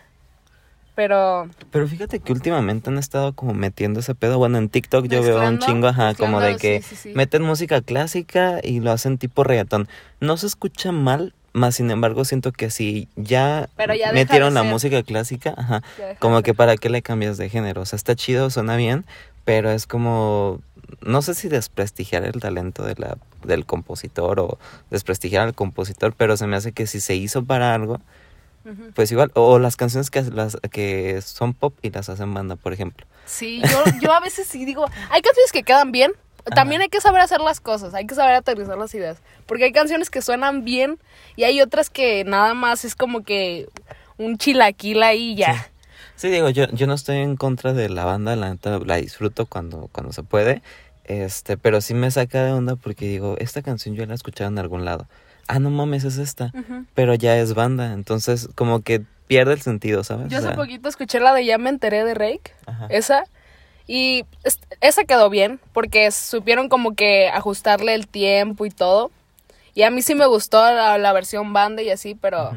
Pero 0.96 1.50
Pero 1.72 1.88
fíjate 1.88 2.20
que 2.20 2.32
últimamente 2.32 2.90
han 2.90 2.98
estado 2.98 3.34
como 3.34 3.54
metiendo 3.54 4.00
ese 4.00 4.16
pedo. 4.16 4.38
Bueno, 4.38 4.58
en 4.58 4.70
TikTok 4.70 5.08
yo 5.08 5.22
veo 5.22 5.46
un 5.46 5.60
chingo, 5.60 5.88
ajá, 5.88 6.14
como 6.16 6.40
de 6.40 6.56
que 6.56 6.82
sí, 6.82 6.96
sí, 6.96 7.10
sí. 7.10 7.16
meten 7.16 7.44
música 7.44 7.82
clásica 7.82 8.60
y 8.64 8.80
lo 8.80 8.92
hacen 8.92 9.18
tipo 9.18 9.44
reggaetón. 9.44 9.90
No 10.22 10.38
se 10.38 10.48
escucha 10.48 10.94
mal, 10.94 11.34
más 11.56 11.76
sin 11.76 11.90
embargo 11.90 12.26
siento 12.26 12.52
que 12.52 12.70
si 12.70 13.08
ya, 13.16 13.70
metieron 14.14 14.54
la 14.54 14.62
ser. 14.62 14.70
música 14.70 15.04
clásica, 15.04 15.54
ajá, 15.56 15.84
como 16.20 16.42
que 16.42 16.54
para 16.54 16.76
qué 16.76 16.90
le 16.90 17.02
cambias 17.02 17.38
de 17.38 17.50
género. 17.50 17.82
O 17.82 17.86
sea, 17.86 17.96
está 17.96 18.14
chido, 18.14 18.50
suena 18.50 18.76
bien, 18.76 19.06
pero 19.46 19.72
es 19.72 19.88
como, 19.88 20.62
no 21.02 21.22
sé 21.22 21.34
si 21.34 21.48
desprestigiar 21.48 22.26
el 22.26 22.42
talento 22.42 22.84
de 22.84 22.96
la, 22.98 23.18
del 23.46 23.66
compositor 23.66 24.42
o 24.42 24.60
desprestigiar 24.92 25.48
al 25.48 25.56
compositor, 25.56 26.14
pero 26.14 26.36
se 26.36 26.46
me 26.46 26.58
hace 26.58 26.74
que 26.74 26.88
si 26.88 27.00
se 27.00 27.16
hizo 27.16 27.46
para 27.46 27.74
algo, 27.74 28.02
pues 28.94 29.12
igual, 29.14 29.32
o 29.36 29.58
las 29.58 29.78
canciones 29.78 30.10
que, 30.12 30.24
las, 30.24 30.58
que 30.72 31.22
son 31.22 31.54
pop 31.54 31.74
y 31.82 31.90
las 31.90 32.10
hacen 32.10 32.34
banda, 32.34 32.58
por 32.58 32.74
ejemplo. 32.74 33.06
sí, 33.26 33.62
yo, 33.62 33.84
yo 34.02 34.12
a 34.12 34.20
veces 34.20 34.46
sí 34.46 34.66
digo, 34.66 34.86
hay 35.10 35.22
canciones 35.22 35.54
que 35.54 35.64
quedan 35.64 35.94
bien. 35.94 36.12
También 36.54 36.82
hay 36.82 36.90
que 36.90 37.02
saber 37.02 37.22
hacer 37.22 37.42
las 37.42 37.60
cosas, 37.60 37.94
hay 37.94 38.06
que 38.06 38.14
saber 38.16 38.36
aterrizar 38.36 38.78
las 38.78 38.94
ideas. 38.94 39.18
Porque 39.48 39.64
hay 39.64 39.72
canciones 39.72 40.10
que 40.10 40.22
suenan 40.22 40.64
bien 40.64 41.00
y 41.36 41.44
hay 41.44 41.62
otras 41.62 41.90
que 41.90 42.24
nada 42.24 42.54
más 42.54 42.86
es 42.86 42.96
como 42.96 43.24
que 43.24 43.68
un 44.18 44.38
chilaquil 44.38 45.02
ahí 45.04 45.32
y 45.32 45.36
ya. 45.36 45.68
Sí, 46.16 46.30
digo, 46.30 46.50
yo, 46.50 46.68
yo 46.72 46.88
no 46.88 46.94
estoy 46.94 47.18
en 47.18 47.36
contra 47.36 47.74
de 47.74 47.90
la 47.90 48.06
banda, 48.06 48.36
la 48.36 48.50
neta 48.50 48.80
la 48.80 48.96
disfruto 48.96 49.46
cuando, 49.48 49.90
cuando 49.92 50.14
se 50.14 50.24
puede, 50.24 50.62
este, 51.04 51.58
pero 51.58 51.82
sí 51.82 51.94
me 51.94 52.10
saca 52.10 52.44
de 52.44 52.52
onda 52.54 52.76
porque 52.78 53.06
digo, 53.06 53.36
esta 53.40 53.62
canción 53.62 53.96
yo 53.96 54.06
la 54.06 54.14
he 54.14 54.16
escuchado 54.16 54.50
en 54.50 54.58
algún 54.58 54.86
lado. 54.86 55.08
Ah, 55.48 55.60
no 55.60 55.70
mames, 55.70 56.06
es 56.06 56.18
esta, 56.18 56.52
pero 56.94 57.14
ya 57.16 57.38
es 57.38 57.54
banda, 57.54 57.92
entonces 57.94 58.48
como 58.56 58.82
que 58.82 59.02
pierde 59.28 59.54
el 59.54 59.62
sentido, 59.62 60.04
¿sabes? 60.04 60.30
Yo 60.30 60.38
O 60.38 60.40
hace 60.40 60.48
sea, 60.48 60.56
poquito 60.56 60.88
escuché 60.88 61.20
la 61.20 61.34
de 61.34 61.46
Ya 61.46 61.58
me 61.58 61.70
enteré 61.70 62.04
de 62.06 62.14
Rake, 62.14 62.52
ajá. 62.66 62.88
esa, 62.90 63.26
y 63.88 64.26
es- 64.44 64.60
esa 64.82 65.04
quedó 65.04 65.30
bien, 65.30 65.60
porque 65.74 66.10
supieron 66.12 66.70
como 66.70 66.96
que 66.96 67.28
ajustarle 67.30 67.94
el 67.94 68.08
tiempo 68.08 68.66
y 68.66 68.70
todo. 68.72 69.12
Y 69.74 69.84
a 69.84 69.90
mí 69.92 70.02
sí 70.02 70.16
me 70.16 70.26
gustó 70.26 70.60
la, 70.64 70.98
la 70.98 71.14
versión 71.14 71.54
banda 71.54 71.82
y 71.82 71.90
así, 71.90 72.16
pero 72.16 72.52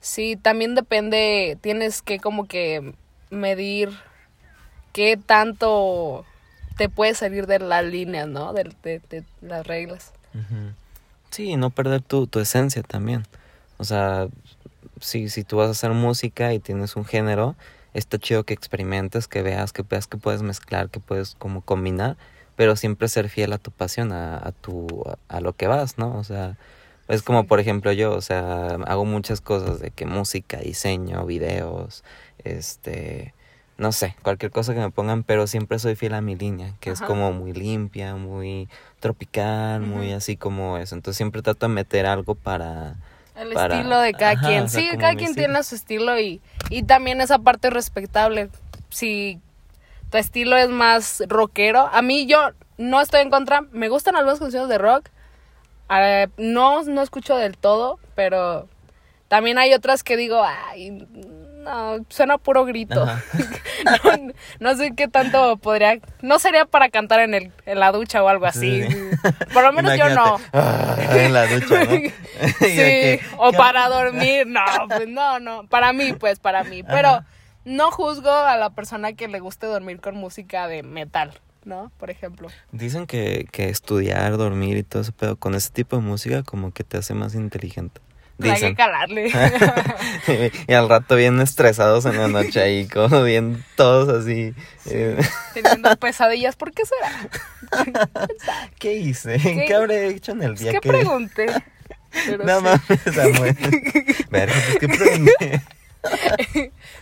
sí, 0.00 0.36
también 0.36 0.74
depende, 0.74 1.58
tienes 1.60 2.02
que 2.02 2.18
como 2.18 2.46
que 2.48 2.94
medir 3.30 3.90
qué 4.92 5.16
tanto 5.16 6.24
te 6.76 6.88
puede 6.88 7.14
salir 7.14 7.46
de 7.46 7.58
las 7.58 7.84
líneas, 7.84 8.26
¿no? 8.28 8.52
De, 8.52 8.64
de- 8.82 9.00
de 9.10 9.24
las 9.42 9.66
reglas. 9.66 10.12
Ujú. 10.34 10.72
Sí, 11.30 11.50
y 11.50 11.56
no 11.56 11.70
perder 11.70 12.00
tu, 12.02 12.26
tu 12.26 12.40
esencia 12.40 12.82
también. 12.82 13.26
O 13.78 13.84
sea, 13.84 14.28
si, 15.00 15.28
si 15.28 15.44
tú 15.44 15.56
vas 15.58 15.68
a 15.68 15.72
hacer 15.72 15.90
música 15.92 16.52
y 16.52 16.58
tienes 16.58 16.96
un 16.96 17.04
género, 17.04 17.56
está 17.94 18.18
chido 18.18 18.44
que 18.44 18.54
experimentes, 18.54 19.28
que 19.28 19.42
veas, 19.42 19.72
que 19.72 19.82
veas 19.82 20.06
que 20.06 20.16
puedes 20.16 20.42
mezclar, 20.42 20.90
que 20.90 21.00
puedes 21.00 21.34
como 21.36 21.62
combinar, 21.62 22.16
pero 22.56 22.76
siempre 22.76 23.08
ser 23.08 23.28
fiel 23.28 23.52
a 23.52 23.58
tu 23.58 23.70
pasión, 23.70 24.12
a, 24.12 24.36
a 24.36 24.52
tu, 24.52 25.04
a, 25.06 25.36
a 25.36 25.40
lo 25.40 25.54
que 25.54 25.66
vas, 25.66 25.98
¿no? 25.98 26.16
O 26.16 26.24
sea, 26.24 26.56
es 27.08 27.22
como 27.22 27.46
por 27.46 27.60
ejemplo 27.60 27.92
yo, 27.92 28.14
o 28.14 28.20
sea, 28.20 28.76
hago 28.86 29.04
muchas 29.04 29.40
cosas 29.40 29.80
de 29.80 29.90
que 29.90 30.06
música, 30.06 30.58
diseño, 30.58 31.26
videos, 31.26 32.04
este, 32.44 33.34
no 33.78 33.92
sé, 33.92 34.14
cualquier 34.22 34.52
cosa 34.52 34.74
que 34.74 34.80
me 34.80 34.90
pongan, 34.90 35.24
pero 35.24 35.46
siempre 35.46 35.78
soy 35.78 35.96
fiel 35.96 36.14
a 36.14 36.20
mi 36.20 36.36
línea, 36.36 36.74
que 36.80 36.90
es 36.90 37.00
como 37.00 37.32
muy 37.32 37.52
limpia, 37.52 38.14
muy 38.14 38.68
tropical, 39.00 39.82
muy 39.82 40.12
así 40.12 40.36
como 40.36 40.78
eso. 40.78 40.94
Entonces 40.94 41.16
siempre 41.16 41.42
trato 41.42 41.66
de 41.68 41.74
meter 41.74 42.06
algo 42.06 42.34
para... 42.34 42.96
El 43.34 43.52
Para- 43.54 43.76
estilo 43.76 43.98
de 44.00 44.12
cada 44.12 44.32
ajá, 44.32 44.46
quien. 44.48 44.64
o 44.64 44.68
sea, 44.68 44.80
sí, 44.80 44.88
cada 44.98 45.14
quien 45.14 45.30
estilo. 45.30 45.46
tiene 45.46 45.62
su 45.62 45.74
estilo 45.74 46.18
y, 46.20 46.40
y 46.70 46.82
también 46.82 47.20
esa 47.20 47.38
parte 47.38 47.68
es 47.68 47.74
respetable. 47.74 48.50
Si 48.90 49.40
tu 50.10 50.18
estilo 50.18 50.56
es 50.56 50.68
más 50.68 51.22
rockero, 51.28 51.88
a 51.92 52.02
mí 52.02 52.26
yo 52.26 52.50
no 52.76 53.00
estoy 53.00 53.20
en 53.22 53.30
contra. 53.30 53.62
Me 53.72 53.88
gustan 53.88 54.16
algunas 54.16 54.38
canciones 54.38 54.68
de 54.68 54.78
rock. 54.78 55.08
Eh, 55.90 56.28
no, 56.36 56.82
no 56.84 57.02
escucho 57.02 57.36
del 57.36 57.56
todo, 57.56 57.98
pero 58.14 58.68
también 59.28 59.58
hay 59.58 59.72
otras 59.72 60.02
que 60.02 60.16
digo, 60.16 60.42
ay, 60.44 61.06
no, 61.62 62.04
suena 62.08 62.38
puro 62.38 62.64
grito. 62.64 63.06
No, 63.84 64.32
no 64.60 64.76
sé 64.76 64.92
qué 64.96 65.08
tanto 65.08 65.56
podría. 65.56 65.98
No 66.20 66.38
sería 66.38 66.66
para 66.66 66.88
cantar 66.88 67.18
en, 67.18 67.34
el, 67.34 67.50
en 67.66 67.80
la 67.80 67.90
ducha 67.90 68.22
o 68.22 68.28
algo 68.28 68.46
así. 68.46 68.84
Sí. 68.84 68.96
Por 69.52 69.64
lo 69.64 69.72
menos 69.72 69.98
yo 69.98 70.08
no. 70.10 70.38
Ah, 70.52 70.96
en 71.10 71.32
la 71.32 71.46
ducha, 71.48 71.84
¿no? 71.84 71.90
Sí, 72.60 73.18
o 73.38 73.50
¿qué- 73.50 73.56
para 73.56 73.88
dormir, 73.88 74.46
no, 74.46 74.60
pues 74.88 75.08
no, 75.08 75.40
no, 75.40 75.66
para 75.66 75.92
mí, 75.92 76.12
pues 76.12 76.38
para 76.38 76.62
mí, 76.62 76.84
pero 76.84 77.08
Ajá. 77.08 77.26
no 77.64 77.90
juzgo 77.90 78.30
a 78.30 78.56
la 78.56 78.70
persona 78.70 79.14
que 79.14 79.26
le 79.26 79.40
guste 79.40 79.66
dormir 79.66 80.00
con 80.00 80.14
música 80.14 80.68
de 80.68 80.84
metal, 80.84 81.32
¿no? 81.64 81.90
Por 81.98 82.10
ejemplo. 82.10 82.48
Dicen 82.70 83.06
que, 83.08 83.48
que 83.50 83.68
estudiar, 83.68 84.36
dormir 84.36 84.76
y 84.76 84.84
todo 84.84 85.02
eso, 85.02 85.12
pero 85.18 85.34
con 85.34 85.56
ese 85.56 85.70
tipo 85.70 85.96
de 85.96 86.02
música 86.02 86.44
como 86.44 86.70
que 86.70 86.84
te 86.84 86.98
hace 86.98 87.14
más 87.14 87.34
inteligente. 87.34 88.00
Hay 88.48 88.50
que 88.50 88.54
Dicen. 88.60 88.74
calarle. 88.74 89.30
y 90.68 90.72
al 90.72 90.88
rato 90.88 91.16
bien 91.16 91.40
estresados 91.40 92.04
en 92.06 92.16
la 92.18 92.28
noche 92.28 92.60
ahí, 92.62 92.86
como 92.92 93.22
bien 93.22 93.64
todos 93.76 94.08
así. 94.22 94.54
eh, 94.86 95.18
Teniendo 95.54 95.96
pesadillas, 96.00 96.56
¿por 96.56 96.72
qué 96.72 96.82
será? 96.86 97.92
¿Qué 98.78 98.94
hice? 98.94 99.38
¿Qué? 99.38 99.64
¿Qué, 99.66 99.74
habré 99.74 100.08
hecho 100.08 100.32
en 100.32 100.42
el 100.42 100.56
día 100.56 100.72
¿Qué 100.72 100.80
que... 100.80 100.88
pregunté? 100.88 101.46
Pero 102.26 102.44
No 102.44 102.58
sí. 102.58 102.64
mames, 102.64 102.80
Samuel. 103.14 103.56
Verga, 104.30 104.54
pues, 104.66 104.78
¿qué 104.78 104.88
pregunté? 104.88 105.62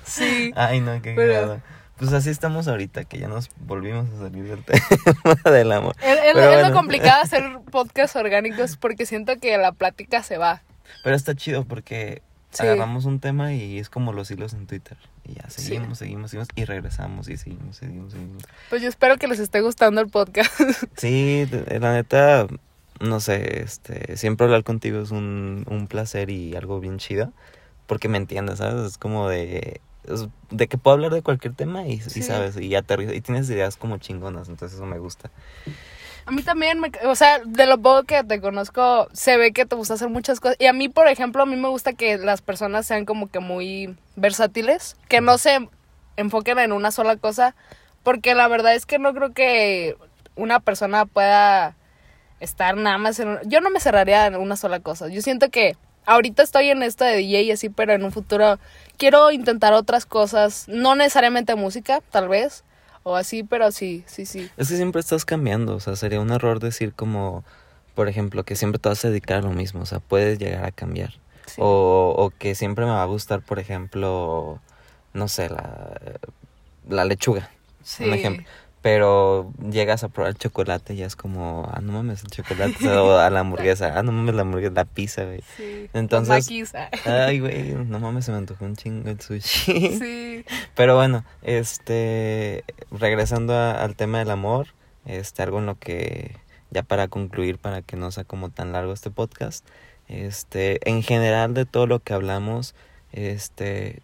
Sí. 0.04 0.52
Ay, 0.56 0.80
no, 0.80 1.00
qué 1.02 1.12
Pero- 1.14 1.32
grado. 1.32 1.60
Pues 1.96 2.14
así 2.14 2.30
estamos 2.30 2.66
ahorita, 2.66 3.04
que 3.04 3.18
ya 3.18 3.28
nos 3.28 3.50
volvimos 3.58 4.08
a 4.14 4.20
salir 4.22 4.44
del 4.44 4.64
tema 4.64 5.34
del 5.44 5.70
amor. 5.70 5.94
Es, 6.00 6.12
es- 6.12 6.20
Pero 6.32 6.40
es 6.40 6.54
bueno. 6.54 6.68
lo 6.70 6.74
complicado 6.74 7.22
hacer 7.22 7.42
podcasts 7.70 8.16
orgánicos 8.16 8.78
porque 8.78 9.04
siento 9.04 9.36
que 9.36 9.58
la 9.58 9.72
plática 9.72 10.22
se 10.22 10.38
va. 10.38 10.62
Pero 11.02 11.16
está 11.16 11.34
chido 11.34 11.64
porque 11.64 12.22
Sí. 12.52 12.64
agarramos 12.64 13.04
un 13.04 13.20
tema 13.20 13.52
y 13.54 13.78
es 13.78 13.88
como 13.88 14.12
los 14.12 14.28
hilos 14.30 14.54
en 14.54 14.66
Twitter. 14.66 14.96
Y 15.24 15.34
ya 15.34 15.48
seguimos, 15.50 15.98
seguimos, 15.98 16.30
seguimos 16.32 16.48
y 16.56 16.64
regresamos 16.64 17.28
y 17.28 17.36
seguimos, 17.36 17.76
seguimos, 17.76 18.12
seguimos. 18.12 18.42
Pues 18.68 18.82
yo 18.82 18.88
espero 18.88 19.18
que 19.18 19.28
les 19.28 19.38
esté 19.38 19.60
gustando 19.60 20.00
el 20.00 20.08
podcast. 20.08 20.50
Sí, 20.96 21.46
la 21.80 21.92
neta, 21.92 22.48
no 23.00 23.20
sé, 23.20 23.62
este, 23.62 24.16
siempre 24.16 24.46
hablar 24.46 24.64
contigo 24.64 25.00
es 25.00 25.12
un, 25.12 25.64
un 25.70 25.86
placer 25.86 26.28
y 26.30 26.56
algo 26.56 26.80
bien 26.80 26.98
chido, 26.98 27.32
porque 27.86 28.08
me 28.08 28.18
entiendes, 28.18 28.58
¿sabes? 28.58 28.84
Es 28.84 28.98
como 28.98 29.28
de, 29.28 29.80
de 30.50 30.66
que 30.66 30.76
puedo 30.76 30.94
hablar 30.96 31.12
de 31.14 31.22
cualquier 31.22 31.54
tema 31.54 31.86
y, 31.86 32.00
sabes, 32.00 32.56
y 32.56 32.74
aterriza, 32.74 33.14
y 33.14 33.20
tienes 33.20 33.48
ideas 33.48 33.76
como 33.76 33.98
chingonas, 33.98 34.48
entonces 34.48 34.76
eso 34.76 34.86
me 34.86 34.98
gusta. 34.98 35.30
A 36.30 36.32
mí 36.32 36.44
también, 36.44 36.78
me, 36.78 36.92
o 37.06 37.16
sea, 37.16 37.40
de 37.44 37.66
lo 37.66 37.82
poco 37.82 38.04
que 38.04 38.22
te 38.22 38.40
conozco, 38.40 39.08
se 39.12 39.36
ve 39.36 39.52
que 39.52 39.66
te 39.66 39.74
gusta 39.74 39.94
hacer 39.94 40.10
muchas 40.10 40.38
cosas. 40.38 40.56
Y 40.60 40.66
a 40.66 40.72
mí, 40.72 40.88
por 40.88 41.08
ejemplo, 41.08 41.42
a 41.42 41.46
mí 41.46 41.56
me 41.56 41.66
gusta 41.66 41.92
que 41.92 42.18
las 42.18 42.40
personas 42.40 42.86
sean 42.86 43.04
como 43.04 43.28
que 43.28 43.40
muy 43.40 43.96
versátiles, 44.14 44.96
que 45.08 45.20
no 45.20 45.38
se 45.38 45.68
enfoquen 46.16 46.60
en 46.60 46.70
una 46.70 46.92
sola 46.92 47.16
cosa, 47.16 47.56
porque 48.04 48.36
la 48.36 48.46
verdad 48.46 48.76
es 48.76 48.86
que 48.86 49.00
no 49.00 49.12
creo 49.12 49.32
que 49.32 49.96
una 50.36 50.60
persona 50.60 51.04
pueda 51.04 51.74
estar 52.38 52.76
nada 52.76 52.98
más 52.98 53.18
en... 53.18 53.40
Yo 53.46 53.60
no 53.60 53.70
me 53.70 53.80
cerraría 53.80 54.26
en 54.26 54.36
una 54.36 54.54
sola 54.54 54.78
cosa. 54.78 55.08
Yo 55.08 55.22
siento 55.22 55.50
que 55.50 55.76
ahorita 56.06 56.44
estoy 56.44 56.70
en 56.70 56.84
esto 56.84 57.04
de 57.04 57.16
DJ 57.16 57.42
y 57.42 57.50
así, 57.50 57.70
pero 57.70 57.92
en 57.92 58.04
un 58.04 58.12
futuro 58.12 58.60
quiero 58.98 59.32
intentar 59.32 59.72
otras 59.72 60.06
cosas, 60.06 60.68
no 60.68 60.94
necesariamente 60.94 61.56
música, 61.56 62.00
tal 62.12 62.28
vez, 62.28 62.62
o 63.02 63.16
así, 63.16 63.42
pero 63.42 63.70
sí, 63.72 64.04
sí, 64.06 64.26
sí. 64.26 64.50
Es 64.56 64.68
que 64.68 64.76
siempre 64.76 65.00
estás 65.00 65.24
cambiando, 65.24 65.74
o 65.76 65.80
sea, 65.80 65.96
sería 65.96 66.20
un 66.20 66.30
error 66.30 66.60
decir 66.60 66.92
como, 66.94 67.44
por 67.94 68.08
ejemplo, 68.08 68.44
que 68.44 68.56
siempre 68.56 68.78
te 68.78 68.88
vas 68.88 69.04
a 69.04 69.08
dedicar 69.08 69.38
a 69.38 69.42
lo 69.42 69.52
mismo, 69.52 69.82
o 69.82 69.86
sea, 69.86 70.00
puedes 70.00 70.38
llegar 70.38 70.64
a 70.64 70.70
cambiar. 70.72 71.14
Sí. 71.46 71.60
O, 71.62 72.14
o 72.16 72.30
que 72.30 72.54
siempre 72.54 72.84
me 72.84 72.92
va 72.92 73.02
a 73.02 73.06
gustar, 73.06 73.42
por 73.42 73.58
ejemplo, 73.58 74.60
no 75.12 75.28
sé, 75.28 75.48
la, 75.48 75.98
la 76.88 77.04
lechuga. 77.04 77.50
Sí. 77.82 78.04
un 78.04 78.14
ejemplo. 78.14 78.46
Pero 78.82 79.52
llegas 79.70 80.04
a 80.04 80.08
probar 80.08 80.30
el 80.30 80.38
chocolate 80.38 80.94
y 80.94 80.98
ya 80.98 81.06
es 81.06 81.14
como, 81.14 81.68
ah, 81.70 81.80
no 81.82 81.92
mames, 81.92 82.22
el 82.24 82.30
chocolate. 82.30 82.88
o 82.88 83.18
a 83.18 83.28
la 83.28 83.40
hamburguesa, 83.40 83.92
ah, 83.98 84.02
no 84.02 84.10
mames, 84.10 84.34
la 84.34 84.40
hamburguesa, 84.42 84.72
la 84.74 84.84
pizza, 84.86 85.24
güey. 85.24 85.42
Sí. 85.56 85.90
Entonces-. 85.92 86.48
Ay, 87.04 87.40
güey, 87.40 87.74
no 87.74 88.00
mames, 88.00 88.24
se 88.24 88.32
me 88.32 88.38
antojó 88.38 88.64
un 88.64 88.76
chingo 88.76 89.10
el 89.10 89.20
sushi. 89.20 89.98
Sí. 89.98 90.44
Pero 90.74 90.96
bueno, 90.96 91.24
este, 91.42 92.64
regresando 92.90 93.52
a- 93.54 93.72
al 93.82 93.96
tema 93.96 94.18
del 94.20 94.30
amor, 94.30 94.68
este, 95.04 95.42
algo 95.42 95.58
en 95.58 95.66
lo 95.66 95.78
que, 95.78 96.36
ya 96.70 96.82
para 96.82 97.08
concluir, 97.08 97.58
para 97.58 97.82
que 97.82 97.96
no 97.96 98.10
sea 98.10 98.24
como 98.24 98.48
tan 98.48 98.72
largo 98.72 98.94
este 98.94 99.10
podcast, 99.10 99.66
este, 100.08 100.80
en 100.88 101.02
general 101.02 101.52
de 101.52 101.66
todo 101.66 101.86
lo 101.86 102.00
que 102.00 102.14
hablamos, 102.14 102.74
este, 103.12 104.00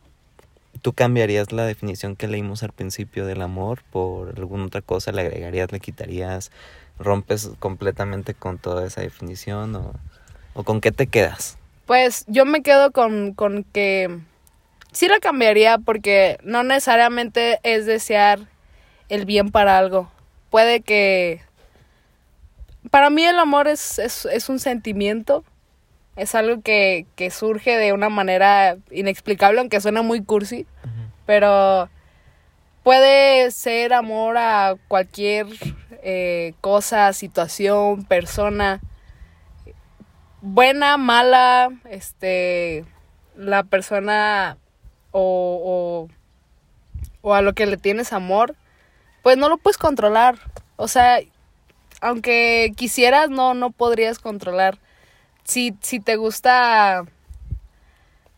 ¿tú 0.78 0.92
cambiarías 0.92 1.52
la 1.52 1.64
definición 1.64 2.16
que 2.16 2.28
leímos 2.28 2.62
al 2.62 2.72
principio 2.72 3.26
del 3.26 3.42
amor 3.42 3.82
por 3.90 4.34
alguna 4.36 4.66
otra 4.66 4.82
cosa? 4.82 5.12
¿Le 5.12 5.22
agregarías, 5.22 5.72
le 5.72 5.80
quitarías? 5.80 6.50
¿Rompes 6.98 7.50
completamente 7.58 8.34
con 8.34 8.58
toda 8.58 8.86
esa 8.86 9.00
definición 9.00 9.76
o, 9.76 9.92
o 10.54 10.64
con 10.64 10.80
qué 10.80 10.92
te 10.92 11.06
quedas? 11.06 11.58
Pues 11.86 12.24
yo 12.26 12.44
me 12.44 12.62
quedo 12.62 12.90
con, 12.90 13.32
con 13.34 13.64
que 13.64 14.18
sí 14.92 15.08
la 15.08 15.20
cambiaría 15.20 15.78
porque 15.78 16.38
no 16.42 16.62
necesariamente 16.62 17.60
es 17.62 17.86
desear 17.86 18.40
el 19.08 19.24
bien 19.24 19.50
para 19.50 19.78
algo. 19.78 20.10
Puede 20.50 20.80
que... 20.80 21.42
Para 22.90 23.10
mí 23.10 23.24
el 23.24 23.38
amor 23.38 23.68
es, 23.68 23.98
es, 23.98 24.26
es 24.26 24.48
un 24.48 24.58
sentimiento, 24.58 25.44
es 26.16 26.34
algo 26.34 26.62
que, 26.62 27.06
que 27.14 27.30
surge 27.30 27.76
de 27.76 27.92
una 27.92 28.08
manera 28.08 28.76
inexplicable, 28.90 29.60
aunque 29.60 29.80
suena 29.80 30.02
muy 30.02 30.24
cursi, 30.24 30.66
pero 31.26 31.88
puede 32.82 33.50
ser 33.50 33.92
amor 33.92 34.36
a 34.38 34.76
cualquier 34.88 35.46
eh, 36.02 36.54
cosa, 36.60 37.12
situación, 37.12 38.04
persona 38.04 38.80
buena, 40.40 40.96
mala, 40.96 41.70
este, 41.90 42.84
la 43.36 43.64
persona 43.64 44.56
o, 45.10 46.08
o, 47.22 47.28
o 47.28 47.34
a 47.34 47.42
lo 47.42 47.52
que 47.52 47.66
le 47.66 47.76
tienes 47.76 48.12
amor, 48.12 48.54
pues 49.22 49.36
no 49.36 49.48
lo 49.48 49.56
puedes 49.56 49.76
controlar. 49.76 50.36
O 50.76 50.86
sea, 50.86 51.18
aunque 52.00 52.72
quisieras, 52.76 53.28
no, 53.28 53.54
no 53.54 53.70
podrías 53.70 54.18
controlar. 54.18 54.78
Si, 55.46 55.76
si 55.80 56.00
te 56.00 56.16
gusta 56.16 57.04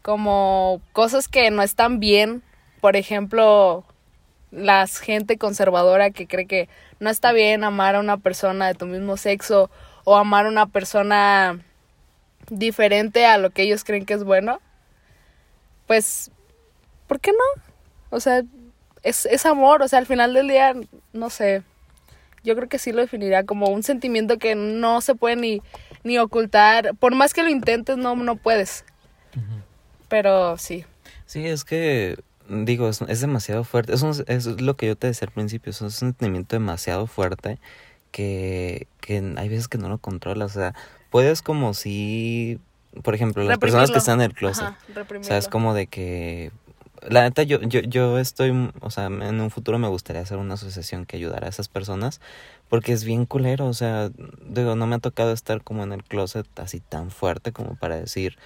como 0.02 0.80
cosas 0.92 1.28
que 1.28 1.50
no 1.50 1.62
están 1.62 2.00
bien, 2.00 2.42
por 2.80 2.96
ejemplo, 2.96 3.84
la 4.50 4.86
gente 4.86 5.38
conservadora 5.38 6.10
que 6.10 6.26
cree 6.26 6.46
que 6.46 6.68
no 7.00 7.10
está 7.10 7.32
bien 7.32 7.64
amar 7.64 7.96
a 7.96 8.00
una 8.00 8.18
persona 8.18 8.66
de 8.66 8.74
tu 8.74 8.86
mismo 8.86 9.16
sexo 9.16 9.70
o 10.04 10.16
amar 10.16 10.46
a 10.46 10.50
una 10.50 10.66
persona 10.66 11.60
diferente 12.50 13.26
a 13.26 13.38
lo 13.38 13.50
que 13.50 13.62
ellos 13.62 13.84
creen 13.84 14.06
que 14.06 14.14
es 14.14 14.24
bueno, 14.24 14.60
pues, 15.86 16.30
¿por 17.06 17.20
qué 17.20 17.32
no? 17.32 17.62
O 18.10 18.20
sea, 18.20 18.42
es, 19.02 19.26
es 19.26 19.46
amor, 19.46 19.82
o 19.82 19.88
sea, 19.88 19.98
al 19.98 20.06
final 20.06 20.34
del 20.34 20.48
día, 20.48 20.74
no 21.12 21.30
sé, 21.30 21.62
yo 22.44 22.54
creo 22.56 22.68
que 22.68 22.78
sí 22.78 22.92
lo 22.92 23.00
definiría 23.00 23.44
como 23.44 23.68
un 23.68 23.82
sentimiento 23.82 24.38
que 24.38 24.54
no 24.54 25.00
se 25.00 25.14
puede 25.14 25.36
ni, 25.36 25.62
ni 26.08 26.18
ocultar, 26.18 26.94
por 26.98 27.14
más 27.14 27.32
que 27.34 27.42
lo 27.44 27.48
intentes, 27.50 27.96
no, 27.96 28.16
no 28.16 28.34
puedes, 28.36 28.84
pero 30.08 30.56
sí. 30.56 30.84
Sí, 31.26 31.46
es 31.46 31.64
que, 31.64 32.18
digo, 32.48 32.88
es, 32.88 33.02
es 33.02 33.20
demasiado 33.20 33.62
fuerte. 33.64 33.92
Es, 33.94 34.02
un- 34.02 34.24
es 34.26 34.46
lo 34.46 34.76
que 34.76 34.86
yo 34.86 34.96
te 34.96 35.06
decía 35.06 35.26
al 35.28 35.32
principio, 35.34 35.70
es 35.70 35.80
un 35.82 35.90
sentimiento 35.90 36.56
demasiado 36.56 37.06
fuerte 37.06 37.58
que, 38.10 38.86
que 39.00 39.18
hay 39.36 39.48
veces 39.48 39.68
que 39.68 39.78
no 39.78 39.88
lo 39.88 39.98
controlas. 39.98 40.52
O 40.56 40.60
sea, 40.60 40.74
puedes 41.10 41.42
como 41.42 41.74
si, 41.74 42.58
por 43.02 43.14
ejemplo, 43.14 43.42
las 43.44 43.58
personas 43.60 43.90
que 43.90 43.98
están 43.98 44.20
en 44.20 44.30
el 44.30 44.34
closet. 44.34 44.64
Ajá, 44.64 44.78
o 45.20 45.22
sea, 45.24 45.36
es 45.36 45.48
como 45.48 45.74
de 45.74 45.86
que... 45.86 46.50
La 47.08 47.22
neta, 47.22 47.42
yo, 47.42 47.60
yo, 47.60 47.80
yo 47.80 48.18
estoy, 48.18 48.72
o 48.80 48.90
sea, 48.90 49.06
en 49.06 49.40
un 49.40 49.50
futuro 49.50 49.78
me 49.78 49.88
gustaría 49.88 50.22
hacer 50.22 50.38
una 50.38 50.54
asociación 50.54 51.06
que 51.06 51.16
ayudara 51.16 51.46
a 51.46 51.50
esas 51.50 51.68
personas, 51.68 52.20
porque 52.68 52.92
es 52.92 53.04
bien 53.04 53.26
culero, 53.26 53.66
o 53.66 53.74
sea, 53.74 54.10
digo, 54.46 54.74
no 54.74 54.86
me 54.86 54.96
ha 54.96 54.98
tocado 54.98 55.32
estar 55.32 55.62
como 55.62 55.84
en 55.84 55.92
el 55.92 56.02
closet 56.02 56.46
así 56.58 56.80
tan 56.80 57.10
fuerte 57.10 57.52
como 57.52 57.76
para 57.76 57.96
decir, 57.96 58.36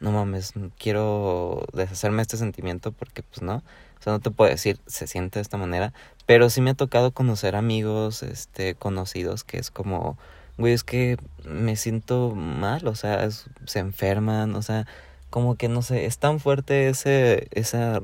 no 0.00 0.12
mames, 0.12 0.54
quiero 0.78 1.64
deshacerme 1.72 2.18
de 2.18 2.22
este 2.22 2.36
sentimiento 2.36 2.92
porque 2.92 3.22
pues 3.22 3.42
no, 3.42 3.56
o 3.56 4.02
sea, 4.02 4.12
no 4.12 4.20
te 4.20 4.30
puedo 4.30 4.50
decir, 4.50 4.78
se 4.86 5.06
siente 5.06 5.38
de 5.38 5.42
esta 5.42 5.56
manera, 5.56 5.92
pero 6.26 6.50
sí 6.50 6.60
me 6.60 6.70
ha 6.70 6.74
tocado 6.74 7.12
conocer 7.12 7.56
amigos, 7.56 8.22
este, 8.22 8.74
conocidos 8.74 9.44
que 9.44 9.58
es 9.58 9.70
como, 9.70 10.18
güey, 10.56 10.72
es 10.72 10.84
que 10.84 11.18
me 11.44 11.76
siento 11.76 12.34
mal, 12.34 12.86
o 12.86 12.94
sea, 12.94 13.28
se 13.30 13.78
enferman, 13.80 14.54
o 14.54 14.62
sea, 14.62 14.86
como 15.30 15.56
que 15.56 15.68
no 15.68 15.82
sé, 15.82 16.06
es 16.06 16.18
tan 16.18 16.40
fuerte 16.40 16.88
ese, 16.88 17.48
esa, 17.50 18.00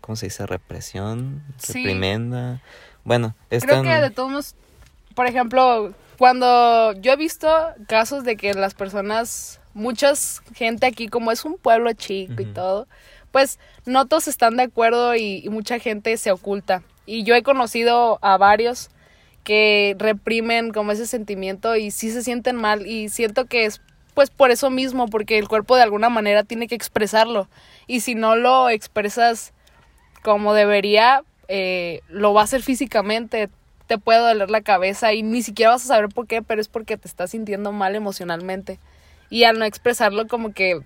¿cómo 0.00 0.16
se 0.16 0.26
dice? 0.26 0.46
Represión, 0.46 1.42
Sí. 1.58 1.74
reprimenda, 1.74 2.60
bueno, 3.04 3.34
es 3.50 3.62
Creo 3.64 3.76
tan... 3.76 3.84
que 3.84 4.00
de 4.00 4.10
todos 4.10 4.30
modos, 4.30 4.54
por 5.14 5.26
ejemplo, 5.26 5.94
cuando 6.18 6.92
yo 6.94 7.12
he 7.12 7.16
visto 7.16 7.48
casos 7.88 8.24
de 8.24 8.36
que 8.36 8.54
las 8.54 8.74
personas, 8.74 9.60
muchas 9.74 10.42
gente 10.54 10.86
aquí, 10.86 11.08
como 11.08 11.32
es 11.32 11.44
un 11.44 11.56
pueblo 11.56 11.92
chico 11.92 12.42
y 12.42 12.46
todo, 12.46 12.86
pues 13.30 13.58
no 13.86 14.06
todos 14.06 14.28
están 14.28 14.56
de 14.56 14.64
acuerdo 14.64 15.14
y, 15.16 15.42
y 15.44 15.48
mucha 15.48 15.78
gente 15.78 16.16
se 16.16 16.30
oculta. 16.32 16.82
Y 17.06 17.24
yo 17.24 17.34
he 17.34 17.42
conocido 17.42 18.18
a 18.22 18.36
varios 18.36 18.90
que 19.42 19.96
reprimen 19.98 20.72
como 20.72 20.92
ese 20.92 21.06
sentimiento 21.06 21.74
y 21.76 21.90
sí 21.90 22.10
se 22.12 22.22
sienten 22.22 22.56
mal 22.56 22.86
y 22.86 23.08
siento 23.08 23.46
que 23.46 23.64
es 23.64 23.80
pues 24.14 24.30
por 24.30 24.50
eso 24.50 24.70
mismo, 24.70 25.08
porque 25.08 25.38
el 25.38 25.48
cuerpo 25.48 25.76
de 25.76 25.82
alguna 25.82 26.08
manera 26.08 26.44
tiene 26.44 26.68
que 26.68 26.74
expresarlo 26.74 27.48
y 27.86 28.00
si 28.00 28.14
no 28.14 28.36
lo 28.36 28.68
expresas 28.68 29.52
como 30.22 30.54
debería, 30.54 31.22
eh, 31.48 32.00
lo 32.08 32.32
va 32.32 32.42
a 32.42 32.44
hacer 32.44 32.62
físicamente, 32.62 33.48
te 33.86 33.98
puede 33.98 34.20
doler 34.20 34.50
la 34.50 34.62
cabeza 34.62 35.12
y 35.12 35.22
ni 35.22 35.42
siquiera 35.42 35.72
vas 35.72 35.84
a 35.84 35.88
saber 35.88 36.08
por 36.08 36.26
qué, 36.26 36.42
pero 36.42 36.60
es 36.60 36.68
porque 36.68 36.96
te 36.96 37.08
estás 37.08 37.30
sintiendo 37.30 37.72
mal 37.72 37.94
emocionalmente. 37.94 38.78
Y 39.30 39.44
al 39.44 39.58
no 39.58 39.64
expresarlo 39.64 40.28
como 40.28 40.52
que, 40.52 40.80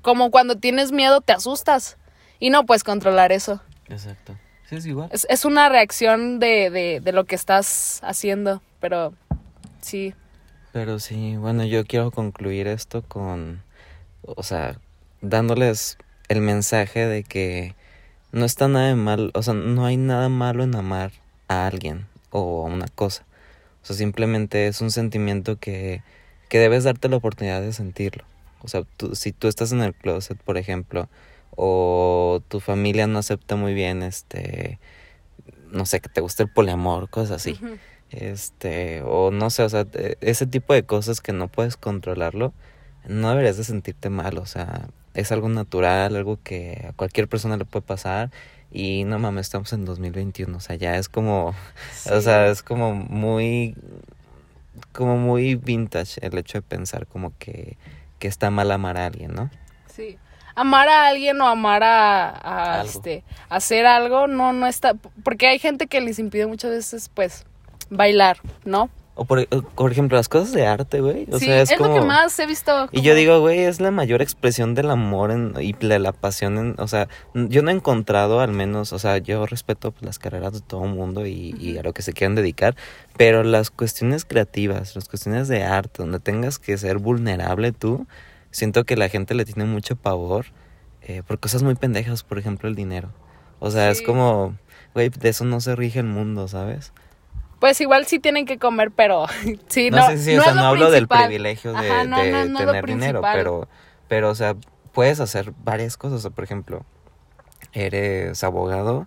como 0.00 0.30
cuando 0.30 0.56
tienes 0.56 0.92
miedo 0.92 1.20
te 1.20 1.32
asustas 1.32 1.96
y 2.38 2.50
no 2.50 2.64
puedes 2.64 2.84
controlar 2.84 3.32
eso. 3.32 3.60
Exacto. 3.88 4.36
Sí, 4.68 4.76
es 4.76 4.86
igual. 4.86 5.08
Es, 5.12 5.26
es 5.28 5.44
una 5.44 5.68
reacción 5.68 6.38
de, 6.38 6.70
de, 6.70 7.00
de 7.00 7.12
lo 7.12 7.24
que 7.24 7.34
estás 7.34 8.00
haciendo, 8.02 8.62
pero 8.80 9.12
sí. 9.80 10.14
Pero 10.72 11.00
sí, 11.00 11.36
bueno, 11.36 11.64
yo 11.64 11.84
quiero 11.84 12.10
concluir 12.10 12.66
esto 12.68 13.02
con, 13.02 13.62
o 14.22 14.42
sea, 14.42 14.78
dándoles 15.20 15.98
el 16.28 16.40
mensaje 16.40 17.06
de 17.06 17.24
que 17.24 17.74
no 18.32 18.44
está 18.44 18.68
nada 18.68 18.88
de 18.88 18.94
mal, 18.94 19.32
o 19.34 19.42
sea, 19.42 19.54
no 19.54 19.84
hay 19.84 19.96
nada 19.96 20.28
malo 20.28 20.62
en 20.62 20.76
amar 20.76 21.12
a 21.48 21.66
alguien 21.66 22.06
o 22.30 22.66
a 22.66 22.70
una 22.70 22.86
cosa. 22.86 23.24
O 23.82 23.86
sea, 23.86 23.96
simplemente 23.96 24.68
es 24.68 24.80
un 24.80 24.92
sentimiento 24.92 25.56
que, 25.56 26.02
que 26.48 26.58
debes 26.58 26.84
darte 26.84 27.08
la 27.08 27.16
oportunidad 27.16 27.60
de 27.60 27.72
sentirlo. 27.72 28.24
O 28.62 28.68
sea, 28.68 28.84
tú, 28.96 29.16
si 29.16 29.32
tú 29.32 29.48
estás 29.48 29.72
en 29.72 29.80
el 29.80 29.94
closet, 29.94 30.38
por 30.38 30.56
ejemplo, 30.56 31.08
o 31.56 32.42
tu 32.48 32.60
familia 32.60 33.06
no 33.06 33.18
acepta 33.18 33.56
muy 33.56 33.74
bien, 33.74 34.02
este, 34.02 34.78
no 35.72 35.86
sé, 35.86 36.00
que 36.00 36.08
te 36.08 36.20
gusta 36.20 36.42
el 36.42 36.48
poliamor, 36.48 37.08
cosas 37.08 37.32
así. 37.32 37.58
Este, 38.10 39.02
o 39.02 39.30
no 39.30 39.50
sé, 39.50 39.62
o 39.62 39.68
sea, 39.68 39.86
e- 39.94 40.16
ese 40.20 40.46
tipo 40.46 40.74
de 40.74 40.82
cosas 40.84 41.20
que 41.20 41.32
no 41.32 41.48
puedes 41.48 41.76
controlarlo, 41.76 42.52
no 43.06 43.30
deberías 43.30 43.56
de 43.56 43.64
sentirte 43.64 44.10
mal, 44.10 44.38
o 44.38 44.46
sea, 44.46 44.88
es 45.14 45.32
algo 45.32 45.48
natural, 45.48 46.16
algo 46.16 46.38
que 46.42 46.86
a 46.88 46.92
cualquier 46.92 47.28
persona 47.28 47.56
le 47.56 47.64
puede 47.64 47.82
pasar 47.86 48.30
y 48.72 49.04
no 49.04 49.18
mames, 49.18 49.46
estamos 49.46 49.72
en 49.72 49.84
2021, 49.84 50.56
o 50.56 50.60
sea, 50.60 50.76
ya 50.76 50.96
es 50.96 51.08
como, 51.08 51.54
o 52.12 52.20
sea, 52.20 52.48
es 52.48 52.62
como 52.62 52.94
muy, 52.94 53.74
como 54.92 55.16
muy 55.16 55.54
vintage 55.54 56.24
el 56.24 56.36
hecho 56.38 56.58
de 56.58 56.62
pensar 56.62 57.06
como 57.06 57.32
que, 57.38 57.76
que 58.18 58.28
está 58.28 58.50
mal 58.50 58.70
amar 58.70 58.96
a 58.96 59.06
alguien, 59.06 59.32
¿no? 59.34 59.50
Sí. 59.94 60.18
Amar 60.56 60.88
a 60.88 61.06
alguien 61.06 61.40
o 61.40 61.46
amar 61.46 61.82
a, 61.84 62.28
a, 62.28 62.80
Algo. 62.80 62.90
este 62.92 63.24
hacer 63.48 63.86
algo 63.86 64.26
no 64.26 64.52
no 64.52 64.66
está 64.66 64.94
porque 65.22 65.46
hay 65.46 65.58
gente 65.60 65.86
que 65.86 66.00
les 66.00 66.18
impide 66.18 66.46
muchas 66.48 66.72
veces 66.72 67.08
pues 67.08 67.46
bailar, 67.90 68.38
¿no? 68.64 68.88
O 69.16 69.26
por, 69.26 69.46
por 69.48 69.92
ejemplo, 69.92 70.16
las 70.16 70.30
cosas 70.30 70.52
de 70.52 70.66
arte, 70.66 71.02
güey, 71.02 71.26
o 71.30 71.38
sí, 71.38 71.44
sea, 71.44 71.60
es, 71.60 71.72
es, 71.72 71.76
como... 71.76 71.90
lo 71.90 72.00
que 72.00 72.06
más 72.06 72.38
he 72.38 72.46
visto. 72.46 72.88
Y 72.90 73.02
yo 73.02 73.14
digo, 73.14 73.40
güey, 73.40 73.58
es 73.58 73.78
la 73.78 73.90
mayor 73.90 74.22
expresión 74.22 74.74
del 74.74 74.90
amor 74.90 75.30
en- 75.30 75.52
y 75.60 75.74
de 75.74 75.98
la 75.98 76.12
pasión. 76.12 76.56
En, 76.56 76.74
o 76.78 76.88
sea, 76.88 77.06
yo 77.34 77.60
no 77.62 77.70
he 77.70 77.74
encontrado 77.74 78.40
al 78.40 78.52
menos, 78.52 78.94
o 78.94 78.98
sea, 78.98 79.18
yo 79.18 79.44
respeto 79.44 79.90
pues, 79.92 80.04
las 80.04 80.18
carreras 80.18 80.54
de 80.54 80.60
todo 80.62 80.84
el 80.84 80.94
mundo 80.94 81.26
y, 81.26 81.54
y 81.60 81.76
a 81.76 81.82
lo 81.82 81.92
que 81.92 82.00
se 82.00 82.14
quieran 82.14 82.34
dedicar, 82.34 82.76
pero 83.18 83.42
las 83.42 83.70
cuestiones 83.70 84.24
creativas, 84.24 84.94
las 84.94 85.06
cuestiones 85.06 85.48
de 85.48 85.64
arte, 85.64 86.02
donde 86.02 86.20
tengas 86.20 86.58
que 86.58 86.78
ser 86.78 86.96
vulnerable 86.96 87.72
tú, 87.72 88.06
siento 88.52 88.84
que 88.84 88.96
la 88.96 89.10
gente 89.10 89.34
le 89.34 89.44
tiene 89.44 89.66
mucho 89.66 89.96
pavor 89.96 90.46
eh, 91.02 91.22
por 91.26 91.38
cosas 91.38 91.62
muy 91.62 91.74
pendejas, 91.74 92.22
por 92.22 92.38
ejemplo, 92.38 92.70
el 92.70 92.74
dinero. 92.74 93.10
O 93.58 93.70
sea, 93.70 93.90
es 93.90 94.00
como, 94.00 94.56
güey, 94.94 95.10
de 95.10 95.28
eso 95.28 95.44
no 95.44 95.60
se 95.60 95.76
rige 95.76 95.98
el 96.00 96.06
mundo, 96.06 96.48
¿sabes? 96.48 96.94
Pues 97.60 97.80
igual 97.80 98.06
sí 98.06 98.18
tienen 98.18 98.46
que 98.46 98.58
comer, 98.58 98.90
pero 98.90 99.26
sí, 99.68 99.90
no, 99.90 99.98
no, 99.98 100.06
sé 100.08 100.18
si, 100.18 100.34
no 100.34 100.40
o 100.40 100.44
sea, 100.44 100.54
no 100.54 100.64
hablo 100.64 100.90
del 100.90 101.06
privilegio 101.06 101.72
de, 101.72 101.90
Ajá, 101.90 102.04
no, 102.04 102.16
tener 102.58 102.86
dinero, 102.86 103.20
pero, 103.22 103.68
pero, 104.08 104.30
o 104.30 104.34
sea, 104.34 104.56
puedes 104.92 105.20
hacer 105.20 105.52
varias 105.62 105.96
cosas. 105.96 106.18
O 106.18 106.22
sea, 106.22 106.30
por 106.30 106.42
ejemplo, 106.42 106.84
eres 107.72 108.42
abogado 108.42 109.06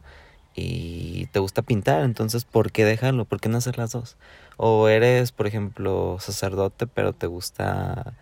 y 0.55 1.25
te 1.31 1.39
gusta 1.39 1.63
pintar, 1.63 2.03
entonces, 2.03 2.45
¿por 2.45 2.71
qué 2.71 2.85
dejarlo? 2.85 3.25
¿Por 3.25 3.41
qué 3.41 3.49
no 3.49 3.57
hacer 3.57 3.77
las 3.77 3.91
dos? 3.91 4.17
O 4.57 4.87
eres, 4.87 5.31
por 5.31 5.47
ejemplo, 5.47 6.17
sacerdote, 6.19 6.85
pero 6.85 7.13
te 7.13 7.25
gusta, 7.25 8.13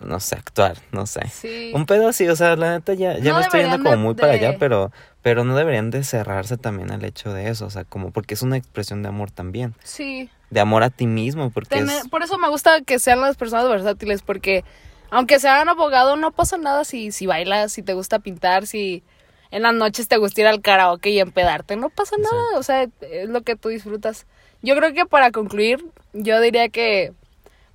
no 0.00 0.20
sé, 0.20 0.36
actuar, 0.36 0.76
no 0.92 1.06
sé. 1.06 1.26
Sí. 1.28 1.72
Un 1.74 1.86
pedo 1.86 2.08
así, 2.08 2.28
o 2.28 2.36
sea, 2.36 2.56
la 2.56 2.72
neta 2.72 2.94
ya, 2.94 3.18
ya 3.18 3.30
No 3.32 3.36
me 3.38 3.42
estoy 3.44 3.60
yendo 3.62 3.78
como 3.78 3.90
de- 3.90 3.96
muy 3.96 4.14
para 4.14 4.32
allá, 4.34 4.56
pero, 4.58 4.92
pero 5.22 5.44
no 5.44 5.56
deberían 5.56 5.90
de 5.90 6.04
cerrarse 6.04 6.56
también 6.56 6.90
al 6.92 7.04
hecho 7.04 7.32
de 7.32 7.48
eso, 7.48 7.66
o 7.66 7.70
sea, 7.70 7.84
como 7.84 8.10
porque 8.10 8.34
es 8.34 8.42
una 8.42 8.56
expresión 8.56 9.02
de 9.02 9.08
amor 9.08 9.30
también, 9.30 9.74
Sí. 9.84 10.30
de 10.50 10.60
amor 10.60 10.82
a 10.82 10.90
ti 10.90 11.06
mismo, 11.06 11.50
porque 11.50 11.76
Tener- 11.76 11.98
es... 12.02 12.08
Por 12.08 12.22
eso 12.22 12.38
me 12.38 12.48
gusta 12.48 12.80
que 12.82 12.98
sean 12.98 13.20
las 13.20 13.36
personas 13.36 13.68
versátiles, 13.68 14.22
porque 14.22 14.64
aunque 15.10 15.38
sean 15.38 15.68
abogado, 15.68 16.16
no 16.16 16.32
pasa 16.32 16.56
nada 16.58 16.84
si, 16.84 17.12
si 17.12 17.26
bailas, 17.26 17.72
si 17.72 17.82
te 17.82 17.94
gusta 17.94 18.18
pintar, 18.18 18.66
si 18.66 19.02
en 19.52 19.62
las 19.62 19.74
noches 19.74 20.08
te 20.08 20.16
gusta 20.16 20.40
ir 20.40 20.46
al 20.48 20.60
karaoke 20.60 21.10
y 21.10 21.20
empedarte, 21.20 21.76
no 21.76 21.88
pasa 21.90 22.16
nada, 22.18 22.58
o 22.58 22.62
sea, 22.62 22.88
es 23.00 23.28
lo 23.28 23.42
que 23.42 23.54
tú 23.56 23.68
disfrutas. 23.68 24.26
Yo 24.62 24.74
creo 24.74 24.92
que 24.92 25.06
para 25.06 25.30
concluir, 25.30 25.84
yo 26.12 26.40
diría 26.40 26.68
que 26.70 27.12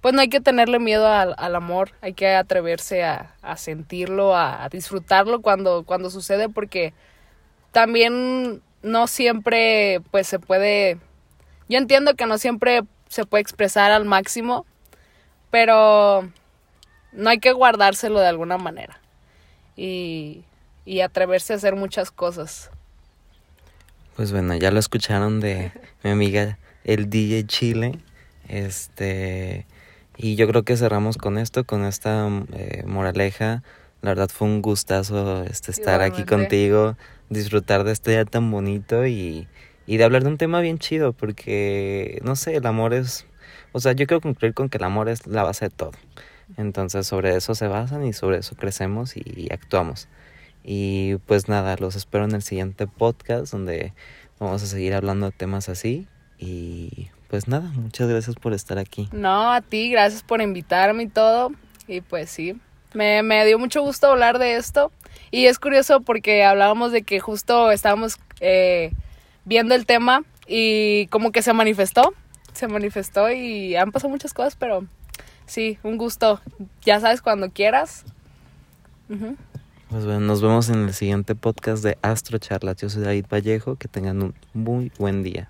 pues 0.02 0.14
no 0.14 0.22
hay 0.22 0.30
que 0.30 0.42
tenerle 0.42 0.80
miedo 0.80 1.08
al, 1.08 1.36
al 1.38 1.56
amor, 1.56 1.92
hay 2.02 2.14
que 2.14 2.34
atreverse 2.36 3.04
a, 3.04 3.36
a 3.42 3.58
sentirlo, 3.58 4.36
a, 4.36 4.64
a 4.64 4.70
disfrutarlo 4.70 5.42
cuando, 5.42 5.84
cuando 5.84 6.10
sucede, 6.10 6.50
porque 6.50 6.94
también 7.72 8.62
no 8.82 9.08
siempre 9.08 10.02
pues 10.12 10.28
se 10.28 10.40
puede 10.40 10.98
yo 11.72 11.78
entiendo 11.78 12.16
que 12.16 12.26
no 12.26 12.38
siempre 12.38 12.82
se 13.08 13.26
puede 13.26 13.44
expresar 13.44 13.94
al 13.94 14.04
máximo, 14.04 14.66
pero 15.50 16.30
no 17.14 17.30
hay 17.30 17.40
que 17.40 17.54
guardárselo 17.54 18.20
de 18.20 18.28
alguna 18.28 18.58
manera. 18.58 19.00
Y, 19.78 20.44
y 20.84 21.00
atreverse 21.00 21.54
a 21.54 21.56
hacer 21.56 21.78
muchas 21.78 22.12
cosas. 22.12 22.70
Pues 24.18 24.34
bueno, 24.34 24.54
ya 24.56 24.70
lo 24.72 24.80
escucharon 24.80 25.40
de 25.40 25.72
mi 26.04 26.10
amiga 26.10 26.58
el 26.84 27.10
DJ 27.10 27.46
Chile. 27.48 28.00
Este, 28.50 29.66
y 30.22 30.36
yo 30.36 30.48
creo 30.48 30.64
que 30.64 30.78
cerramos 30.78 31.18
con 31.18 31.40
esto, 31.40 31.64
con 31.64 31.84
esta 31.84 32.30
eh, 32.54 32.84
moraleja. 32.86 33.64
La 34.02 34.12
verdad 34.12 34.30
fue 34.30 34.48
un 34.48 34.62
gustazo 34.62 35.44
este, 35.44 35.72
estar 35.72 36.02
aquí 36.02 36.26
contigo, 36.26 36.96
disfrutar 37.30 37.84
de 37.84 37.92
este 37.92 38.12
día 38.12 38.26
tan 38.26 38.52
bonito 38.52 39.08
y, 39.08 39.48
y 39.88 39.98
de 39.98 40.04
hablar 40.04 40.24
de 40.24 40.30
un 40.30 40.38
tema 40.38 40.62
bien 40.62 40.78
chido, 40.78 41.14
porque, 41.14 42.20
no 42.24 42.36
sé, 42.36 42.56
el 42.56 42.66
amor 42.68 42.94
es, 42.94 43.26
o 43.72 43.80
sea, 43.80 43.94
yo 43.94 44.06
quiero 44.06 44.22
concluir 44.22 44.54
con 44.54 44.70
que 44.70 44.78
el 44.78 44.84
amor 44.84 45.10
es 45.10 45.26
la 45.26 45.44
base 45.44 45.66
de 45.66 45.72
todo. 45.72 45.92
Entonces 46.58 47.08
sobre 47.08 47.36
eso 47.36 47.56
se 47.56 47.68
basan 47.68 48.06
y 48.06 48.14
sobre 48.14 48.38
eso 48.38 48.56
crecemos 48.56 49.18
y, 49.18 49.24
y 49.26 49.52
actuamos. 49.52 50.08
Y 50.64 51.16
pues 51.26 51.48
nada, 51.48 51.76
los 51.80 51.96
espero 51.96 52.26
en 52.26 52.36
el 52.36 52.44
siguiente 52.44 52.86
podcast 52.86 53.52
donde 53.52 53.94
vamos 54.40 54.62
a 54.62 54.68
seguir 54.68 54.94
hablando 54.94 55.28
de 55.28 55.32
temas 55.32 55.68
así. 55.70 56.08
Y 56.38 57.10
pues 57.32 57.48
nada, 57.48 57.72
muchas 57.76 58.10
gracias 58.10 58.36
por 58.36 58.52
estar 58.52 58.78
aquí. 58.78 59.08
No, 59.14 59.54
a 59.54 59.62
ti, 59.62 59.90
gracias 59.90 60.22
por 60.22 60.42
invitarme 60.42 61.04
y 61.04 61.08
todo. 61.08 61.54
Y 61.88 62.02
pues 62.02 62.30
sí, 62.30 62.60
me, 62.94 63.24
me 63.24 63.46
dio 63.46 63.58
mucho 63.58 63.82
gusto 63.82 64.08
hablar 64.08 64.38
de 64.38 64.58
esto. 64.58 64.92
Y 65.32 65.46
es 65.46 65.58
curioso 65.58 66.02
porque 66.02 66.44
hablábamos 66.44 66.92
de 66.92 67.04
que 67.04 67.22
justo 67.22 67.72
estábamos 67.72 68.18
eh, 68.42 68.92
viendo 69.46 69.76
el 69.76 69.86
tema 69.86 70.26
y 70.46 71.08
como 71.08 71.32
que 71.32 71.42
se 71.42 71.54
manifestó, 71.54 72.14
se 72.52 72.68
manifestó 72.68 73.32
y 73.32 73.78
han 73.78 73.94
pasado 73.94 74.12
muchas 74.12 74.34
cosas, 74.34 74.58
pero 74.58 74.86
sí, 75.46 75.78
un 75.84 75.98
gusto. 75.98 76.42
Ya 76.82 77.00
sabes, 77.00 77.22
cuando 77.22 77.50
quieras. 77.50 78.04
Pues 79.08 80.04
bueno, 80.04 80.20
nos 80.20 80.42
vemos 80.42 80.68
en 80.68 80.80
el 80.84 80.94
siguiente 80.94 81.36
podcast 81.36 81.82
de 81.82 81.98
Astro 82.02 82.40
Charlas. 82.40 82.76
Yo 82.76 82.90
soy 82.90 83.04
David 83.04 83.28
Vallejo. 83.32 83.78
Que 83.78 83.88
tengan 83.88 84.22
un 84.22 84.36
muy 84.54 84.92
buen 85.00 85.24
día. 85.24 85.50